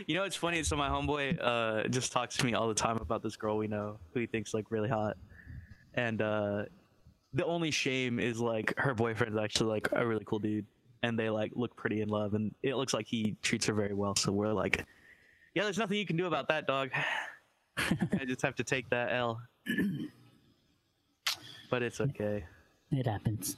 You 0.07 0.15
know 0.15 0.23
what's 0.23 0.37
funny? 0.37 0.63
So 0.63 0.75
my 0.75 0.89
homeboy 0.89 1.39
uh, 1.41 1.87
just 1.89 2.13
talks 2.13 2.37
to 2.39 2.47
me 2.47 2.55
all 2.55 2.67
the 2.67 2.75
time 2.75 2.97
about 2.97 3.23
this 3.23 3.37
girl 3.37 3.59
we 3.59 3.69
know 3.69 3.99
who 4.15 4.21
he 4.21 4.27
thinks 4.27 4.55
like 4.55 4.71
really 4.71 4.89
hot, 4.89 5.19
and 5.95 6.23
uh, 6.23 6.63
the 7.35 7.45
only 7.45 7.71
shame 7.71 8.19
is 8.19 8.41
like 8.41 8.73
her 8.79 8.95
boyfriend's 8.95 9.37
actually 9.37 9.69
like 9.69 9.89
a 9.93 10.07
really 10.07 10.25
cool 10.25 10.39
dude, 10.39 10.65
and 11.03 11.19
they 11.19 11.29
like 11.29 11.53
look 11.55 11.77
pretty 11.77 12.01
in 12.01 12.09
love, 12.09 12.33
and 12.33 12.55
it 12.63 12.75
looks 12.77 12.95
like 12.95 13.07
he 13.07 13.37
treats 13.43 13.67
her 13.67 13.75
very 13.75 13.93
well. 13.93 14.17
So 14.17 14.33
we're 14.33 14.55
like, 14.55 14.83
yeah, 15.55 15.65
there's 15.65 15.79
nothing 15.79 15.99
you 15.99 16.07
can 16.07 16.17
do 16.17 16.27
about 16.27 16.49
that, 16.49 16.67
dog. 16.67 16.89
I 17.77 18.25
just 18.27 18.41
have 18.43 18.55
to 18.57 18.65
take 18.65 18.89
that 18.91 19.13
L. 19.13 19.43
But 21.71 21.83
it's 21.83 22.01
okay. 22.01 22.45
it 22.91 23.07
happens. 23.07 23.57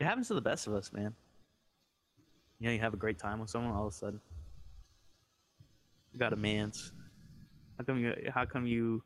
It 0.00 0.04
happens 0.04 0.28
to 0.28 0.34
the 0.34 0.40
best 0.40 0.66
of 0.66 0.74
us, 0.74 0.92
man. 0.92 1.14
You 2.58 2.68
know, 2.68 2.72
you 2.72 2.80
have 2.80 2.94
a 2.94 2.96
great 2.96 3.18
time 3.18 3.40
with 3.40 3.50
someone, 3.50 3.72
all 3.72 3.86
of 3.86 3.92
a 3.92 3.96
sudden, 3.96 4.20
you 6.12 6.18
got 6.18 6.32
a 6.32 6.36
man's. 6.36 6.92
How 7.78 7.84
come 7.84 7.98
you? 7.98 8.14
How 8.32 8.44
come 8.44 8.66
you? 8.66 9.02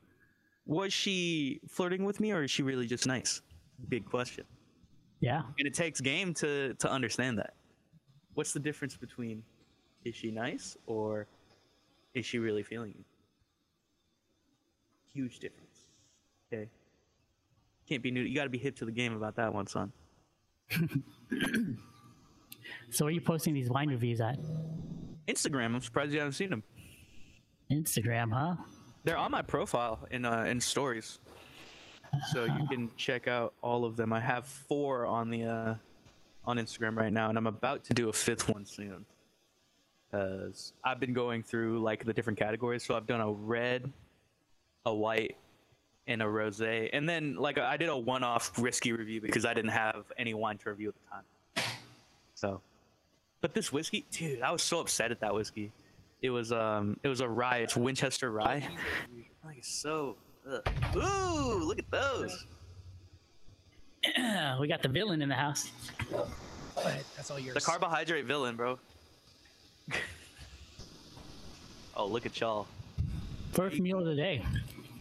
Was 0.66 0.92
she 0.92 1.60
flirting 1.68 2.04
with 2.04 2.18
me, 2.20 2.32
or 2.32 2.42
is 2.42 2.50
she 2.50 2.62
really 2.62 2.86
just 2.86 3.06
nice? 3.06 3.40
Big 3.88 4.04
question. 4.04 4.44
Yeah. 5.20 5.42
And 5.58 5.66
it 5.66 5.74
takes 5.74 6.00
game 6.00 6.34
to 6.34 6.74
to 6.74 6.90
understand 6.90 7.38
that. 7.38 7.54
What's 8.34 8.52
the 8.52 8.60
difference 8.60 8.96
between 8.96 9.42
is 10.04 10.14
she 10.14 10.30
nice 10.30 10.76
or 10.86 11.26
is 12.14 12.26
she 12.26 12.38
really 12.38 12.62
feeling 12.62 12.94
you? 12.96 13.04
Huge 15.12 15.38
difference. 15.38 15.86
Okay. 16.52 16.68
Can't 17.88 18.02
be 18.02 18.10
new. 18.10 18.20
You 18.20 18.34
got 18.34 18.44
to 18.44 18.50
be 18.50 18.58
hip 18.58 18.76
to 18.76 18.84
the 18.84 18.92
game 18.92 19.14
about 19.14 19.36
that 19.36 19.54
one, 19.54 19.66
son. 19.66 19.92
So 22.90 23.04
where 23.04 23.10
are 23.10 23.12
you 23.12 23.20
posting 23.20 23.54
these 23.54 23.68
wine 23.68 23.88
reviews 23.88 24.20
at? 24.20 24.38
Instagram. 25.28 25.74
I'm 25.74 25.80
surprised 25.80 26.12
you 26.12 26.18
haven't 26.18 26.34
seen 26.34 26.50
them. 26.50 26.62
Instagram, 27.70 28.32
huh? 28.32 28.56
They're 29.04 29.16
on 29.16 29.30
my 29.30 29.42
profile 29.42 30.06
in 30.10 30.24
uh, 30.24 30.44
in 30.44 30.60
stories, 30.60 31.18
so 32.32 32.44
you 32.44 32.66
can 32.68 32.90
check 32.96 33.28
out 33.28 33.54
all 33.62 33.84
of 33.84 33.96
them. 33.96 34.12
I 34.12 34.20
have 34.20 34.46
four 34.46 35.06
on 35.06 35.30
the 35.30 35.44
uh, 35.44 35.74
on 36.44 36.58
Instagram 36.58 36.96
right 36.96 37.12
now, 37.12 37.28
and 37.28 37.36
I'm 37.36 37.46
about 37.46 37.84
to 37.84 37.94
do 37.94 38.08
a 38.08 38.12
fifth 38.12 38.48
one 38.48 38.64
soon. 38.64 39.04
Cause 40.12 40.72
I've 40.84 41.00
been 41.00 41.12
going 41.12 41.42
through 41.42 41.80
like 41.80 42.04
the 42.04 42.12
different 42.12 42.38
categories, 42.38 42.84
so 42.84 42.94
I've 42.94 43.06
done 43.06 43.20
a 43.20 43.30
red, 43.30 43.92
a 44.84 44.94
white, 44.94 45.36
and 46.06 46.22
a 46.22 46.24
rosé, 46.24 46.90
and 46.92 47.08
then 47.08 47.36
like 47.36 47.58
I 47.58 47.76
did 47.76 47.88
a 47.88 47.96
one-off 47.96 48.58
whiskey 48.58 48.92
review 48.92 49.20
because 49.20 49.44
I 49.44 49.54
didn't 49.54 49.72
have 49.72 50.04
any 50.16 50.34
wine 50.34 50.58
to 50.58 50.70
review 50.70 50.88
at 50.88 50.94
the 50.94 51.10
time. 51.10 51.68
So, 52.34 52.60
but 53.40 53.54
this 53.54 53.72
whiskey, 53.72 54.04
dude, 54.10 54.42
I 54.42 54.50
was 54.52 54.62
so 54.62 54.80
upset 54.80 55.10
at 55.10 55.20
that 55.20 55.34
whiskey. 55.34 55.72
It 56.22 56.30
was 56.30 56.52
um, 56.52 56.98
it 57.02 57.08
was 57.08 57.20
a 57.20 57.28
rye. 57.28 57.58
It's 57.58 57.76
Winchester 57.76 58.30
rye. 58.30 58.68
Like 59.44 59.58
it's 59.58 59.68
so. 59.68 60.16
Ugh. 60.50 60.62
Ooh, 60.96 61.64
look 61.64 61.78
at 61.78 61.90
those. 61.90 62.46
we 64.60 64.68
got 64.68 64.82
the 64.82 64.88
villain 64.88 65.22
in 65.22 65.28
the 65.28 65.34
house. 65.34 65.70
But 66.74 67.02
that's 67.16 67.30
all 67.30 67.38
yours. 67.38 67.54
The 67.54 67.60
carbohydrate 67.60 68.26
villain, 68.26 68.54
bro. 68.54 68.78
oh, 71.96 72.06
look 72.06 72.26
at 72.26 72.38
y'all. 72.38 72.66
First 73.52 73.80
meal 73.80 73.98
of 73.98 74.06
the 74.06 74.14
day. 74.14 74.44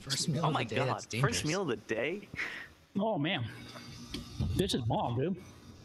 First 0.10 0.30
meal 0.30 0.42
Oh 0.44 0.48
of 0.50 0.54
my 0.54 0.64
the 0.64 0.70
day, 0.70 0.76
god. 0.78 0.88
that's 0.90 1.06
dangerous. 1.08 1.36
First 1.38 1.46
meal 1.46 1.62
of 1.64 1.68
the 1.68 1.76
day? 1.78 2.28
Oh 3.00 3.18
man, 3.18 3.44
this 4.56 4.74
is 4.74 4.82
bomb, 4.82 5.18
dude. 5.20 5.36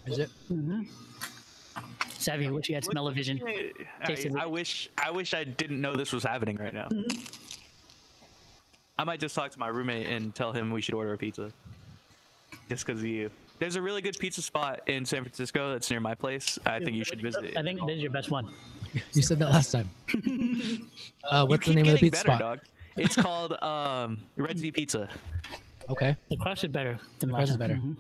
Is 0.07 0.19
it? 0.19 0.31
Mhm. 0.53 0.87
Savvy, 2.19 2.49
wish 2.51 2.69
you 2.69 2.75
had 2.75 2.85
smell 2.85 3.09
of 3.09 3.15
vision. 3.15 3.41
I, 4.05 4.31
I 4.39 4.47
wish 4.47 4.91
I 5.03 5.11
wish 5.11 5.33
I 5.33 5.45
didn't 5.45 5.81
know 5.81 5.97
this 5.97 6.13
was 6.13 6.23
happening 6.23 6.57
right 6.57 6.75
now. 6.75 6.89
I 8.99 9.05
might 9.05 9.21
just 9.21 9.35
talk 9.35 9.51
to 9.53 9.59
my 9.59 9.69
roommate 9.69 10.07
and 10.07 10.35
tell 10.35 10.53
him 10.53 10.71
we 10.71 10.83
should 10.83 10.95
order 10.95 11.15
a 11.15 11.19
pizza. 11.19 11.51
Just 12.69 12.85
because 12.87 13.01
of 13.01 13.07
you. 13.07 13.31
There's 13.59 13.77
a 13.77 13.83
really 13.83 14.03
good 14.03 14.19
pizza 14.19 14.43
spot 14.43 14.81
in 14.87 15.05
San 15.07 15.23
Francisco 15.23 15.73
that's 15.73 15.91
near 15.91 16.01
my 16.01 16.15
place. 16.15 16.59
I 16.67 16.79
think 16.79 16.93
you 16.97 17.05
should 17.05 17.21
visit. 17.23 17.57
I 17.57 17.63
think 17.63 17.81
this 17.87 17.97
is 17.97 18.03
your 18.03 18.11
best 18.11 18.31
one. 18.31 18.49
You 19.13 19.23
said 19.23 19.39
that 19.39 19.51
last 19.51 19.73
time. 19.73 19.89
uh, 21.25 21.47
what's 21.47 21.67
the 21.67 21.75
name 21.75 21.87
of 21.87 21.93
the 21.93 21.99
pizza 21.99 22.25
better, 22.25 22.37
spot? 22.37 22.41
dog. 22.41 22.61
It's 22.97 23.17
called 23.17 23.53
um, 23.63 24.19
Red 24.37 24.59
Sea 24.59 24.73
Pizza. 24.73 25.09
Okay, 25.89 26.17
The 26.29 26.37
crust 26.37 26.65
is 26.65 26.71
better 26.71 26.99
than 27.19 27.31
the 27.31 27.35
last 27.35 27.49
crust 27.49 27.53
is 27.53 27.59
time. 27.59 27.69
better. 27.69 27.81
Mhm. 27.81 27.97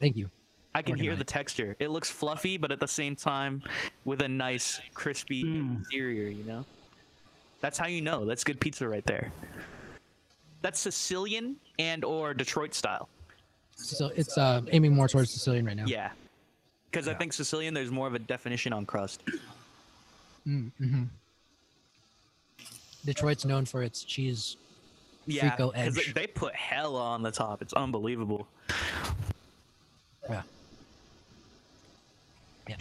Thank 0.00 0.16
you. 0.16 0.30
I 0.74 0.82
can 0.82 0.92
Working 0.92 1.04
hear 1.04 1.16
the 1.16 1.24
texture. 1.24 1.76
It 1.80 1.88
looks 1.90 2.08
fluffy, 2.10 2.56
but 2.56 2.70
at 2.72 2.78
the 2.80 2.86
same 2.88 3.16
time, 3.16 3.62
with 4.04 4.22
a 4.22 4.28
nice 4.28 4.80
crispy 4.94 5.42
Mm. 5.44 5.76
interior. 5.78 6.28
You 6.28 6.44
know, 6.44 6.64
that's 7.60 7.76
how 7.78 7.86
you 7.88 8.00
know 8.00 8.24
that's 8.24 8.44
good 8.44 8.60
pizza 8.60 8.88
right 8.88 9.04
there. 9.04 9.32
That's 10.62 10.78
Sicilian 10.78 11.56
and 11.78 12.04
or 12.04 12.34
Detroit 12.34 12.74
style. 12.74 13.08
So 13.76 14.08
it's 14.14 14.36
uh, 14.38 14.62
aiming 14.68 14.94
more 14.94 15.08
towards 15.08 15.32
Sicilian 15.32 15.64
right 15.66 15.76
now. 15.76 15.86
Yeah, 15.86 16.10
because 16.90 17.08
I 17.08 17.14
think 17.14 17.32
Sicilian 17.32 17.74
there's 17.74 17.90
more 17.90 18.06
of 18.06 18.14
a 18.14 18.18
definition 18.18 18.72
on 18.72 18.86
crust. 18.86 19.22
Mm-hmm. 20.46 21.04
Detroit's 23.04 23.44
known 23.44 23.64
for 23.64 23.82
its 23.82 24.04
cheese. 24.04 24.56
Yeah, 25.26 25.54
because 25.56 26.12
they 26.14 26.26
put 26.26 26.54
hell 26.54 26.96
on 26.96 27.22
the 27.22 27.30
top. 27.30 27.62
It's 27.62 27.72
unbelievable. 27.74 28.48
Yeah. 30.28 30.42
Yeah. 32.68 32.76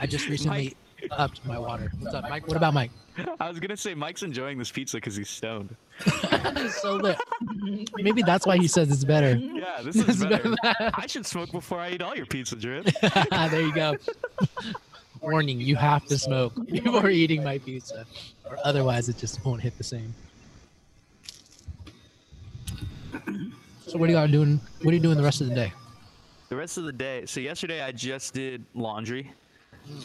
I 0.00 0.06
just 0.06 0.28
recently 0.28 0.76
upped 1.10 1.44
my 1.44 1.58
water. 1.58 1.90
What's 2.00 2.14
up, 2.14 2.28
Mike? 2.28 2.46
What 2.46 2.56
about 2.56 2.74
Mike? 2.74 2.90
I 3.38 3.48
was 3.48 3.58
gonna 3.58 3.76
say 3.76 3.94
Mike's 3.94 4.22
enjoying 4.22 4.56
this 4.56 4.70
pizza 4.70 4.96
because 4.96 5.16
he's 5.16 5.28
stoned. 5.28 5.74
so 6.80 6.94
lit. 6.96 7.18
Maybe 7.96 8.22
that's 8.22 8.46
why 8.46 8.56
he 8.56 8.66
says 8.68 8.90
it's 8.90 9.04
better. 9.04 9.34
Yeah, 9.36 9.82
this 9.82 9.96
It's 10.00 10.08
is 10.10 10.24
better. 10.24 10.54
better. 10.62 10.90
I 10.94 11.06
should 11.06 11.26
smoke 11.26 11.50
before 11.52 11.80
I 11.80 11.90
eat 11.90 12.02
all 12.02 12.16
your 12.16 12.24
pizza, 12.26 12.56
Drip. 12.56 12.86
Ah, 13.32 13.48
there 13.50 13.60
you 13.60 13.74
go. 13.74 13.96
Warning: 15.20 15.60
You 15.60 15.76
have 15.76 16.06
to 16.06 16.18
smoke 16.18 16.54
before 16.66 17.10
eating 17.10 17.44
my 17.44 17.58
pizza, 17.58 18.06
or 18.44 18.56
otherwise 18.64 19.08
it 19.08 19.18
just 19.18 19.44
won't 19.44 19.60
hit 19.60 19.76
the 19.76 19.84
same. 19.84 20.14
So 23.86 23.98
what 23.98 24.08
are 24.08 24.12
you 24.24 24.28
doing? 24.28 24.60
What 24.82 24.92
are 24.92 24.94
you 24.94 25.02
doing 25.02 25.16
the 25.16 25.22
rest 25.22 25.40
of 25.40 25.48
the 25.48 25.54
day? 25.54 25.72
The 26.48 26.56
rest 26.56 26.78
of 26.78 26.84
the 26.84 26.92
day. 26.92 27.26
So 27.26 27.40
yesterday 27.40 27.82
I 27.82 27.92
just 27.92 28.32
did 28.34 28.64
laundry, 28.74 29.30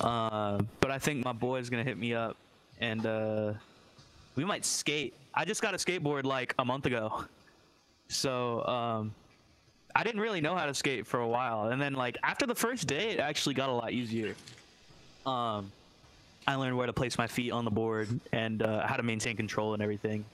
uh, 0.01 0.59
but 0.80 0.91
I 0.91 0.99
think 0.99 1.24
my 1.24 1.34
boy 1.34 1.59
is 1.59 1.70
gonna 1.70 1.84
hit 1.84 1.97
me 1.97 2.13
up, 2.13 2.36
and 2.80 3.05
uh, 3.05 3.53
we 4.36 4.43
might 4.43 4.66
skate. 4.66 5.13
I 5.34 5.45
just 5.45 5.61
got 5.61 5.74
a 5.74 5.78
skateboard 5.78 6.24
like 6.24 6.55
a 6.59 6.66
month 6.66 6.88
ago, 6.88 7.26
so 8.09 8.66
um, 8.66 9.13
I 9.95 10.03
didn't 10.03 10.20
really 10.20 10.41
know 10.41 10.55
how 10.55 10.66
to 10.66 10.74
skate 10.74 11.07
for 11.07 11.20
a 11.22 11.28
while, 11.28 11.70
and 11.70 11.82
then 11.82 11.93
like 11.93 12.18
after 12.24 12.45
the 12.45 12.55
first 12.55 12.88
day, 12.88 13.11
it 13.11 13.20
actually 13.20 13.55
got 13.55 13.70
a 13.70 13.74
lot 13.74 13.91
easier. 13.91 14.36
Um, 15.26 15.71
I 16.47 16.55
learned 16.55 16.78
where 16.78 16.88
to 16.88 16.93
place 16.93 17.17
my 17.17 17.28
feet 17.28 17.51
on 17.51 17.65
the 17.65 17.71
board 17.71 18.07
and 18.32 18.61
uh, 18.61 18.86
how 18.86 18.95
to 18.95 19.03
maintain 19.03 19.36
control 19.36 19.73
and 19.73 19.82
everything. 19.82 20.26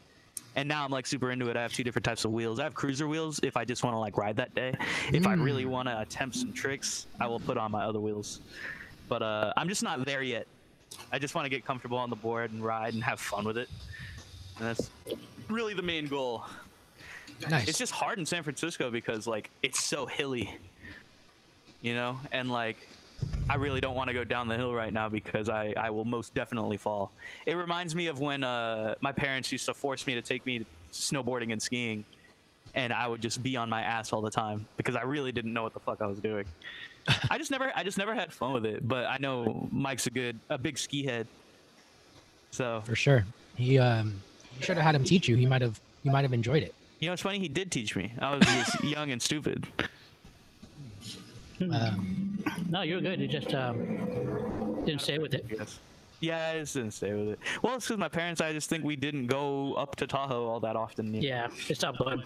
And 0.56 0.68
now 0.68 0.84
I'm 0.84 0.92
like 0.92 1.08
super 1.08 1.32
into 1.32 1.50
it. 1.50 1.56
I 1.56 1.62
have 1.62 1.72
two 1.72 1.84
different 1.84 2.04
types 2.04 2.26
of 2.26 2.32
wheels. 2.32 2.60
I 2.60 2.64
have 2.64 2.74
cruiser 2.74 3.08
wheels 3.08 3.40
if 3.42 3.56
I 3.56 3.64
just 3.64 3.84
want 3.84 3.94
to 3.94 4.00
like 4.00 4.18
ride 4.18 4.36
that 4.36 4.54
day. 4.54 4.76
If 5.14 5.26
I 5.26 5.34
really 5.34 5.66
want 5.66 5.88
to 5.88 6.02
attempt 6.02 6.36
some 6.36 6.52
tricks, 6.52 7.08
I 7.22 7.28
will 7.28 7.40
put 7.40 7.58
on 7.58 7.72
my 7.72 7.84
other 7.84 8.00
wheels. 8.02 8.42
But 9.08 9.22
uh, 9.22 9.54
I'm 9.56 9.70
just 9.70 9.84
not 9.84 10.06
there 10.06 10.22
yet. 10.22 10.48
I 11.12 11.20
just 11.20 11.36
want 11.36 11.46
to 11.46 11.50
get 11.50 11.66
comfortable 11.66 11.98
on 11.98 12.10
the 12.10 12.18
board 12.18 12.52
and 12.52 12.64
ride 12.64 12.94
and 12.94 13.04
have 13.04 13.20
fun 13.22 13.46
with 13.46 13.58
it. 13.58 13.70
And 14.58 14.68
that's 14.68 14.90
really 15.48 15.74
the 15.74 15.82
main 15.82 16.08
goal. 16.08 16.44
Nice. 17.50 17.70
It's 17.70 17.78
just 17.78 17.94
hard 17.94 18.20
in 18.20 18.26
San 18.26 18.44
Francisco 18.44 18.92
because 18.92 19.28
like 19.28 19.50
it's 19.64 19.82
so 19.82 20.06
hilly. 20.06 20.54
You 21.82 21.96
know, 21.96 22.20
and 22.32 22.52
like 22.52 22.78
I 23.50 23.56
really 23.56 23.82
don't 23.82 23.96
want 23.96 24.08
to 24.08 24.14
go 24.14 24.24
down 24.24 24.48
the 24.48 24.56
hill 24.56 24.74
right 24.74 24.94
now 24.94 25.10
because 25.10 25.50
I, 25.50 25.74
I 25.78 25.90
will 25.90 26.06
most 26.06 26.34
definitely 26.34 26.78
fall. 26.78 27.12
It 27.46 27.56
reminds 27.56 27.96
me 27.96 28.08
of 28.08 28.20
when 28.20 28.44
uh, 28.44 28.96
my 29.02 29.12
parents 29.12 29.52
used 29.52 29.66
to 29.66 29.74
force 29.74 30.08
me 30.08 30.16
to 30.16 30.22
take 30.22 30.46
me 30.46 30.66
snowboarding 30.94 31.52
and 31.52 31.62
skiing, 31.62 32.06
and 32.76 32.94
I 32.94 33.08
would 33.08 33.22
just 33.22 33.44
be 33.44 33.58
on 33.58 33.70
my 33.70 33.82
ass 33.82 34.14
all 34.14 34.22
the 34.22 34.32
time 34.32 34.66
because 34.78 34.96
I 34.96 35.02
really 35.04 35.32
didn't 35.32 35.54
know 35.54 35.64
what 35.64 35.74
the 35.74 35.80
fuck 35.80 36.02
I 36.02 36.08
was 36.08 36.20
doing. 36.20 36.46
I 37.30 37.38
just 37.38 37.50
never 37.52 37.72
I 37.76 37.84
just 37.84 37.98
never 37.98 38.14
had 38.14 38.32
fun 38.32 38.54
with 38.54 38.66
it. 38.66 38.88
But 38.88 39.06
I 39.08 39.18
know 39.18 39.68
Mike's 39.72 40.08
a 40.08 40.12
good 40.12 40.40
a 40.50 40.58
big 40.58 40.78
ski 40.78 41.04
head, 41.04 41.28
so 42.52 42.82
for 42.86 42.96
sure. 42.96 43.26
He 43.56 43.80
um, 43.80 44.22
you 44.58 44.64
should 44.66 44.78
have 44.78 44.86
had 44.86 44.96
him 44.96 45.04
teach 45.04 45.28
you. 45.28 45.36
He 45.36 45.46
might 45.46 45.62
have. 45.62 45.80
You 46.04 46.12
might 46.12 46.24
have 46.24 46.34
enjoyed 46.34 46.64
it. 46.64 46.74
you 47.00 47.08
know 47.08 47.14
it's 47.14 47.22
funny 47.22 47.40
he 47.40 47.48
did 47.48 47.72
teach 47.72 47.96
me. 47.96 48.14
I 48.20 48.36
was 48.36 48.46
just 48.46 48.84
young 48.84 49.12
and 49.12 49.22
stupid. 49.22 49.68
Um, 51.62 52.31
No, 52.70 52.82
you're 52.82 53.02
good. 53.02 53.20
You 53.20 53.28
just 53.28 53.54
um, 53.54 53.78
didn't 54.86 55.02
stay 55.02 55.18
with 55.18 55.34
it. 55.34 55.46
Yes. 55.50 55.80
Yeah, 56.20 56.52
I 56.54 56.60
just 56.60 56.76
didn't 56.76 56.92
stay 56.92 57.14
with 57.14 57.30
it. 57.30 57.40
Well, 57.64 57.76
it's 57.76 57.88
because 57.88 58.00
my 58.00 58.08
parents. 58.08 58.42
I 58.42 58.54
just 58.54 58.70
think 58.70 58.84
we 58.84 58.96
didn't 58.96 59.28
go 59.28 59.74
up 59.74 59.96
to 59.98 60.08
Tahoe 60.08 60.46
all 60.46 60.60
that 60.60 60.76
often. 60.76 61.14
Yeah, 61.16 61.48
they 61.68 61.74
stopped 61.74 61.98
going. 61.98 62.22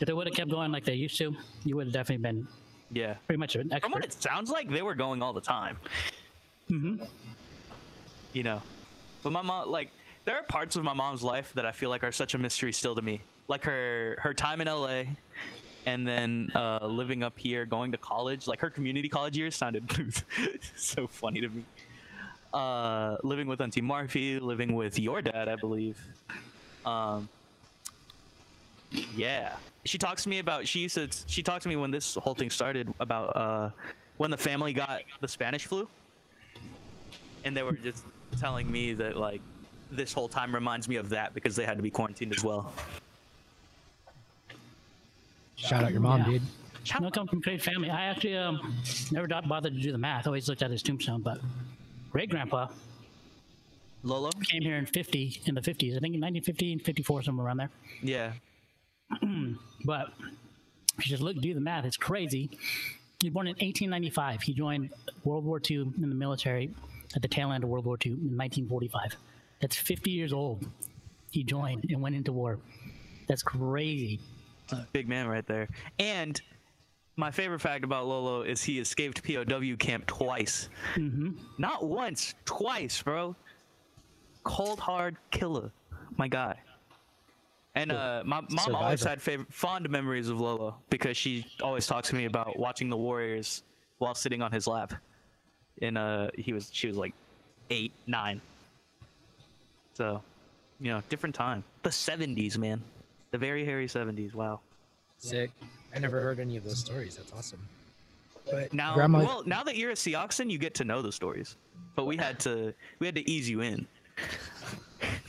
If 0.00 0.06
they 0.06 0.12
would 0.12 0.26
have 0.26 0.36
kept 0.36 0.50
going 0.50 0.72
like 0.72 0.84
they 0.84 0.94
used 0.94 1.16
to, 1.18 1.34
you 1.64 1.76
would 1.76 1.86
have 1.86 1.94
definitely 1.94 2.22
been 2.22 2.46
Yeah. 2.92 3.14
Pretty 3.26 3.38
much 3.38 3.54
an 3.54 3.72
expert. 3.72 3.82
From 3.82 3.92
what 3.92 4.04
it 4.04 4.12
sounds 4.12 4.50
like, 4.50 4.68
they 4.68 4.82
were 4.82 4.94
going 4.94 5.22
all 5.22 5.32
the 5.32 5.40
time. 5.40 5.78
Mm-hmm. 6.70 7.04
You 8.32 8.42
know, 8.42 8.62
but 9.22 9.32
my 9.32 9.42
mom, 9.42 9.70
like, 9.70 9.90
there 10.24 10.36
are 10.36 10.42
parts 10.42 10.76
of 10.76 10.84
my 10.84 10.92
mom's 10.92 11.22
life 11.22 11.52
that 11.54 11.64
I 11.64 11.72
feel 11.72 11.88
like 11.88 12.04
are 12.04 12.12
such 12.12 12.34
a 12.34 12.38
mystery 12.38 12.72
still 12.72 12.94
to 12.94 13.02
me. 13.02 13.22
Like 13.48 13.64
her 13.64 14.18
her 14.20 14.34
time 14.34 14.60
in 14.60 14.66
LA, 14.66 15.04
and 15.86 16.06
then 16.06 16.50
uh, 16.54 16.84
living 16.84 17.22
up 17.22 17.38
here, 17.38 17.64
going 17.64 17.92
to 17.92 17.98
college. 17.98 18.46
Like 18.46 18.60
her 18.60 18.70
community 18.70 19.08
college 19.08 19.38
years 19.38 19.54
sounded 19.54 19.88
so 20.76 21.06
funny 21.06 21.40
to 21.40 21.48
me. 21.48 21.64
Uh, 22.52 23.16
living 23.22 23.46
with 23.46 23.60
Auntie 23.60 23.80
Marfy, 23.80 24.40
living 24.40 24.74
with 24.74 24.98
your 24.98 25.22
dad, 25.22 25.48
I 25.48 25.56
believe. 25.56 25.98
Um, 26.84 27.28
yeah, 29.14 29.56
she 29.84 29.98
talks 29.98 30.24
to 30.24 30.28
me 30.28 30.40
about. 30.40 30.66
She 30.66 30.80
used 30.80 30.96
to. 30.96 31.08
She 31.26 31.42
talked 31.42 31.62
to 31.62 31.68
me 31.68 31.76
when 31.76 31.90
this 31.90 32.14
whole 32.14 32.34
thing 32.34 32.50
started 32.50 32.92
about 33.00 33.36
uh, 33.36 33.70
when 34.16 34.30
the 34.30 34.36
family 34.36 34.72
got 34.72 35.02
the 35.20 35.28
Spanish 35.28 35.66
flu, 35.66 35.88
and 37.44 37.56
they 37.56 37.62
were 37.62 37.72
just 37.72 38.04
telling 38.40 38.70
me 38.70 38.92
that 38.94 39.16
like 39.16 39.40
this 39.90 40.12
whole 40.12 40.28
time 40.28 40.54
reminds 40.54 40.88
me 40.88 40.96
of 40.96 41.08
that 41.10 41.34
because 41.34 41.54
they 41.54 41.64
had 41.64 41.76
to 41.76 41.82
be 41.82 41.90
quarantined 41.90 42.34
as 42.34 42.42
well. 42.42 42.72
Shout 45.56 45.84
out 45.84 45.92
your 45.92 46.00
mom, 46.00 46.20
Yeah. 46.20 46.26
dude. 46.26 46.42
No 47.00 47.10
come 47.10 47.26
from 47.26 47.40
great 47.40 47.60
family. 47.62 47.90
I 47.90 48.04
actually 48.04 48.36
um, 48.36 48.76
never 49.10 49.26
bothered 49.26 49.74
to 49.74 49.80
do 49.80 49.90
the 49.90 49.98
math. 49.98 50.26
Always 50.26 50.48
looked 50.48 50.62
at 50.62 50.70
his 50.70 50.82
tombstone, 50.82 51.20
but 51.20 51.40
great 52.12 52.30
grandpa 52.30 52.68
Lolo? 54.04 54.30
came 54.44 54.62
here 54.62 54.76
in 54.76 54.86
50 54.86 55.42
in 55.46 55.54
the 55.56 55.60
50s. 55.60 55.96
I 55.96 56.00
think 56.00 56.14
in 56.14 56.20
1950 56.20 56.72
and 56.74 56.82
54 56.82 57.22
somewhere 57.22 57.46
around 57.46 57.56
there. 57.56 57.70
Yeah. 58.02 58.32
But 59.84 60.08
if 60.98 61.06
you 61.06 61.10
just 61.10 61.22
look, 61.22 61.36
do 61.36 61.54
the 61.54 61.60
math. 61.60 61.84
It's 61.84 61.96
crazy. 61.96 62.50
He 63.20 63.28
was 63.28 63.34
born 63.34 63.46
in 63.46 63.52
1895. 63.52 64.42
He 64.42 64.52
joined 64.52 64.90
World 65.22 65.44
War 65.44 65.60
II 65.70 65.92
in 65.96 66.08
the 66.08 66.14
military 66.14 66.74
at 67.14 67.22
the 67.22 67.28
tail 67.28 67.52
end 67.52 67.62
of 67.62 67.70
World 67.70 67.84
War 67.84 67.96
II 68.04 68.12
in 68.12 68.36
1945. 68.36 69.16
That's 69.60 69.76
50 69.76 70.10
years 70.10 70.32
old. 70.32 70.66
He 71.30 71.44
joined 71.44 71.86
and 71.88 72.00
went 72.00 72.16
into 72.16 72.32
war. 72.32 72.58
That's 73.28 73.42
crazy. 73.44 74.18
Big 74.92 75.08
man 75.08 75.26
right 75.28 75.46
there. 75.46 75.68
And 75.98 76.40
my 77.16 77.30
favorite 77.30 77.60
fact 77.60 77.84
about 77.84 78.06
Lolo 78.06 78.42
is 78.42 78.62
he 78.62 78.78
escaped 78.78 79.22
POW 79.24 79.76
camp 79.78 80.06
twice. 80.06 80.68
Not 81.58 81.84
once, 81.86 82.34
twice, 82.44 83.00
bro. 83.02 83.34
Cold 84.44 84.78
hard 84.78 85.16
killer, 85.30 85.72
my 86.16 86.28
guy. 86.28 86.56
And 87.74 87.92
uh, 87.92 88.22
my 88.24 88.42
mom 88.50 88.74
always 88.74 89.02
had 89.02 89.20
favorite, 89.20 89.52
fond 89.52 89.88
memories 89.90 90.28
of 90.28 90.40
Lolo 90.40 90.76
because 90.88 91.16
she 91.16 91.44
always 91.62 91.86
talks 91.86 92.08
to 92.08 92.14
me 92.14 92.24
about 92.24 92.58
watching 92.58 92.88
the 92.88 92.96
Warriors 92.96 93.62
while 93.98 94.14
sitting 94.14 94.40
on 94.40 94.50
his 94.50 94.66
lap. 94.66 94.94
And 95.82 95.98
uh, 95.98 96.30
he 96.36 96.54
was 96.54 96.70
she 96.72 96.86
was 96.86 96.96
like 96.96 97.12
eight, 97.68 97.92
nine. 98.06 98.40
So, 99.92 100.22
you 100.80 100.90
know, 100.90 101.02
different 101.10 101.34
time. 101.34 101.64
The 101.82 101.90
'70s, 101.90 102.56
man. 102.56 102.82
The 103.30 103.38
very 103.38 103.64
hairy 103.64 103.86
'70s. 103.86 104.34
Wow. 104.34 104.60
Sick. 105.18 105.50
I 105.94 105.98
never 105.98 106.20
heard 106.20 106.38
any 106.40 106.56
of 106.56 106.64
those 106.64 106.78
stories. 106.78 107.16
That's 107.16 107.32
awesome. 107.32 107.60
But 108.50 108.72
Now, 108.72 108.94
grandma, 108.94 109.18
well, 109.20 109.42
now 109.46 109.64
that 109.64 109.76
you're 109.76 109.90
a 109.90 109.94
Seoxan, 109.94 110.50
you 110.50 110.58
get 110.58 110.74
to 110.74 110.84
know 110.84 111.02
the 111.02 111.10
stories. 111.10 111.56
But 111.96 112.04
we 112.06 112.16
had 112.16 112.38
to, 112.40 112.72
we 113.00 113.06
had 113.06 113.14
to 113.16 113.28
ease 113.28 113.48
you 113.50 113.60
in. 113.62 113.86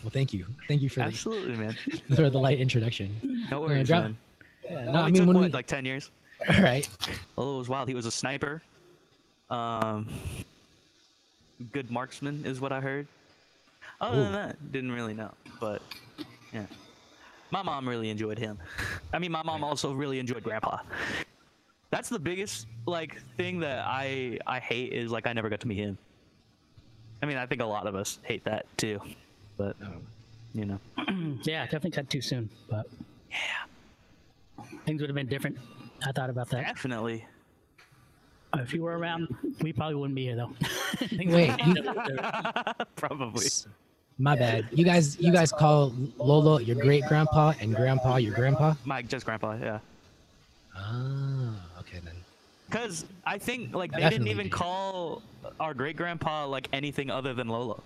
well, 0.04 0.12
thank 0.12 0.34
you, 0.34 0.46
thank 0.68 0.82
you 0.82 0.90
for 0.90 1.00
the, 1.00 1.06
Absolutely, 1.06 1.56
man. 1.56 1.76
for 2.16 2.30
the 2.30 2.38
light 2.38 2.60
introduction. 2.60 3.16
No 3.50 3.62
Yeah, 3.62 3.68
worries, 3.68 3.88
gra- 3.88 4.02
man. 4.02 4.18
Yeah, 4.64 4.80
It 4.80 4.86
no, 4.92 5.00
I 5.02 5.06
mean 5.06 5.16
took 5.16 5.28
when 5.28 5.38
what, 5.38 5.46
we, 5.46 5.50
like 5.52 5.66
ten 5.68 5.86
years. 5.86 6.12
all 6.50 6.62
right. 6.62 6.88
Oh, 7.38 7.56
it 7.56 7.60
was 7.60 7.70
wild. 7.70 7.88
He 7.88 7.96
was 7.96 8.06
a 8.06 8.12
sniper. 8.12 8.62
Um, 9.50 10.08
good 11.72 11.90
marksman 11.90 12.46
is 12.46 12.60
what 12.62 12.72
I 12.72 12.82
heard. 12.82 13.08
Other 14.00 14.24
than 14.24 14.34
that, 14.34 14.72
didn't 14.72 14.92
really 14.92 15.14
know. 15.16 15.32
But 15.60 15.82
yeah, 16.54 16.66
my 17.52 17.62
mom 17.62 17.88
really 17.88 18.10
enjoyed 18.10 18.38
him. 18.38 18.58
I 19.14 19.20
mean, 19.20 19.32
my 19.32 19.44
mom 19.44 19.64
also 19.64 19.94
really 19.94 20.20
enjoyed 20.20 20.44
Grandpa. 20.44 20.80
That's 21.90 22.10
the 22.10 22.20
biggest 22.20 22.68
like 22.86 23.22
thing 23.38 23.60
that 23.62 23.86
I 23.86 24.40
I 24.46 24.60
hate 24.60 24.92
is 24.94 25.12
like 25.12 25.26
I 25.28 25.34
never 25.34 25.50
got 25.50 25.62
to 25.62 25.68
meet 25.68 25.78
him. 25.78 25.98
I 27.22 27.26
mean, 27.26 27.38
I 27.38 27.46
think 27.46 27.62
a 27.62 27.66
lot 27.66 27.88
of 27.88 27.96
us 27.96 28.20
hate 28.24 28.44
that 28.44 28.66
too, 28.78 29.00
but 29.58 29.76
you 30.54 30.66
know. 30.66 30.80
Yeah, 31.44 31.64
definitely 31.66 31.92
cut 31.92 32.10
too 32.10 32.22
soon, 32.22 32.50
but 32.70 32.88
yeah, 33.30 34.64
things 34.86 35.02
would 35.02 35.10
have 35.10 35.16
been 35.16 35.28
different. 35.28 35.58
I 36.06 36.12
thought 36.12 36.30
about 36.30 36.50
that. 36.50 36.66
Definitely. 36.66 37.26
If 38.56 38.74
you 38.74 38.82
were 38.82 38.98
around, 38.98 39.36
we 39.62 39.74
probably 39.74 39.96
wouldn't 39.96 40.16
be 40.16 40.24
here 40.26 40.36
though. 40.36 40.52
Wait, 41.12 41.52
would 41.68 41.86
have. 41.86 42.88
Probably. 42.96 43.46
My 44.20 44.36
bad. 44.36 44.68
You 44.72 44.84
guys, 44.84 45.20
you 45.20 45.32
guys 45.32 45.52
call 45.52 45.94
Lolo 46.18 46.58
your 46.58 46.76
great 46.76 47.04
grandpa 47.06 47.54
and 47.60 47.76
grandpa 47.76 48.18
your 48.18 48.34
grandpa. 48.34 48.74
Mike, 48.84 49.08
just 49.08 49.26
grandpa, 49.26 49.56
yeah. 49.62 49.80
Ah, 50.76 51.54
okay 51.80 52.00
then. 52.04 52.16
Because 52.70 53.06
I 53.26 53.38
think 53.38 53.76
like 53.76 53.92
they 53.92 54.00
Definitely 54.00 54.26
didn't 54.30 54.40
even 54.40 54.50
call 54.50 55.22
our 55.60 55.74
great 55.74 55.98
grandpa 55.98 56.46
like 56.46 56.68
anything 56.74 57.10
other 57.12 57.34
than 57.34 57.48
Lolo. 57.48 57.82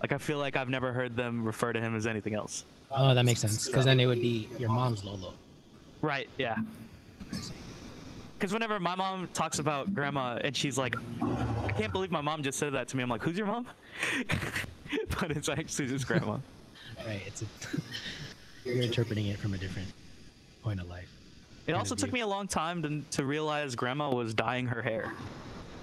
Like 0.00 0.12
I 0.12 0.18
feel 0.18 0.38
like 0.38 0.56
I've 0.56 0.68
never 0.68 0.92
heard 0.92 1.16
them 1.16 1.44
refer 1.44 1.72
to 1.72 1.80
him 1.80 1.96
as 1.96 2.06
anything 2.06 2.34
else. 2.34 2.64
Oh, 2.90 3.14
that 3.14 3.24
makes 3.24 3.40
sense. 3.40 3.66
Because 3.66 3.84
then 3.84 4.00
it 4.00 4.06
would 4.06 4.20
be 4.20 4.48
your 4.58 4.68
mom's 4.68 5.04
Lolo. 5.04 5.32
Right? 6.02 6.28
Yeah. 6.38 6.56
Because 8.44 8.52
whenever 8.52 8.78
my 8.78 8.94
mom 8.94 9.26
talks 9.32 9.58
about 9.58 9.94
grandma 9.94 10.38
and 10.44 10.54
she's 10.54 10.76
like, 10.76 10.96
I 11.22 11.72
can't 11.78 11.90
believe 11.90 12.10
my 12.10 12.20
mom 12.20 12.42
just 12.42 12.58
said 12.58 12.74
that 12.74 12.88
to 12.88 12.96
me. 12.98 13.02
I'm 13.02 13.08
like, 13.08 13.22
who's 13.22 13.38
your 13.38 13.46
mom? 13.46 13.66
but 15.18 15.30
it's 15.30 15.48
actually 15.48 15.88
just 15.88 16.06
grandma. 16.06 16.36
Right. 17.06 17.22
It's 17.26 17.40
a, 17.40 17.46
you're 18.68 18.82
interpreting 18.82 19.28
it 19.28 19.38
from 19.38 19.54
a 19.54 19.56
different 19.56 19.88
point 20.62 20.78
of 20.78 20.90
life. 20.90 21.08
It 21.66 21.72
also 21.72 21.94
took 21.94 22.12
me 22.12 22.20
a 22.20 22.26
long 22.26 22.46
time 22.46 22.82
to, 22.82 23.16
to 23.16 23.24
realize 23.24 23.74
grandma 23.74 24.10
was 24.14 24.34
dyeing 24.34 24.66
her 24.66 24.82
hair. 24.82 25.14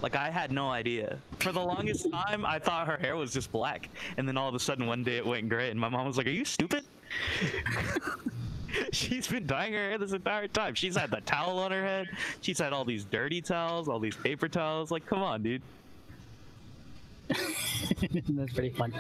Like 0.04 0.16
I 0.16 0.30
had 0.30 0.52
no 0.52 0.70
idea. 0.70 1.18
For 1.40 1.52
the 1.52 1.62
longest 1.62 2.12
time, 2.12 2.46
I 2.46 2.60
thought 2.60 2.86
her 2.86 2.98
hair 2.98 3.16
was 3.16 3.34
just 3.34 3.52
black, 3.52 3.90
and 4.18 4.28
then 4.28 4.38
all 4.38 4.48
of 4.48 4.54
a 4.54 4.60
sudden 4.60 4.86
one 4.86 5.04
day 5.04 5.18
it 5.18 5.26
went 5.26 5.50
gray, 5.50 5.72
and 5.72 5.80
my 5.80 5.90
mom 5.90 6.06
was 6.06 6.18
like, 6.18 6.28
"Are 6.28 6.30
you 6.30 6.46
stupid?" 6.46 6.84
She's 8.92 9.28
been 9.28 9.46
dyeing 9.46 9.74
her 9.74 9.80
hair 9.90 9.98
this 9.98 10.14
entire 10.14 10.48
time. 10.48 10.76
She's 10.76 10.96
had 10.96 11.12
the 11.12 11.22
towel 11.22 11.60
on 11.60 11.72
her 11.72 11.84
head. 11.84 12.08
She's 12.42 12.60
had 12.60 12.74
all 12.74 12.86
these 12.86 13.04
dirty 13.06 13.42
towels, 13.42 13.88
all 13.88 14.00
these 14.00 14.16
paper 14.16 14.48
towels. 14.48 14.92
Like, 14.92 15.06
come 15.06 15.22
on, 15.22 15.44
dude. 15.44 15.62
That's 17.30 18.54
pretty 18.54 18.70
fun. 18.72 18.94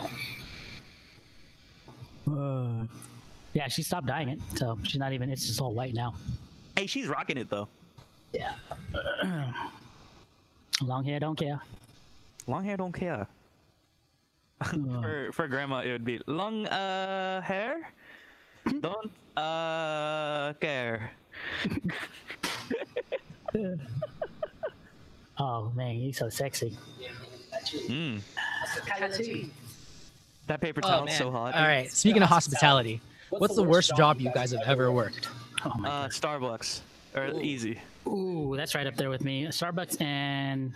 Uh, 2.30 2.86
yeah, 3.54 3.68
she 3.68 3.84
stopped 3.84 4.08
dyeing 4.08 4.30
it, 4.30 4.40
so 4.56 4.78
she's 4.84 5.00
not 5.00 5.14
even. 5.14 5.30
It's 5.30 5.46
just 5.46 5.62
all 5.62 5.74
white 5.74 5.94
now. 5.94 6.14
Hey, 6.76 6.88
she's 6.88 7.08
rocking 7.08 7.38
it 7.38 7.50
though. 7.50 7.68
Yeah. 8.34 8.54
Long 10.82 11.04
hair, 11.04 11.20
don't 11.20 11.38
care. 11.38 11.60
Long 12.48 12.64
hair 12.64 12.78
don't 12.78 12.94
care. 12.94 13.28
Uh, 14.62 15.02
For 15.02 15.30
for 15.32 15.48
grandma, 15.48 15.80
it 15.80 15.92
would 15.92 16.06
be 16.06 16.20
long 16.28 16.68
uh 16.68 17.42
hair. 17.42 17.92
Don't 18.80 19.12
uh 19.38 20.54
care. 20.54 21.12
oh 25.38 25.72
man, 25.76 25.96
he's 25.96 26.18
so 26.18 26.30
sexy. 26.30 26.78
Mm. 27.88 28.22
That 30.48 30.60
paper 30.62 30.82
Oh, 30.84 30.90
towel's 30.90 31.16
so 31.18 31.32
hot. 31.32 31.54
All 31.56 31.62
right. 31.62 31.92
Speaking 31.92 32.22
of 32.22 32.30
hospitality, 32.30 33.02
what's 33.30 33.56
the 33.56 33.64
worst 33.64 33.96
job 33.96 34.20
you 34.20 34.32
guys 34.34 34.52
have 34.52 34.64
ever 34.66 34.92
worked? 34.92 35.30
Oh 35.64 35.74
my. 35.78 35.90
Uh, 35.90 36.08
Starbucks 36.10 36.82
or 37.16 37.42
easy. 37.42 37.80
Ooh, 38.08 38.56
that's 38.58 38.74
right 38.76 38.88
up 38.88 38.96
there 38.96 39.10
with 39.10 39.24
me. 39.24 39.46
Starbucks 39.46 40.02
and 40.02 40.74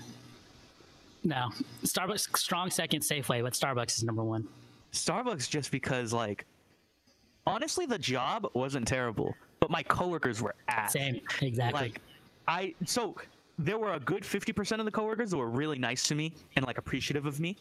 no, 1.24 1.50
Starbucks 1.84 2.38
strong 2.38 2.70
second, 2.70 3.02
Safeway, 3.02 3.42
but 3.42 3.54
Starbucks 3.54 3.98
is 3.98 4.04
number 4.04 4.24
one. 4.24 4.48
Starbucks 4.94 5.50
just 5.50 5.72
because 5.72 6.14
like 6.14 6.46
honestly 7.48 7.86
the 7.86 8.00
job 8.00 8.50
wasn't 8.54 8.88
terrible, 8.88 9.36
but 9.60 9.70
my 9.70 9.84
coworkers 9.84 10.42
were 10.42 10.56
ass. 10.68 10.94
Same, 10.94 11.22
exactly. 11.42 11.82
Like 11.82 12.02
I 12.48 12.74
so 12.86 13.16
there 13.58 13.78
were 13.78 13.94
a 13.94 14.00
good 14.00 14.24
50% 14.24 14.80
of 14.80 14.86
the 14.86 14.92
coworkers 14.92 15.32
that 15.32 15.38
were 15.38 15.50
really 15.50 15.80
nice 15.80 16.04
to 16.10 16.16
me 16.16 16.34
and 16.56 16.66
like 16.66 16.78
appreciative 16.78 17.26
of 17.26 17.40
me. 17.40 17.56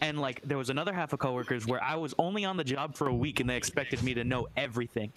And 0.00 0.20
like 0.20 0.42
there 0.42 0.58
was 0.58 0.70
another 0.70 0.92
half 0.92 1.12
of 1.12 1.18
coworkers 1.18 1.66
where 1.66 1.82
I 1.82 1.94
was 1.94 2.14
only 2.18 2.44
on 2.44 2.56
the 2.56 2.64
job 2.64 2.94
for 2.94 3.08
a 3.08 3.14
week 3.14 3.40
and 3.40 3.48
they 3.48 3.56
expected 3.56 4.02
me 4.02 4.14
to 4.14 4.24
know 4.24 4.48
everything. 4.56 5.12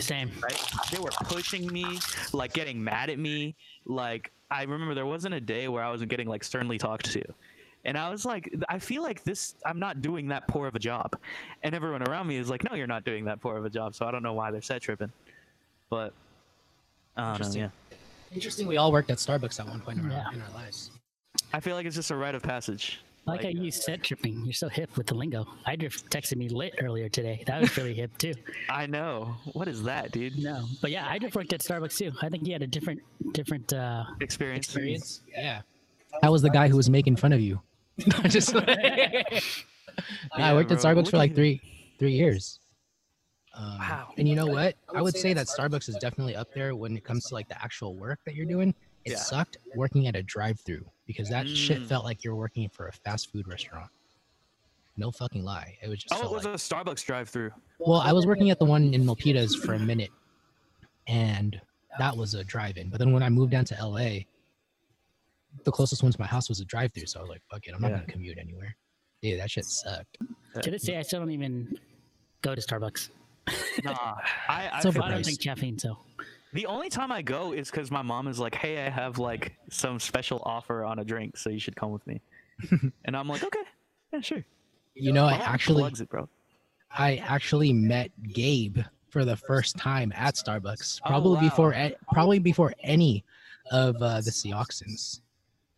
Same. 0.00 0.32
right? 0.42 0.60
They 0.90 0.98
were 0.98 1.10
pushing 1.24 1.72
me, 1.72 2.00
like 2.32 2.52
getting 2.52 2.82
mad 2.82 3.10
at 3.10 3.18
me. 3.18 3.54
Like 3.84 4.32
I 4.50 4.62
remember 4.62 4.94
there 4.94 5.06
wasn't 5.06 5.34
a 5.34 5.40
day 5.40 5.68
where 5.68 5.84
I 5.84 5.90
wasn't 5.90 6.10
getting 6.10 6.28
like 6.28 6.42
sternly 6.42 6.78
talked 6.78 7.12
to. 7.12 7.22
And 7.86 7.96
I 7.96 8.10
was 8.10 8.24
like, 8.26 8.52
I 8.68 8.78
feel 8.78 9.02
like 9.02 9.22
this, 9.24 9.54
I'm 9.64 9.78
not 9.78 10.02
doing 10.02 10.28
that 10.28 10.46
poor 10.48 10.66
of 10.66 10.74
a 10.74 10.78
job. 10.78 11.16
And 11.62 11.74
everyone 11.74 12.02
around 12.02 12.26
me 12.26 12.36
is 12.36 12.50
like, 12.50 12.64
no, 12.68 12.76
you're 12.76 12.86
not 12.86 13.04
doing 13.04 13.24
that 13.26 13.40
poor 13.40 13.56
of 13.56 13.64
a 13.64 13.70
job. 13.70 13.94
So 13.94 14.04
I 14.04 14.10
don't 14.10 14.22
know 14.22 14.32
why 14.34 14.50
they're 14.50 14.60
set 14.60 14.82
tripping. 14.82 15.12
But, 15.88 16.12
I 17.16 17.20
don't 17.22 17.26
know, 17.28 17.32
Interesting. 17.34 17.62
yeah. 17.62 17.68
Interesting. 18.34 18.66
We 18.66 18.76
all 18.76 18.90
worked 18.92 19.10
at 19.10 19.18
Starbucks 19.18 19.60
at 19.60 19.66
one 19.68 19.80
point 19.80 20.00
in, 20.00 20.10
Yeah. 20.10 20.24
our, 20.26 20.32
in 20.34 20.42
our 20.42 20.50
lives. 20.54 20.90
I 21.54 21.60
feel 21.60 21.76
like 21.76 21.86
it's 21.86 21.96
just 21.96 22.10
a 22.10 22.16
rite 22.16 22.34
of 22.34 22.42
passage. 22.42 23.00
I 23.28 23.32
like 23.32 23.42
how 23.42 23.48
you 23.48 23.70
set 23.72 24.02
tripping. 24.04 24.42
You're 24.44 24.52
so 24.52 24.68
hip 24.68 24.96
with 24.96 25.06
the 25.08 25.14
lingo. 25.14 25.46
Idrif 25.66 26.08
texted 26.10 26.36
me 26.36 26.48
lit 26.48 26.74
earlier 26.80 27.08
today. 27.08 27.42
That 27.46 27.60
was 27.60 27.76
really 27.76 27.94
hip 27.94 28.16
too. 28.18 28.34
I 28.70 28.86
know. 28.86 29.34
What 29.52 29.66
is 29.66 29.82
that, 29.84 30.12
dude? 30.12 30.38
No, 30.38 30.64
but 30.80 30.90
yeah, 30.92 31.12
Idrif 31.16 31.34
worked 31.34 31.52
at 31.52 31.60
Starbucks 31.60 31.96
too. 31.96 32.12
I 32.22 32.28
think 32.28 32.44
he 32.46 32.52
had 32.52 32.62
a 32.62 32.66
different, 32.68 33.00
different. 33.32 33.72
uh 33.72 34.04
Experience. 34.20 34.66
Experience. 34.66 35.20
Yeah. 35.36 35.62
That 36.22 36.30
was 36.32 36.42
the 36.42 36.50
guy 36.50 36.68
who 36.68 36.76
was 36.76 36.88
making 36.88 37.16
fun 37.16 37.32
of 37.32 37.40
you. 37.40 37.60
Just 38.28 38.54
I 40.32 40.52
worked 40.52 40.70
at. 40.72 40.78
Starbucks 40.78 41.10
for 41.10 41.16
like 41.16 41.34
three 41.34 41.60
three 41.98 42.12
years. 42.12 42.60
Um, 43.54 43.78
Wow. 43.78 44.08
And 44.18 44.28
you 44.28 44.34
know 44.36 44.46
what? 44.46 44.74
I 44.94 45.00
would 45.00 45.16
say 45.16 45.32
that 45.32 45.46
Starbucks 45.46 45.88
is 45.88 45.96
definitely 45.96 46.36
up 46.36 46.52
there 46.52 46.74
when 46.76 46.96
it 46.96 47.04
comes 47.04 47.24
to 47.26 47.34
like 47.34 47.48
the 47.48 47.60
actual 47.62 47.94
work 47.96 48.18
that 48.26 48.34
you're 48.34 48.44
doing. 48.46 48.74
It 49.06 49.12
Yeah. 49.12 49.18
sucked 49.18 49.56
working 49.74 50.08
at 50.08 50.16
a 50.16 50.22
drive-through 50.22 50.84
because 51.06 51.28
that 51.30 51.48
shit 51.48 51.80
Mm. 51.82 51.86
felt 51.86 52.04
like 52.04 52.22
you're 52.24 52.34
working 52.34 52.68
for 52.68 52.88
a 52.88 52.92
fast 52.92 53.30
food 53.32 53.48
restaurant. 53.48 53.90
No 54.98 55.10
fucking 55.10 55.44
lie. 55.44 55.78
It 55.82 55.88
was 55.88 56.00
just 56.02 56.12
Oh, 56.22 56.26
it 56.26 56.32
was 56.32 56.44
like- 56.44 56.54
a 56.54 56.58
Starbucks 56.58 57.04
drive-through. 57.06 57.52
well, 57.78 58.00
I 58.00 58.12
was 58.12 58.26
working 58.26 58.50
at 58.50 58.58
the 58.58 58.64
one 58.66 58.92
in 58.92 59.04
Milpitas 59.04 59.54
for 59.56 59.72
a 59.74 59.78
minute, 59.78 60.10
and 61.06 61.58
that 61.98 62.16
was 62.16 62.34
a 62.34 62.42
drive-in. 62.44 62.90
But 62.90 62.98
then 62.98 63.12
when 63.12 63.22
I 63.22 63.28
moved 63.30 63.52
down 63.52 63.64
to 63.66 63.74
LA, 63.80 64.26
the 65.64 65.72
closest 65.72 66.02
one 66.02 66.12
to 66.12 66.20
my 66.20 66.26
house 66.26 66.48
was 66.48 66.60
a 66.60 66.64
drive-through. 66.64 67.06
So 67.06 67.18
I 67.20 67.22
was 67.22 67.30
like, 67.30 67.42
"Fuck 67.50 67.66
it, 67.66 67.74
I'm 67.74 67.80
not 67.80 67.90
Yeah. 67.90 67.96
gonna 67.98 68.06
commute 68.12 68.38
anywhere." 68.38 68.76
Dude, 69.22 69.40
that 69.40 69.50
shit 69.50 69.64
sucked. 69.64 70.18
To 70.62 70.70
this 70.70 70.82
day, 70.82 70.96
I 70.98 71.02
still 71.02 71.20
don't 71.20 71.30
even 71.30 71.78
go 72.42 72.54
to 72.54 72.60
Starbucks. 72.60 73.10
Nah, 73.84 73.92
I, 74.48 74.68
I 74.72 74.80
It's 74.82 74.86
feel 74.92 75.02
I 75.02 75.10
don't 75.10 75.20
overpriced. 75.20 75.24
drink 75.24 75.40
caffeine, 75.42 75.78
so 75.78 75.98
The 76.52 76.66
only 76.66 76.88
time 76.88 77.12
I 77.12 77.22
go 77.22 77.52
is 77.52 77.70
because 77.70 77.90
my 77.90 78.02
mom 78.02 78.28
is 78.28 78.38
like, 78.38 78.54
"Hey, 78.54 78.84
I 78.86 78.88
have 78.88 79.18
like 79.18 79.56
some 79.70 79.98
special 80.00 80.42
offer 80.44 80.84
on 80.84 80.98
a 80.98 81.04
drink, 81.04 81.36
so 81.36 81.50
you 81.50 81.58
should 81.58 81.76
come 81.76 81.90
with 81.92 82.06
me." 82.06 82.20
and 83.04 83.16
I'm 83.16 83.28
like, 83.28 83.42
"Okay, 83.44 83.62
yeah, 84.12 84.20
sure." 84.20 84.44
You 84.94 85.12
know, 85.12 85.26
I 85.26 85.34
actually, 85.34 85.82
plugs 85.82 86.00
it, 86.00 86.08
bro. 86.08 86.28
I 86.90 87.16
actually 87.16 87.72
met 87.72 88.10
Gabe 88.32 88.78
for 89.10 89.24
the 89.26 89.36
first 89.36 89.76
time 89.76 90.10
at 90.14 90.34
Starbucks. 90.36 91.00
Oh, 91.04 91.08
Probably 91.08 91.34
wow. 91.34 91.40
before, 91.40 91.74
probably 92.12 92.38
before 92.38 92.72
any 92.82 93.24
of 93.70 93.96
uh, 94.00 94.20
the 94.22 94.30
Seoxins. 94.30 95.20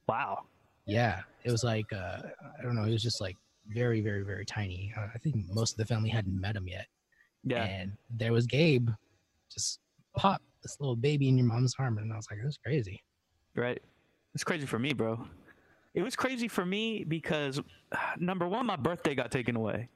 Wow. 0.09 0.45
Yeah, 0.87 1.21
it 1.45 1.51
was 1.51 1.63
like 1.65 1.93
uh, 1.93 2.23
I 2.59 2.63
don't 2.63 2.75
know. 2.75 2.85
It 2.85 2.91
was 2.93 3.03
just 3.03 3.21
like 3.21 3.37
very, 3.67 4.01
very, 4.01 4.23
very 4.23 4.47
tiny. 4.47 4.93
Uh, 4.97 5.09
I 5.15 5.19
think 5.19 5.37
most 5.53 5.73
of 5.73 5.77
the 5.77 5.85
family 5.85 6.09
hadn't 6.09 6.39
met 6.41 6.57
him 6.57 6.67
yet. 6.67 6.87
Yeah. 7.45 7.65
and 7.65 7.93
there 8.11 8.33
was 8.33 8.47
Gabe, 8.47 8.89
just 9.53 9.79
pop 10.17 10.43
this 10.63 10.77
little 10.81 10.97
baby 10.97 11.29
in 11.29 11.39
your 11.39 11.47
mom's 11.47 11.75
arm, 11.79 11.99
and 11.99 12.13
I 12.13 12.17
was 12.17 12.27
like, 12.31 12.41
"That's 12.43 12.57
crazy." 12.57 13.03
Right. 13.55 13.81
It's 14.35 14.45
crazy 14.45 14.67
for 14.67 14.79
me, 14.79 14.93
bro. 14.93 15.25
It 15.95 16.03
was 16.03 16.17
crazy 16.17 16.49
for 16.49 16.65
me 16.65 17.05
because 17.05 17.61
number 18.19 18.49
one, 18.49 18.67
my 18.67 18.77
birthday 18.77 19.15
got 19.15 19.31
taken 19.31 19.57
away. 19.57 19.89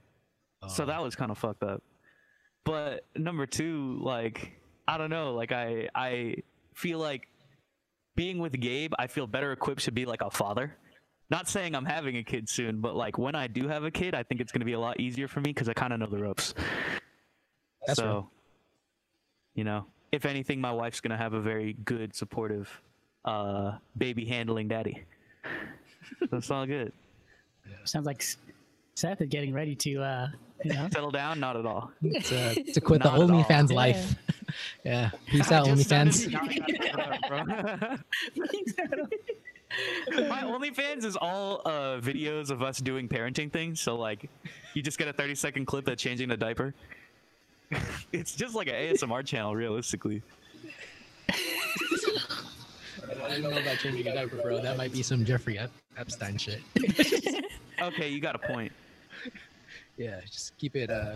So 0.69 0.85
Oh, 0.85 0.87
that 0.87 1.03
was 1.03 1.15
kind 1.17 1.31
of 1.31 1.39
fucked 1.39 1.63
up. 1.63 1.83
But 2.65 3.07
number 3.17 3.47
two, 3.47 3.99
like 4.03 4.53
I 4.87 4.99
don't 4.99 5.11
know, 5.11 5.35
like 5.35 5.53
I 5.53 5.89
I 5.95 6.37
feel 6.75 6.99
like 6.99 7.29
being 8.15 8.39
with 8.39 8.59
Gabe, 8.59 8.93
I 8.99 9.07
feel 9.07 9.27
better 9.27 9.53
equipped 9.53 9.85
to 9.85 9.93
be 9.93 10.05
like 10.05 10.23
a 10.23 10.31
father. 10.31 10.77
Not 11.31 11.49
saying 11.49 11.75
I'm 11.75 11.85
having 11.85 12.17
a 12.19 12.23
kid 12.23 12.49
soon, 12.49 12.81
but 12.81 12.95
like 12.95 13.17
when 13.17 13.35
I 13.35 13.47
do 13.47 13.69
have 13.69 13.85
a 13.85 13.91
kid, 13.91 14.15
I 14.15 14.23
think 14.23 14.41
it's 14.41 14.53
gonna 14.53 14.65
be 14.67 14.75
a 14.75 14.81
lot 14.81 15.01
easier 15.01 15.29
for 15.29 15.41
me 15.41 15.51
because 15.51 15.69
I 15.69 15.73
kind 15.73 15.93
of 15.93 16.01
know 16.01 16.07
the 16.07 16.19
ropes. 16.19 16.55
That's 17.87 17.99
so, 17.99 18.05
real. 18.05 18.31
you 19.55 19.65
know, 19.65 19.87
if 20.13 20.27
anything, 20.27 20.61
my 20.61 20.73
wife's 20.73 21.01
gonna 21.01 21.17
have 21.17 21.33
a 21.33 21.41
very 21.41 21.73
good, 21.85 22.15
supportive, 22.15 22.69
uh, 23.25 23.79
baby 23.97 24.27
handling 24.27 24.69
daddy. 24.69 25.05
That's 26.31 26.51
all 26.51 26.67
good. 26.67 26.93
sounds 27.85 28.05
like 28.07 28.23
Seth 28.95 29.23
is 29.23 29.29
getting 29.29 29.55
ready 29.55 29.75
to, 29.77 30.03
uh 30.03 30.29
you 30.65 30.73
know. 30.75 30.89
Settle 30.93 31.11
down? 31.11 31.41
Not 31.41 31.57
at 31.57 31.67
all. 31.67 31.91
to, 32.03 32.63
to 32.73 32.81
quit 32.81 33.03
the 33.03 33.11
Not. 33.11 33.21
OnlyFans 33.21 33.71
Yeah. 33.71 33.77
life. 33.77 34.15
yeah, 34.85 35.11
peace 35.27 35.51
I 35.51 35.57
out, 35.57 35.67
OnlyFans. 35.67 36.31
Now 36.31 36.41
I 36.43 36.55
gotta 36.59 36.79
cover 36.91 37.03
up, 37.03 37.21
bro. 37.29 38.99
My 40.29 40.43
OnlyFans 40.43 41.05
is 41.05 41.17
all 41.17 41.63
uh, 41.65 41.99
videos 42.01 42.51
of 42.51 42.63
us 42.63 42.79
doing 42.79 43.09
parenting 43.09 43.51
things. 43.51 43.81
So 43.81 43.97
like, 43.97 44.29
you 44.75 44.83
just 44.83 44.99
get 44.99 45.09
a 45.09 45.13
30 45.15 45.35
second 45.35 45.65
clip 45.67 45.89
of 45.89 45.97
changing 45.97 46.29
the 46.29 46.37
diaper. 46.37 46.75
it's 48.13 48.35
just 48.37 48.55
like 48.55 48.69
an 48.69 48.75
ASMR 48.75 49.25
channel, 49.25 49.57
realistically. 49.57 50.23
I 51.31 51.37
don't 53.31 53.43
know 53.43 53.51
about 53.59 53.79
changing 53.79 54.07
a 54.09 54.15
diaper, 54.15 54.37
bro. 54.37 54.61
That 54.61 54.77
might 54.77 54.93
be 54.93 55.03
some 55.03 55.25
Jeffrey 55.25 55.59
Ep- 55.59 55.71
Epstein 55.97 56.37
shit. 56.37 56.61
Okay, 57.81 58.09
you 58.11 58.21
got 58.21 58.35
a 58.35 58.39
point. 58.39 58.73
Yeah, 60.03 60.20
just 60.30 60.57
keep 60.59 60.74
it. 60.76 60.90
uh 60.90 61.14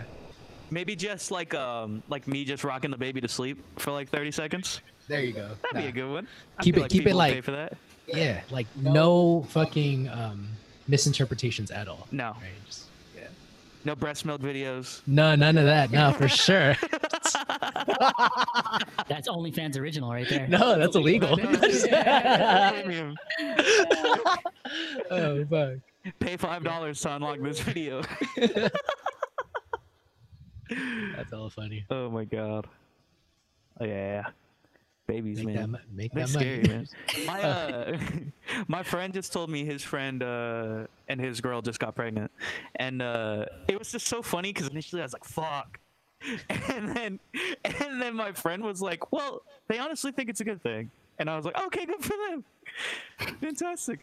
Maybe 0.70 0.97
just 0.97 1.30
like 1.30 1.55
um 1.55 2.03
like 2.09 2.26
me 2.26 2.45
just 2.45 2.64
rocking 2.64 2.91
the 2.91 2.97
baby 2.97 3.20
to 3.20 3.28
sleep 3.28 3.62
for 3.78 3.93
like 3.93 4.09
30 4.09 4.30
seconds. 4.32 4.80
There 5.09 5.20
you 5.20 5.32
go. 5.32 5.51
That'd 5.62 5.82
be 5.82 5.89
a 5.89 5.93
good 5.93 6.11
one. 6.12 6.26
I 6.59 6.62
Keep 6.62 6.74
feel 6.76 6.84
it- 6.84 6.91
keep 6.91 7.07
it 7.07 7.14
like- 7.14 7.34
pay 7.34 7.41
for 7.41 7.53
that. 7.53 7.74
Yeah, 8.09 8.41
like 8.51 8.66
no 8.76 9.47
fucking 9.51 10.09
um 10.09 10.49
misinterpretations 10.89 11.70
at 11.72 11.89
all. 11.89 12.07
No, 12.12 12.30
Right? 12.32 12.43
Just, 12.66 12.84
yeah. 13.16 13.26
no 13.84 13.95
breast 13.97 14.24
milk 14.24 14.41
videos. 14.41 15.03
No, 15.07 15.34
none 15.34 15.57
of 15.59 15.64
that. 15.66 15.91
No, 15.91 16.12
for 16.12 16.28
sure. 16.47 16.76
That's 19.09 19.28
OnlyFans 19.28 19.76
original 19.78 20.11
right 20.11 20.28
there. 20.28 20.47
No, 20.49 20.78
that's 20.78 20.95
illegal. 20.97 21.37
Premium. 21.39 23.16
oh 25.11 25.45
fuck. 25.47 25.78
Pay 26.19 26.37
five 26.37 26.63
dollars 26.65 27.01
to 27.03 27.15
unlock 27.17 27.41
this 27.41 27.61
video. 27.61 28.03
That's 31.17 31.33
all 31.33 31.49
funny. 31.51 31.85
Oh 31.91 32.11
my 32.11 32.25
god. 32.25 32.67
Oh 33.81 33.85
yeah. 33.85 34.25
Babies, 35.07 35.45
Make 35.45 35.55
man. 35.55 35.73
that, 35.73 35.81
make 35.93 36.13
They're 36.13 36.27
that 36.27 36.35
money. 36.35 36.63
man. 36.67 36.89
My 37.27 37.43
uh, 37.45 37.97
my 38.69 38.83
friend 38.83 39.15
just 39.15 39.33
told 39.33 39.49
me 39.51 39.65
his 39.65 39.83
friend 39.85 40.21
uh, 40.21 40.87
and 41.09 41.21
his 41.21 41.41
girl 41.41 41.63
just 41.63 41.79
got 41.79 41.95
pregnant, 41.95 42.33
and 42.75 43.01
uh, 43.01 43.45
it 43.69 43.79
was 43.79 43.93
just 43.93 44.09
so 44.09 44.21
funny 44.21 44.53
because 44.53 44.67
initially 44.69 45.03
I 45.03 45.05
was 45.05 45.13
like, 45.13 45.25
"Fuck," 45.25 45.79
and 46.51 46.89
then 46.97 47.21
and 47.65 48.03
then 48.03 48.17
my 48.17 48.33
friend 48.33 48.65
was 48.65 48.83
like, 48.83 49.13
"Well, 49.13 49.43
they 49.69 49.79
honestly 49.79 50.11
think 50.11 50.29
it's 50.29 50.41
a 50.41 50.45
good 50.45 50.61
thing," 50.61 50.91
and 51.21 51.31
I 51.31 51.37
was 51.37 51.45
like, 51.45 51.57
"Okay, 51.67 51.87
good 51.87 52.03
for 52.05 52.17
them, 52.29 52.45
fantastic." 53.41 54.01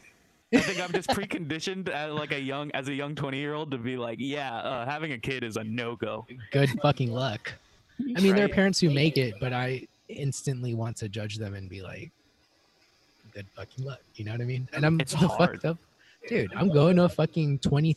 I 0.54 0.60
think 0.60 0.80
I'm 0.82 0.92
just 0.92 1.10
preconditioned 1.10 1.90
as 1.90 2.12
like 2.14 2.32
a 2.32 2.40
young 2.40 2.72
as 2.72 2.88
a 2.88 2.94
young 2.94 3.16
20 3.16 3.38
year 3.38 3.54
old 3.54 3.72
to 3.72 3.78
be 3.78 3.98
like, 3.98 4.18
yeah, 4.20 4.56
uh, 4.56 4.86
having 4.86 5.12
a 5.14 5.18
kid 5.18 5.44
is 5.44 5.58
a 5.58 5.64
no 5.64 5.96
go. 5.96 6.26
Good 6.52 6.70
fucking 6.82 7.12
luck. 7.12 7.54
I 8.18 8.22
mean, 8.22 8.36
there 8.36 8.46
are 8.46 8.50
parents 8.50 8.80
who 8.80 8.90
make 8.90 9.18
it, 9.18 9.36
but 9.40 9.54
I 9.54 9.88
instantly 10.10 10.74
want 10.74 10.98
to 10.98 11.10
judge 11.10 11.38
them 11.38 11.54
and 11.56 11.70
be 11.70 11.82
like, 11.82 12.12
good 13.34 13.48
fucking 13.56 13.86
luck. 13.86 14.02
You 14.16 14.26
know 14.26 14.32
what 14.32 14.42
I 14.42 14.46
mean? 14.46 14.68
And 14.74 14.86
I'm 14.86 15.00
It's 15.00 15.12
the 15.14 15.28
hard. 15.28 15.52
fucked 15.62 15.66
up. 15.66 15.78
Dude, 16.28 16.54
I'm 16.56 16.70
going 16.70 16.96
to 16.98 17.04
a 17.06 17.10
fucking 17.10 17.60
20, 17.60 17.96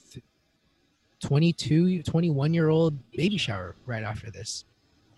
22, 1.20 2.02
21 2.02 2.54
year 2.54 2.68
old 2.68 2.94
baby 3.12 3.36
shower 3.38 3.74
right 3.86 4.02
after 4.02 4.30
this. 4.30 4.64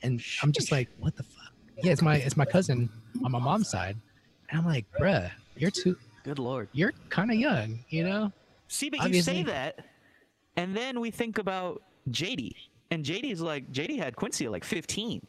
And 0.03 0.23
I'm 0.43 0.53
just 0.53 0.71
like, 0.71 0.89
what 0.99 1.17
the 1.17 1.23
fuck? 1.23 1.53
Yeah, 1.83 1.93
it's 1.93 2.03
my 2.03 2.17
it's 2.17 2.37
my 2.37 2.45
cousin 2.45 2.89
on 3.25 3.33
my 3.33 3.39
mom's 3.39 3.69
side. 3.69 3.97
And 4.51 4.61
I'm 4.61 4.67
like, 4.67 4.85
bruh, 4.99 5.31
you're 5.57 5.71
too 5.71 5.97
Good 6.29 6.39
lord. 6.39 6.69
you're 6.73 6.93
kind 7.09 7.31
of 7.31 7.37
young, 7.39 7.79
you 7.89 8.05
know? 8.05 8.31
See, 8.69 8.91
but 8.91 9.01
Obviously- 9.01 9.39
you 9.39 9.45
say 9.47 9.51
that, 9.51 9.87
and 10.57 10.77
then 10.77 11.01
we 11.01 11.11
think 11.11 11.39
about 11.39 11.83
JD, 12.11 12.53
and 12.91 13.03
JD's 13.05 13.41
like 13.41 13.73
JD 13.73 13.97
had 13.99 14.15
Quincy 14.15 14.45
at 14.45 14.53
like 14.53 14.65
15. 14.65 15.27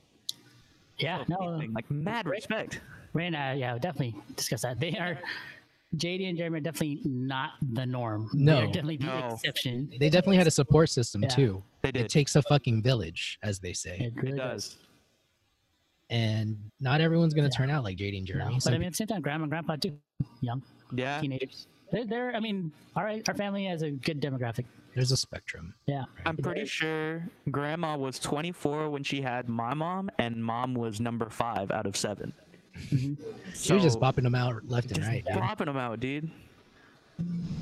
Yeah, 0.98 1.24
no, 1.30 1.38
uh, 1.38 1.62
like 1.74 1.90
mad 1.90 2.28
respect. 2.28 2.82
we're 3.14 3.22
gonna 3.32 3.52
uh, 3.52 3.54
yeah 3.54 3.78
definitely 3.78 4.14
discuss 4.36 4.64
that. 4.64 4.80
They 4.80 4.98
are 4.98 5.18
JD 5.96 6.28
and 6.28 6.38
Jeremy 6.38 6.58
are 6.58 6.62
definitely 6.62 7.00
not 7.06 7.52
the 7.72 7.86
norm. 7.86 8.30
they 8.34 8.40
No. 8.40 8.58
are 8.64 8.66
definitely 8.68 8.98
the 8.98 9.06
No. 9.06 9.30
exception. 9.36 9.90
They 9.98 10.10
definitely 10.10 10.36
had 10.38 10.48
a 10.48 10.52
support 10.52 10.90
system 10.90 11.24
Yeah. 11.24 11.30
too. 11.30 11.64
They 11.82 11.92
did. 11.94 12.02
It 12.06 12.10
takes 12.12 12.36
a 12.36 12.42
fucking 12.44 12.84
village, 12.84 13.40
as 13.42 13.60
they 13.60 13.72
say. 13.74 13.98
It 14.00 14.14
really 14.18 14.34
it 14.34 14.38
does. 14.38 14.78
and 16.10 16.58
not 16.80 17.02
everyone's 17.02 17.34
gonna 17.34 17.48
Yeah. 17.52 17.58
turn 17.58 17.70
out 17.70 17.84
like 17.84 17.98
JD 17.98 18.18
and 18.18 18.28
No, 18.28 18.34
Jeremy. 18.34 18.54
but 18.56 18.64
Some 18.64 18.74
I 18.74 18.78
mean, 18.78 18.88
at 18.88 18.94
the 18.94 18.98
same 18.98 19.08
time, 19.08 19.22
grandma 19.22 19.44
and 19.44 19.52
grandpa 19.52 19.76
too, 19.78 19.98
young 20.42 20.62
Yeah. 20.92 21.20
teenagers. 21.22 21.68
They're, 21.92 22.06
they're 22.06 22.36
I 22.36 22.40
mean, 22.40 22.72
all 22.96 23.04
right, 23.04 23.28
our 23.28 23.34
family 23.36 23.66
has 23.66 23.82
a 23.82 23.90
good 23.92 24.22
demographic. 24.22 24.66
there's 24.94 25.12
a 25.12 25.18
spectrum. 25.18 25.74
Yeah, 25.88 26.04
I'm 26.26 26.38
pretty 26.38 26.66
sure 26.66 27.28
grandma 27.50 27.98
was 27.98 28.20
24 28.20 28.90
when 28.90 29.04
she 29.04 29.22
had 29.22 29.50
my 29.50 29.74
mom, 29.74 30.10
and 30.20 30.44
mom 30.44 30.74
was 30.76 31.00
number 31.00 31.30
five 31.30 31.72
out 31.72 31.86
of 31.88 31.98
seven. 31.98 32.32
Mm-hmm. 32.92 33.14
So, 33.54 33.74
You're 33.74 33.84
just 33.84 33.96
So, 33.96 34.00
bopping 34.02 34.24
them 34.24 34.36
out 34.36 34.68
left 34.70 34.92
and 34.92 35.04
right. 35.06 35.26
dude. 35.26 35.36
Bopping 35.36 35.66
them 35.66 35.78
out, 35.78 36.00
dude. 36.00 36.30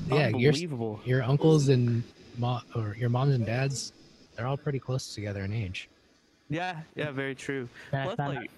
Yeah, 0.08 0.28
your 0.28 0.50
Unbelievable. 0.52 1.00
your 1.04 1.22
uncles 1.22 1.68
and 1.68 2.02
mo- 2.38 2.60
or 2.76 2.94
your 2.98 3.08
moms 3.08 3.34
and 3.34 3.44
dads, 3.44 3.92
they're 4.36 4.46
all 4.46 4.56
pretty 4.56 4.78
close 4.78 5.14
together 5.14 5.42
in 5.42 5.52
age. 5.52 5.88
Yeah, 6.50 6.80
yeah, 6.94 7.10
very 7.10 7.34
true. 7.34 7.68
Yeah, 7.92 8.04
Plus, 8.14 8.18
like, 8.18 8.50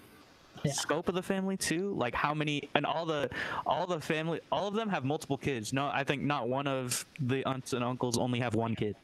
Yeah. 0.63 0.73
scope 0.73 1.09
of 1.09 1.15
the 1.15 1.23
family 1.23 1.57
too. 1.57 1.93
Like 1.95 2.13
how 2.13 2.33
many 2.33 2.69
and 2.75 2.85
all 2.85 3.05
the 3.05 3.29
all 3.65 3.87
the 3.87 3.99
family 3.99 4.41
all 4.51 4.67
of 4.67 4.73
them 4.73 4.89
have 4.89 5.03
multiple 5.03 5.37
kids. 5.37 5.73
No, 5.73 5.89
I 5.91 6.03
think 6.03 6.21
not 6.21 6.47
one 6.47 6.67
of 6.67 7.05
the 7.19 7.43
aunts 7.45 7.73
and 7.73 7.83
uncles 7.83 8.17
only 8.17 8.39
have 8.39 8.53
one 8.53 8.75
kid. 8.75 8.95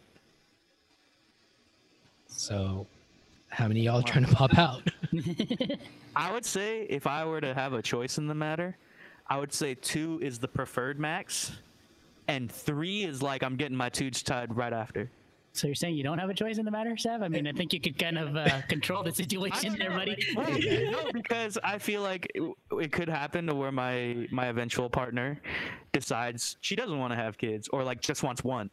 So, 2.28 2.86
how 3.50 3.68
many 3.68 3.88
of 3.88 3.94
y'all 3.94 4.04
trying 4.04 4.26
to 4.26 4.36
pop 4.36 4.58
out? 4.58 4.84
I 6.16 6.32
would 6.32 6.46
say 6.46 6.82
if 6.84 7.08
I 7.08 7.26
were 7.26 7.42
to 7.42 7.54
have 7.54 7.74
a 7.74 7.82
choice 7.82 8.18
in 8.18 8.28
the 8.28 8.36
matter, 8.36 8.78
I 9.28 9.40
would 9.40 9.54
say 9.54 9.76
two 9.76 10.20
is 10.22 10.38
the 10.40 10.48
preferred 10.48 11.00
max, 11.00 11.52
and 12.28 12.52
three 12.52 13.04
is 13.04 13.24
like 13.24 13.44
I'm 13.44 13.56
getting 13.56 13.78
my 13.78 13.90
tubes 13.90 14.22
tied 14.22 14.56
right 14.56 14.74
after. 14.74 15.10
So 15.58 15.68
you're 15.68 15.76
saying 15.76 15.96
you 15.96 16.04
don't 16.04 16.20
have 16.20 16.30
a 16.30 16.34
choice 16.34 16.60
in 16.60 16.66
the 16.66 16.72
matter, 16.72 16.96
Sev? 16.98 17.24
I 17.24 17.28
mean, 17.28 17.48
I 17.48 17.52
think 17.52 17.74
you 17.74 17.82
could 17.82 17.98
kind 17.98 18.18
of 18.18 18.36
uh, 18.36 18.62
control 18.70 19.02
the 19.02 19.12
situation 19.12 19.76
there, 19.78 19.90
buddy. 19.90 20.16
no, 20.92 21.12
because 21.12 21.58
I 21.64 21.80
feel 21.80 22.02
like 22.02 22.32
it, 22.36 22.44
it 22.72 22.92
could 22.92 23.10
happen 23.10 23.48
to 23.48 23.56
where 23.56 23.72
my 23.72 24.28
my 24.32 24.48
eventual 24.48 24.90
partner 24.90 25.42
decides 25.94 26.58
she 26.62 26.76
doesn't 26.76 26.98
want 26.98 27.12
to 27.12 27.18
have 27.18 27.38
kids 27.38 27.68
or 27.70 27.84
like 27.84 28.02
just 28.02 28.22
wants 28.22 28.44
one, 28.44 28.70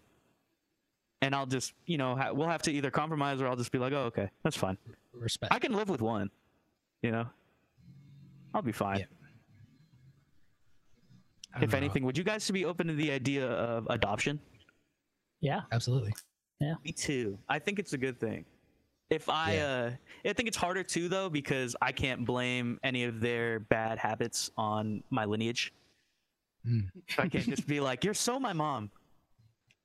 and 1.22 1.34
I'll 1.34 1.46
just 1.46 1.72
you 1.86 1.96
know 1.96 2.16
ha- 2.16 2.32
we'll 2.32 2.48
have 2.48 2.62
to 2.62 2.72
either 2.72 2.90
compromise 2.90 3.40
or 3.40 3.48
I'll 3.48 3.56
just 3.56 3.72
be 3.72 3.78
like, 3.78 3.92
oh 3.92 4.04
okay, 4.04 4.30
that's 4.42 4.56
fine. 4.56 4.76
Respect. 5.14 5.52
I 5.54 5.58
can 5.58 5.72
live 5.72 5.88
with 5.88 6.02
one, 6.02 6.30
you 7.02 7.12
know. 7.12 7.26
I'll 8.52 8.62
be 8.62 8.72
fine. 8.72 9.00
Yeah. 9.00 9.06
If 11.62 11.72
know. 11.72 11.78
anything, 11.78 12.04
would 12.04 12.18
you 12.18 12.24
guys 12.24 12.48
be 12.50 12.64
open 12.64 12.88
to 12.88 12.94
the 12.94 13.10
idea 13.10 13.46
of 13.46 13.86
adoption? 13.88 14.40
Yeah. 15.40 15.60
absolutely. 15.72 16.14
Me 16.84 16.92
too. 16.92 17.38
I 17.48 17.58
think 17.58 17.78
it's 17.78 17.92
a 17.92 17.98
good 17.98 18.18
thing. 18.20 18.44
If 19.10 19.28
I, 19.28 19.54
Yeah. 19.54 19.90
uh, 20.24 20.30
I 20.30 20.32
think 20.32 20.48
it's 20.48 20.56
harder 20.56 20.82
too 20.82 21.08
though 21.08 21.28
because 21.28 21.76
I 21.82 21.92
can't 21.92 22.24
blame 22.24 22.78
any 22.82 23.04
of 23.04 23.20
their 23.20 23.60
bad 23.60 23.98
habits 23.98 24.50
on 24.56 25.02
my 25.10 25.24
lineage. 25.24 25.72
Mm. 26.66 26.88
I 27.18 27.28
can't 27.28 27.44
just 27.48 27.66
be 27.66 27.80
like, 27.80 28.04
"You're 28.04 28.14
so 28.14 28.40
my 28.40 28.52
mom." 28.54 28.90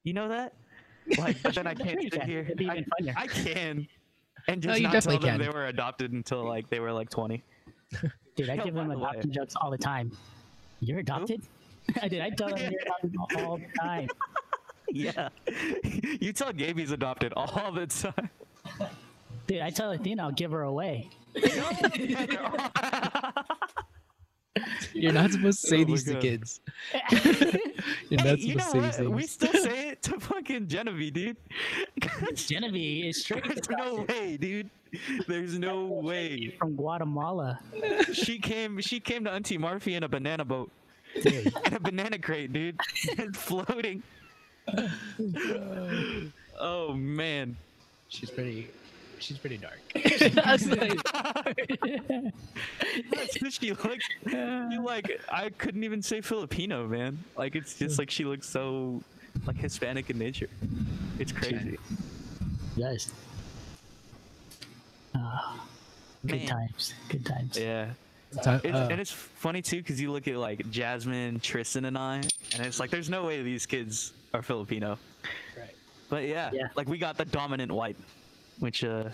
You 0.03 0.13
know 0.13 0.29
that? 0.29 0.53
Like, 1.17 1.41
but 1.43 1.53
then 1.53 1.67
I 1.67 1.73
can't 1.85 2.01
sit 2.01 2.23
here. 2.23 2.49
I. 2.61 2.85
I 3.17 3.27
can, 3.27 3.87
and 4.47 4.63
No, 4.63 4.69
just 4.71 4.79
you 4.81 4.87
not 4.87 4.93
tell 5.03 5.11
them 5.19 5.21
can. 5.21 5.39
they 5.39 5.49
were 5.49 5.65
adopted 5.65 6.13
until 6.13 6.45
like 6.47 6.69
they 6.69 6.79
were 6.79 6.93
like 6.93 7.09
20. 7.09 7.43
Dude, 8.35 8.49
I 8.49 8.55
give 8.57 8.73
them 8.73 8.87
the 8.87 8.95
adoption 8.97 9.31
jokes 9.33 9.55
all 9.57 9.69
the 9.69 9.77
time. 9.77 10.11
You're 10.79 10.99
adopted? 10.99 11.41
I 12.01 12.07
did. 12.07 12.21
I 12.21 12.29
tell 12.29 12.49
them 12.49 12.71
you're 12.71 12.81
adopted 12.81 13.15
all 13.45 13.57
the 13.57 13.65
time. 13.79 14.07
Yeah, 14.93 15.29
you 16.19 16.33
tell 16.33 16.51
Gaby's 16.51 16.91
adopted 16.91 17.33
all 17.35 17.71
the 17.71 17.85
time. 17.87 18.29
Dude, 19.47 19.61
I 19.61 19.69
tell 19.69 19.91
Athena 19.91 20.23
I'll 20.23 20.31
give 20.31 20.51
her 20.51 20.63
away. 20.63 21.09
You're 24.93 25.13
not 25.13 25.31
supposed 25.31 25.61
to 25.61 25.67
say 25.67 25.75
Oh 25.77 25.79
my 25.79 25.85
these 25.85 26.03
to 26.05 26.19
kids. 26.19 26.59
You're 27.11 28.21
Hey, 28.21 28.31
not 28.31 28.39
you 28.39 28.55
know 28.55 28.63
supposed 28.63 28.73
to 28.73 28.73
say 28.73 28.79
these 28.79 28.99
what? 28.99 29.15
We 29.15 29.27
still 29.27 29.53
say 29.63 29.89
it 29.89 30.01
to 30.03 30.19
fucking 30.19 30.67
Genevieve, 30.67 31.13
dude. 31.13 31.37
Genevieve 32.35 33.05
is 33.05 33.21
straight 33.21 33.45
There's 33.45 33.69
no 33.69 34.05
way, 34.09 34.37
dude. 34.37 34.69
There's 35.27 35.57
no 35.59 35.85
way. 35.85 36.55
from 36.57 36.75
Guatemala. 36.75 37.59
She 38.11 38.39
came. 38.39 38.79
She 38.81 38.99
came 38.99 39.23
to 39.25 39.31
Auntie 39.31 39.57
Murphy 39.59 39.93
in 39.93 40.03
a 40.03 40.09
banana 40.09 40.43
boat, 40.43 40.71
Dude, 41.21 41.53
in 41.67 41.73
a 41.75 41.79
banana 41.79 42.17
crate, 42.17 42.51
dude, 42.51 42.79
floating. 43.35 44.01
Oh 46.61 46.93
man. 46.93 47.55
She's 48.09 48.29
pretty. 48.29 48.67
She's 49.19 49.37
pretty 49.37 49.57
dark. 49.57 49.79
she 49.95 50.29
looks. 53.71 54.05
She 54.29 54.77
like 54.77 55.21
I 55.31 55.49
couldn't 55.57 55.83
even 55.85 56.01
say 56.01 56.19
Filipino, 56.21 56.85
man. 56.87 57.17
Like 57.37 57.55
it's 57.55 57.77
just 57.79 57.97
like 57.97 58.09
she 58.09 58.25
looks 58.25 58.47
so 58.49 59.01
like 59.45 59.55
Hispanic 59.57 60.09
in 60.09 60.17
nature. 60.17 60.49
It's 61.17 61.31
crazy. 61.31 61.77
yes. 62.75 63.11
Ah, 65.15 65.65
good 66.25 66.39
Man. 66.39 66.47
times. 66.47 66.93
Good 67.09 67.25
times. 67.25 67.57
Yeah. 67.57 67.87
Time- 68.43 68.61
It's, 68.63 68.75
uh, 68.75 68.87
and 68.91 68.99
it's 69.01 69.11
funny 69.11 69.61
too 69.61 69.77
because 69.77 69.99
you 69.99 70.11
look 70.11 70.27
at 70.27 70.35
like 70.37 70.69
Jasmine, 70.71 71.39
Tristan, 71.39 71.85
and 71.85 71.97
I, 71.97 72.17
and 72.17 72.65
it's 72.65 72.79
like 72.79 72.89
there's 72.91 73.09
no 73.09 73.25
way 73.25 73.41
these 73.41 73.65
kids 73.65 74.13
are 74.33 74.41
Filipino. 74.41 74.97
Right. 75.57 75.75
But 76.09 76.23
yeah, 76.27 76.49
Yeah. 76.53 76.67
like 76.75 76.87
we 76.87 76.97
got 76.97 77.17
the 77.17 77.25
dominant 77.25 77.71
white, 77.71 77.97
which 78.59 78.83
uh, 78.83 79.03
That 79.03 79.11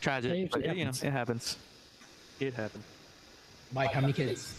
tragic, 0.00 0.30
usually 0.36 0.62
but 0.66 0.76
you 0.76 0.84
know 0.84 0.90
it 0.90 1.12
happens. 1.12 1.56
It 2.40 2.54
happens. 2.54 2.84
Mike, 3.72 3.92
how 3.92 4.00
many 4.00 4.12
kids? 4.12 4.54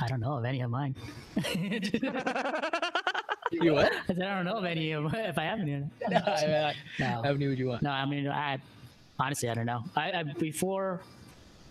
I 0.00 0.06
don't 0.08 0.20
know 0.20 0.34
of 0.38 0.44
any 0.44 0.60
of 0.62 0.70
mine. 0.70 0.94
You 3.52 3.74
what? 3.74 3.92
I 3.92 4.06
said 4.08 4.22
I 4.22 4.34
don't 4.34 4.44
know 4.44 4.58
of 4.58 4.64
any 4.64 4.90
of 4.90 5.04
if 5.14 5.38
I 5.38 5.44
have 5.44 5.60
any. 5.60 5.76
no, 6.10 6.16
I- 6.26 6.70
I- 6.70 6.74
No. 6.98 7.22
How 7.22 7.32
many 7.32 7.46
would 7.46 7.58
you 7.58 7.68
want? 7.68 7.80
No, 7.82 7.90
I 7.90 8.04
mean, 8.04 8.26
I 8.28 8.58
honestly, 9.20 9.48
I 9.48 9.54
don't 9.54 9.66
know. 9.66 9.84
I, 9.94 10.10
I 10.10 10.22
before, 10.24 11.00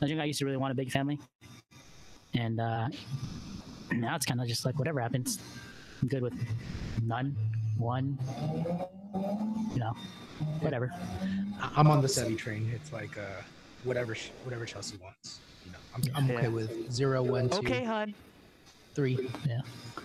I 0.01 0.05
think 0.07 0.21
I 0.21 0.23
used 0.23 0.39
to 0.39 0.45
really 0.45 0.55
want 0.57 0.71
a 0.71 0.75
big 0.75 0.89
family, 0.89 1.19
and 2.33 2.61
uh, 2.61 2.87
now 3.91 4.15
it's 4.15 4.25
kind 4.25 4.39
of 4.39 4.47
just 4.47 4.63
like 4.65 4.79
whatever 4.79 5.01
happens. 5.01 5.37
I'm 6.01 6.07
good 6.07 6.21
with 6.21 6.33
none, 7.03 7.35
one, 7.77 8.17
you 9.73 9.79
know, 9.79 9.95
whatever. 10.59 10.91
I- 11.61 11.71
I'm 11.75 11.87
on 11.87 12.01
the 12.01 12.07
Sevi 12.07 12.37
train. 12.37 12.69
It's 12.73 12.91
like 12.93 13.17
uh, 13.17 13.41
whatever, 13.83 14.15
whatever 14.43 14.65
Chelsea 14.65 14.97
wants. 15.01 15.39
You 15.65 15.71
know, 15.71 15.77
I'm, 15.95 16.03
I'm 16.25 16.31
okay 16.31 16.43
Yeah. 16.43 16.47
with 16.49 16.91
zero, 16.91 17.23
one, 17.23 17.49
two, 17.49 17.57
Okay, 17.59 17.83
hon. 17.83 18.13
three. 18.93 19.29
Yeah. 19.47 19.61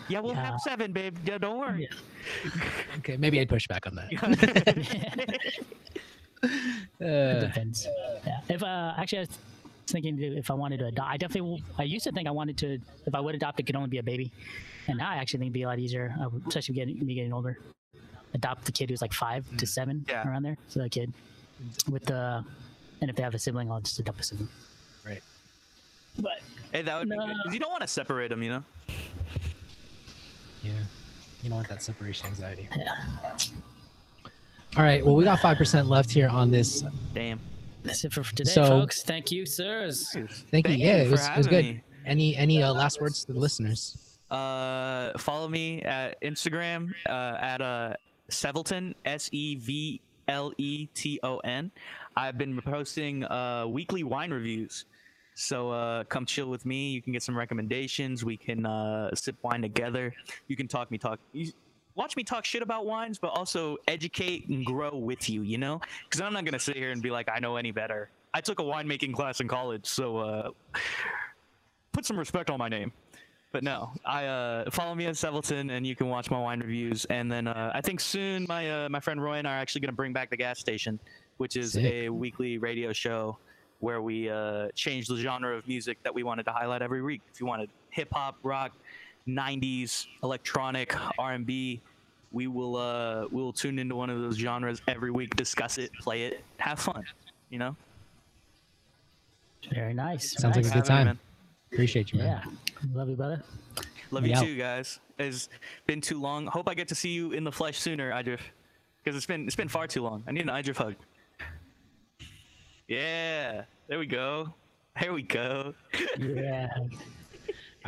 Yeah, 0.09 0.21
we'll 0.21 0.33
Yeah. 0.35 0.53
have 0.53 0.61
seven, 0.61 0.93
babe. 0.93 1.17
Yeah, 1.25 1.39
don't 1.39 1.59
worry. 1.59 1.89
Okay, 2.99 3.17
maybe 3.17 3.41
I'd 3.41 3.49
push 3.49 3.67
back 3.67 3.87
on 3.87 3.95
that. 3.95 4.11
It 6.43 7.07
Uh, 7.07 7.41
depends. 7.41 7.87
Yeah. 8.27 8.41
If 8.49 8.63
uh, 8.63 8.95
actually, 8.97 9.19
I 9.19 9.21
was 9.23 9.39
thinking 9.93 10.19
if 10.21 10.51
I 10.51 10.55
wanted 10.55 10.79
to 10.81 10.87
adopt, 10.87 11.09
I 11.11 11.17
definitely. 11.17 11.63
I 11.79 11.83
used 11.85 12.05
to 12.05 12.13
think 12.13 12.27
I 12.29 12.31
wanted 12.31 12.57
to. 12.59 12.79
If 13.07 13.15
I 13.15 13.21
would 13.21 13.35
adopt, 13.35 13.61
it 13.61 13.65
could 13.65 13.77
only 13.77 13.89
be 13.89 13.99
a 13.99 14.03
baby, 14.03 14.31
and 14.89 14.99
now 14.99 15.11
I 15.11 15.17
actually 15.17 15.39
think 15.39 15.47
it'd 15.49 15.55
be 15.55 15.63
a 15.63 15.69
lot 15.69 15.79
easier, 15.79 16.15
uh, 16.21 16.29
especially 16.47 16.75
getting 16.75 17.05
me 17.05 17.15
getting 17.15 17.33
older. 17.33 17.59
Adopt 18.35 18.65
the 18.65 18.73
kid 18.73 18.91
who's 18.91 19.03
like 19.03 19.13
five 19.13 19.45
to 19.57 19.67
seven, 19.67 20.05
Yeah. 20.09 20.29
around 20.29 20.43
there. 20.45 20.57
So 20.69 20.81
that 20.81 20.91
kid 20.91 21.13
with 21.91 22.05
the, 22.05 22.45
and 23.01 23.11
if 23.11 23.17
they 23.17 23.23
have 23.23 23.35
a 23.35 23.39
sibling, 23.39 23.71
I'll 23.71 23.81
just 23.81 23.99
adopt 23.99 24.21
a 24.21 24.23
sibling. 24.23 24.49
right. 25.05 25.23
But 26.19 26.41
Hey, 26.73 26.83
that 26.83 26.99
would 26.99 27.09
be 27.09 27.17
No. 27.17 27.27
good. 27.27 27.37
'cause 27.45 27.53
you 27.55 27.59
don't 27.59 27.71
want 27.73 27.81
to 27.83 27.89
separate 27.89 28.29
them, 28.29 28.43
you 28.45 28.51
know. 28.51 28.65
Yeah. 30.63 30.73
You 31.43 31.49
don't 31.49 31.57
want 31.57 31.69
that 31.69 31.83
separation 31.83 32.27
anxiety. 32.29 32.69
yeah, 32.77 33.05
All 34.77 34.83
right. 34.85 35.05
Well, 35.05 35.17
we 35.17 35.25
got 35.25 35.41
five 35.41 35.57
percent 35.59 35.89
left 35.89 36.11
here 36.11 36.29
on 36.29 36.51
this. 36.51 36.85
Damn. 37.15 37.41
That's 37.83 38.05
it 38.05 38.13
for 38.13 38.23
today, 38.23 38.51
So- 38.51 38.65
folks. 38.65 39.03
Thank 39.03 39.31
you, 39.33 39.47
sirs. 39.47 40.09
Thank, 40.13 40.31
Thank 40.51 40.69
you. 40.69 40.75
you 40.75 40.87
Yeah, 40.87 40.97
it 41.03 41.11
was, 41.11 41.27
it 41.27 41.37
was 41.37 41.47
good. 41.47 41.65
me. 41.65 41.83
Any 42.07 42.37
any 42.37 42.63
uh, 42.63 42.73
last 42.73 43.01
words 43.01 43.25
to 43.27 43.33
the 43.33 43.39
listeners? 43.39 44.19
Uh, 44.31 45.17
follow 45.19 45.49
me 45.49 45.83
at 45.83 46.21
Instagram 46.23 46.93
uh, 47.07 47.37
at 47.41 47.61
uh, 47.61 47.95
Sevelton 48.31 48.95
S 49.05 49.29
E 49.33 49.57
V 49.57 50.01
L 50.29 50.53
E 50.57 50.87
T 50.95 51.21
O 51.23 51.39
N. 51.39 51.71
I've 52.17 52.39
been 52.39 52.61
posting 52.63 53.25
uh, 53.25 53.67
weekly 53.67 54.03
wine 54.03 54.31
reviews, 54.33 54.87
so 55.35 55.71
uh, 55.71 56.05
come 56.05 56.25
chill 56.25 56.49
with 56.49 56.65
me. 56.65 56.91
You 56.91 57.03
can 57.03 57.13
get 57.13 57.23
some 57.23 57.37
recommendations. 57.37 58.25
We 58.25 58.37
can 58.37 58.65
uh, 58.65 59.15
sip 59.15 59.37
wine 59.43 59.61
together. 59.63 60.15
You 60.49 60.57
can 60.57 60.69
talk 60.69 60.91
me 60.91 60.97
talk. 60.99 61.19
You, 61.33 61.53
watch 61.95 62.17
me 62.17 62.25
talk 62.25 62.45
shit 62.45 62.63
about 62.63 62.87
wines, 62.87 63.19
but 63.19 63.29
also 63.29 63.77
educate 63.89 64.49
and 64.49 64.65
grow 64.65 64.97
with 64.97 65.29
you. 65.29 65.43
You 65.43 65.59
know, 65.59 65.81
because 66.05 66.21
I'm 66.21 66.33
not 66.33 66.45
gonna 66.45 66.59
sit 66.59 66.77
here 66.77 66.91
and 66.91 67.03
be 67.03 67.11
like 67.11 67.29
I 67.33 67.39
know 67.39 67.57
any 67.57 67.71
better. 67.71 68.11
I 68.33 68.41
took 68.41 68.61
a 68.61 68.63
winemaking 68.63 69.15
class 69.15 69.41
in 69.41 69.49
college, 69.49 69.87
so 69.87 70.19
uh, 70.19 70.51
put 71.93 72.05
some 72.05 72.19
respect 72.19 72.51
on 72.51 72.59
my 72.59 72.69
name. 72.69 72.93
But 73.53 73.65
no, 73.65 73.91
I 74.05 74.27
uh, 74.27 74.71
follow 74.71 74.95
me 74.95 75.07
on 75.07 75.15
Sevelton, 75.15 75.73
and 75.73 75.85
you 75.85 75.97
can 75.97 76.09
watch 76.09 76.31
my 76.31 76.41
wine 76.41 76.61
reviews. 76.61 77.05
And 77.07 77.31
then 77.31 77.49
uh, 77.49 77.73
I 77.75 77.81
think 77.81 77.99
soon 77.99 78.47
my 78.49 78.85
uh, 78.85 78.89
my 78.89 79.01
friend 79.01 79.21
Roy 79.21 79.39
and 79.39 79.49
I 79.49 79.57
are 79.57 79.59
actually 79.59 79.81
going 79.81 79.93
to 79.93 79.97
bring 79.97 80.13
back 80.13 80.31
the 80.31 80.37
gas 80.37 80.61
station, 80.61 81.01
which 81.39 81.57
is 81.57 81.73
Sick. 81.73 81.85
a 81.85 82.09
weekly 82.09 82.59
radio 82.59 82.93
show 82.93 83.39
where 83.81 84.03
we 84.03 84.29
uh, 84.31 84.69
change 84.75 85.09
the 85.09 85.17
genre 85.17 85.57
of 85.57 85.67
music 85.67 85.99
that 86.05 86.15
we 86.15 86.23
wanted 86.23 86.45
to 86.45 86.53
highlight 86.53 86.83
every 86.83 87.03
week. 87.03 87.23
If 87.33 87.41
you 87.41 87.47
wanted 87.47 87.71
hip 87.89 88.09
hop, 88.13 88.37
rock, 88.43 88.73
'90s, 89.29 90.07
electronic, 90.23 90.95
R&B, 91.19 91.81
we 92.33 92.47
will 92.47 92.77
uh, 92.77 93.27
we 93.31 93.43
will 93.43 93.53
tune 93.53 93.79
into 93.79 93.95
one 93.97 94.11
of 94.11 94.21
those 94.21 94.37
genres 94.37 94.81
every 94.89 95.11
week, 95.11 95.35
discuss 95.37 95.79
it, 95.79 95.93
play 96.01 96.23
it, 96.25 96.45
have 96.59 96.79
fun. 96.79 97.05
You 97.51 97.59
know, 97.59 97.77
Very 99.73 99.95
nice. 99.95 100.33
Sounds 100.39 100.57
like 100.57 100.67
a 100.67 100.71
good 100.71 100.85
time. 100.85 101.07
man. 101.07 101.19
Appreciate 101.73 102.13
you, 102.13 102.19
man. 102.19 102.27
Yeah, 102.45 102.51
love 102.95 103.09
you, 103.09 103.17
brother. 103.17 103.43
Love 104.13 104.23
We 104.25 104.31
you 104.31 104.37
out. 104.37 104.45
too, 104.45 104.57
guys. 104.57 104.99
It's 105.19 105.49
been 105.87 106.01
too 106.01 106.21
long. 106.21 106.47
Hope 106.47 106.69
I 106.69 106.75
get 106.75 106.89
to 106.89 106.95
see 106.95 107.11
you 107.11 107.33
in 107.33 107.45
the 107.45 107.53
flesh 107.53 107.79
sooner, 107.79 108.11
Idrif. 108.11 108.41
Because 109.03 109.17
it's 109.17 109.27
been 109.27 109.47
it's 109.47 109.57
been 109.57 109.69
far 109.69 109.87
too 109.87 110.03
long. 110.03 110.25
I 110.27 110.33
need 110.33 110.43
an 110.43 110.49
Idrif 110.49 110.77
hug. 110.77 110.95
Yeah, 112.89 113.63
there 113.89 113.99
we 113.99 114.07
go. 114.07 114.53
There 115.01 115.13
we 115.13 115.23
go. 115.23 115.75
Yeah. 116.19 116.69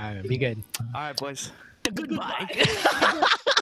All 0.03 0.15
right, 0.15 0.29
be 0.29 0.37
good. 0.37 0.63
All 0.95 1.01
right, 1.01 1.17
boys. 1.17 1.53
Goodbye. 1.85 2.49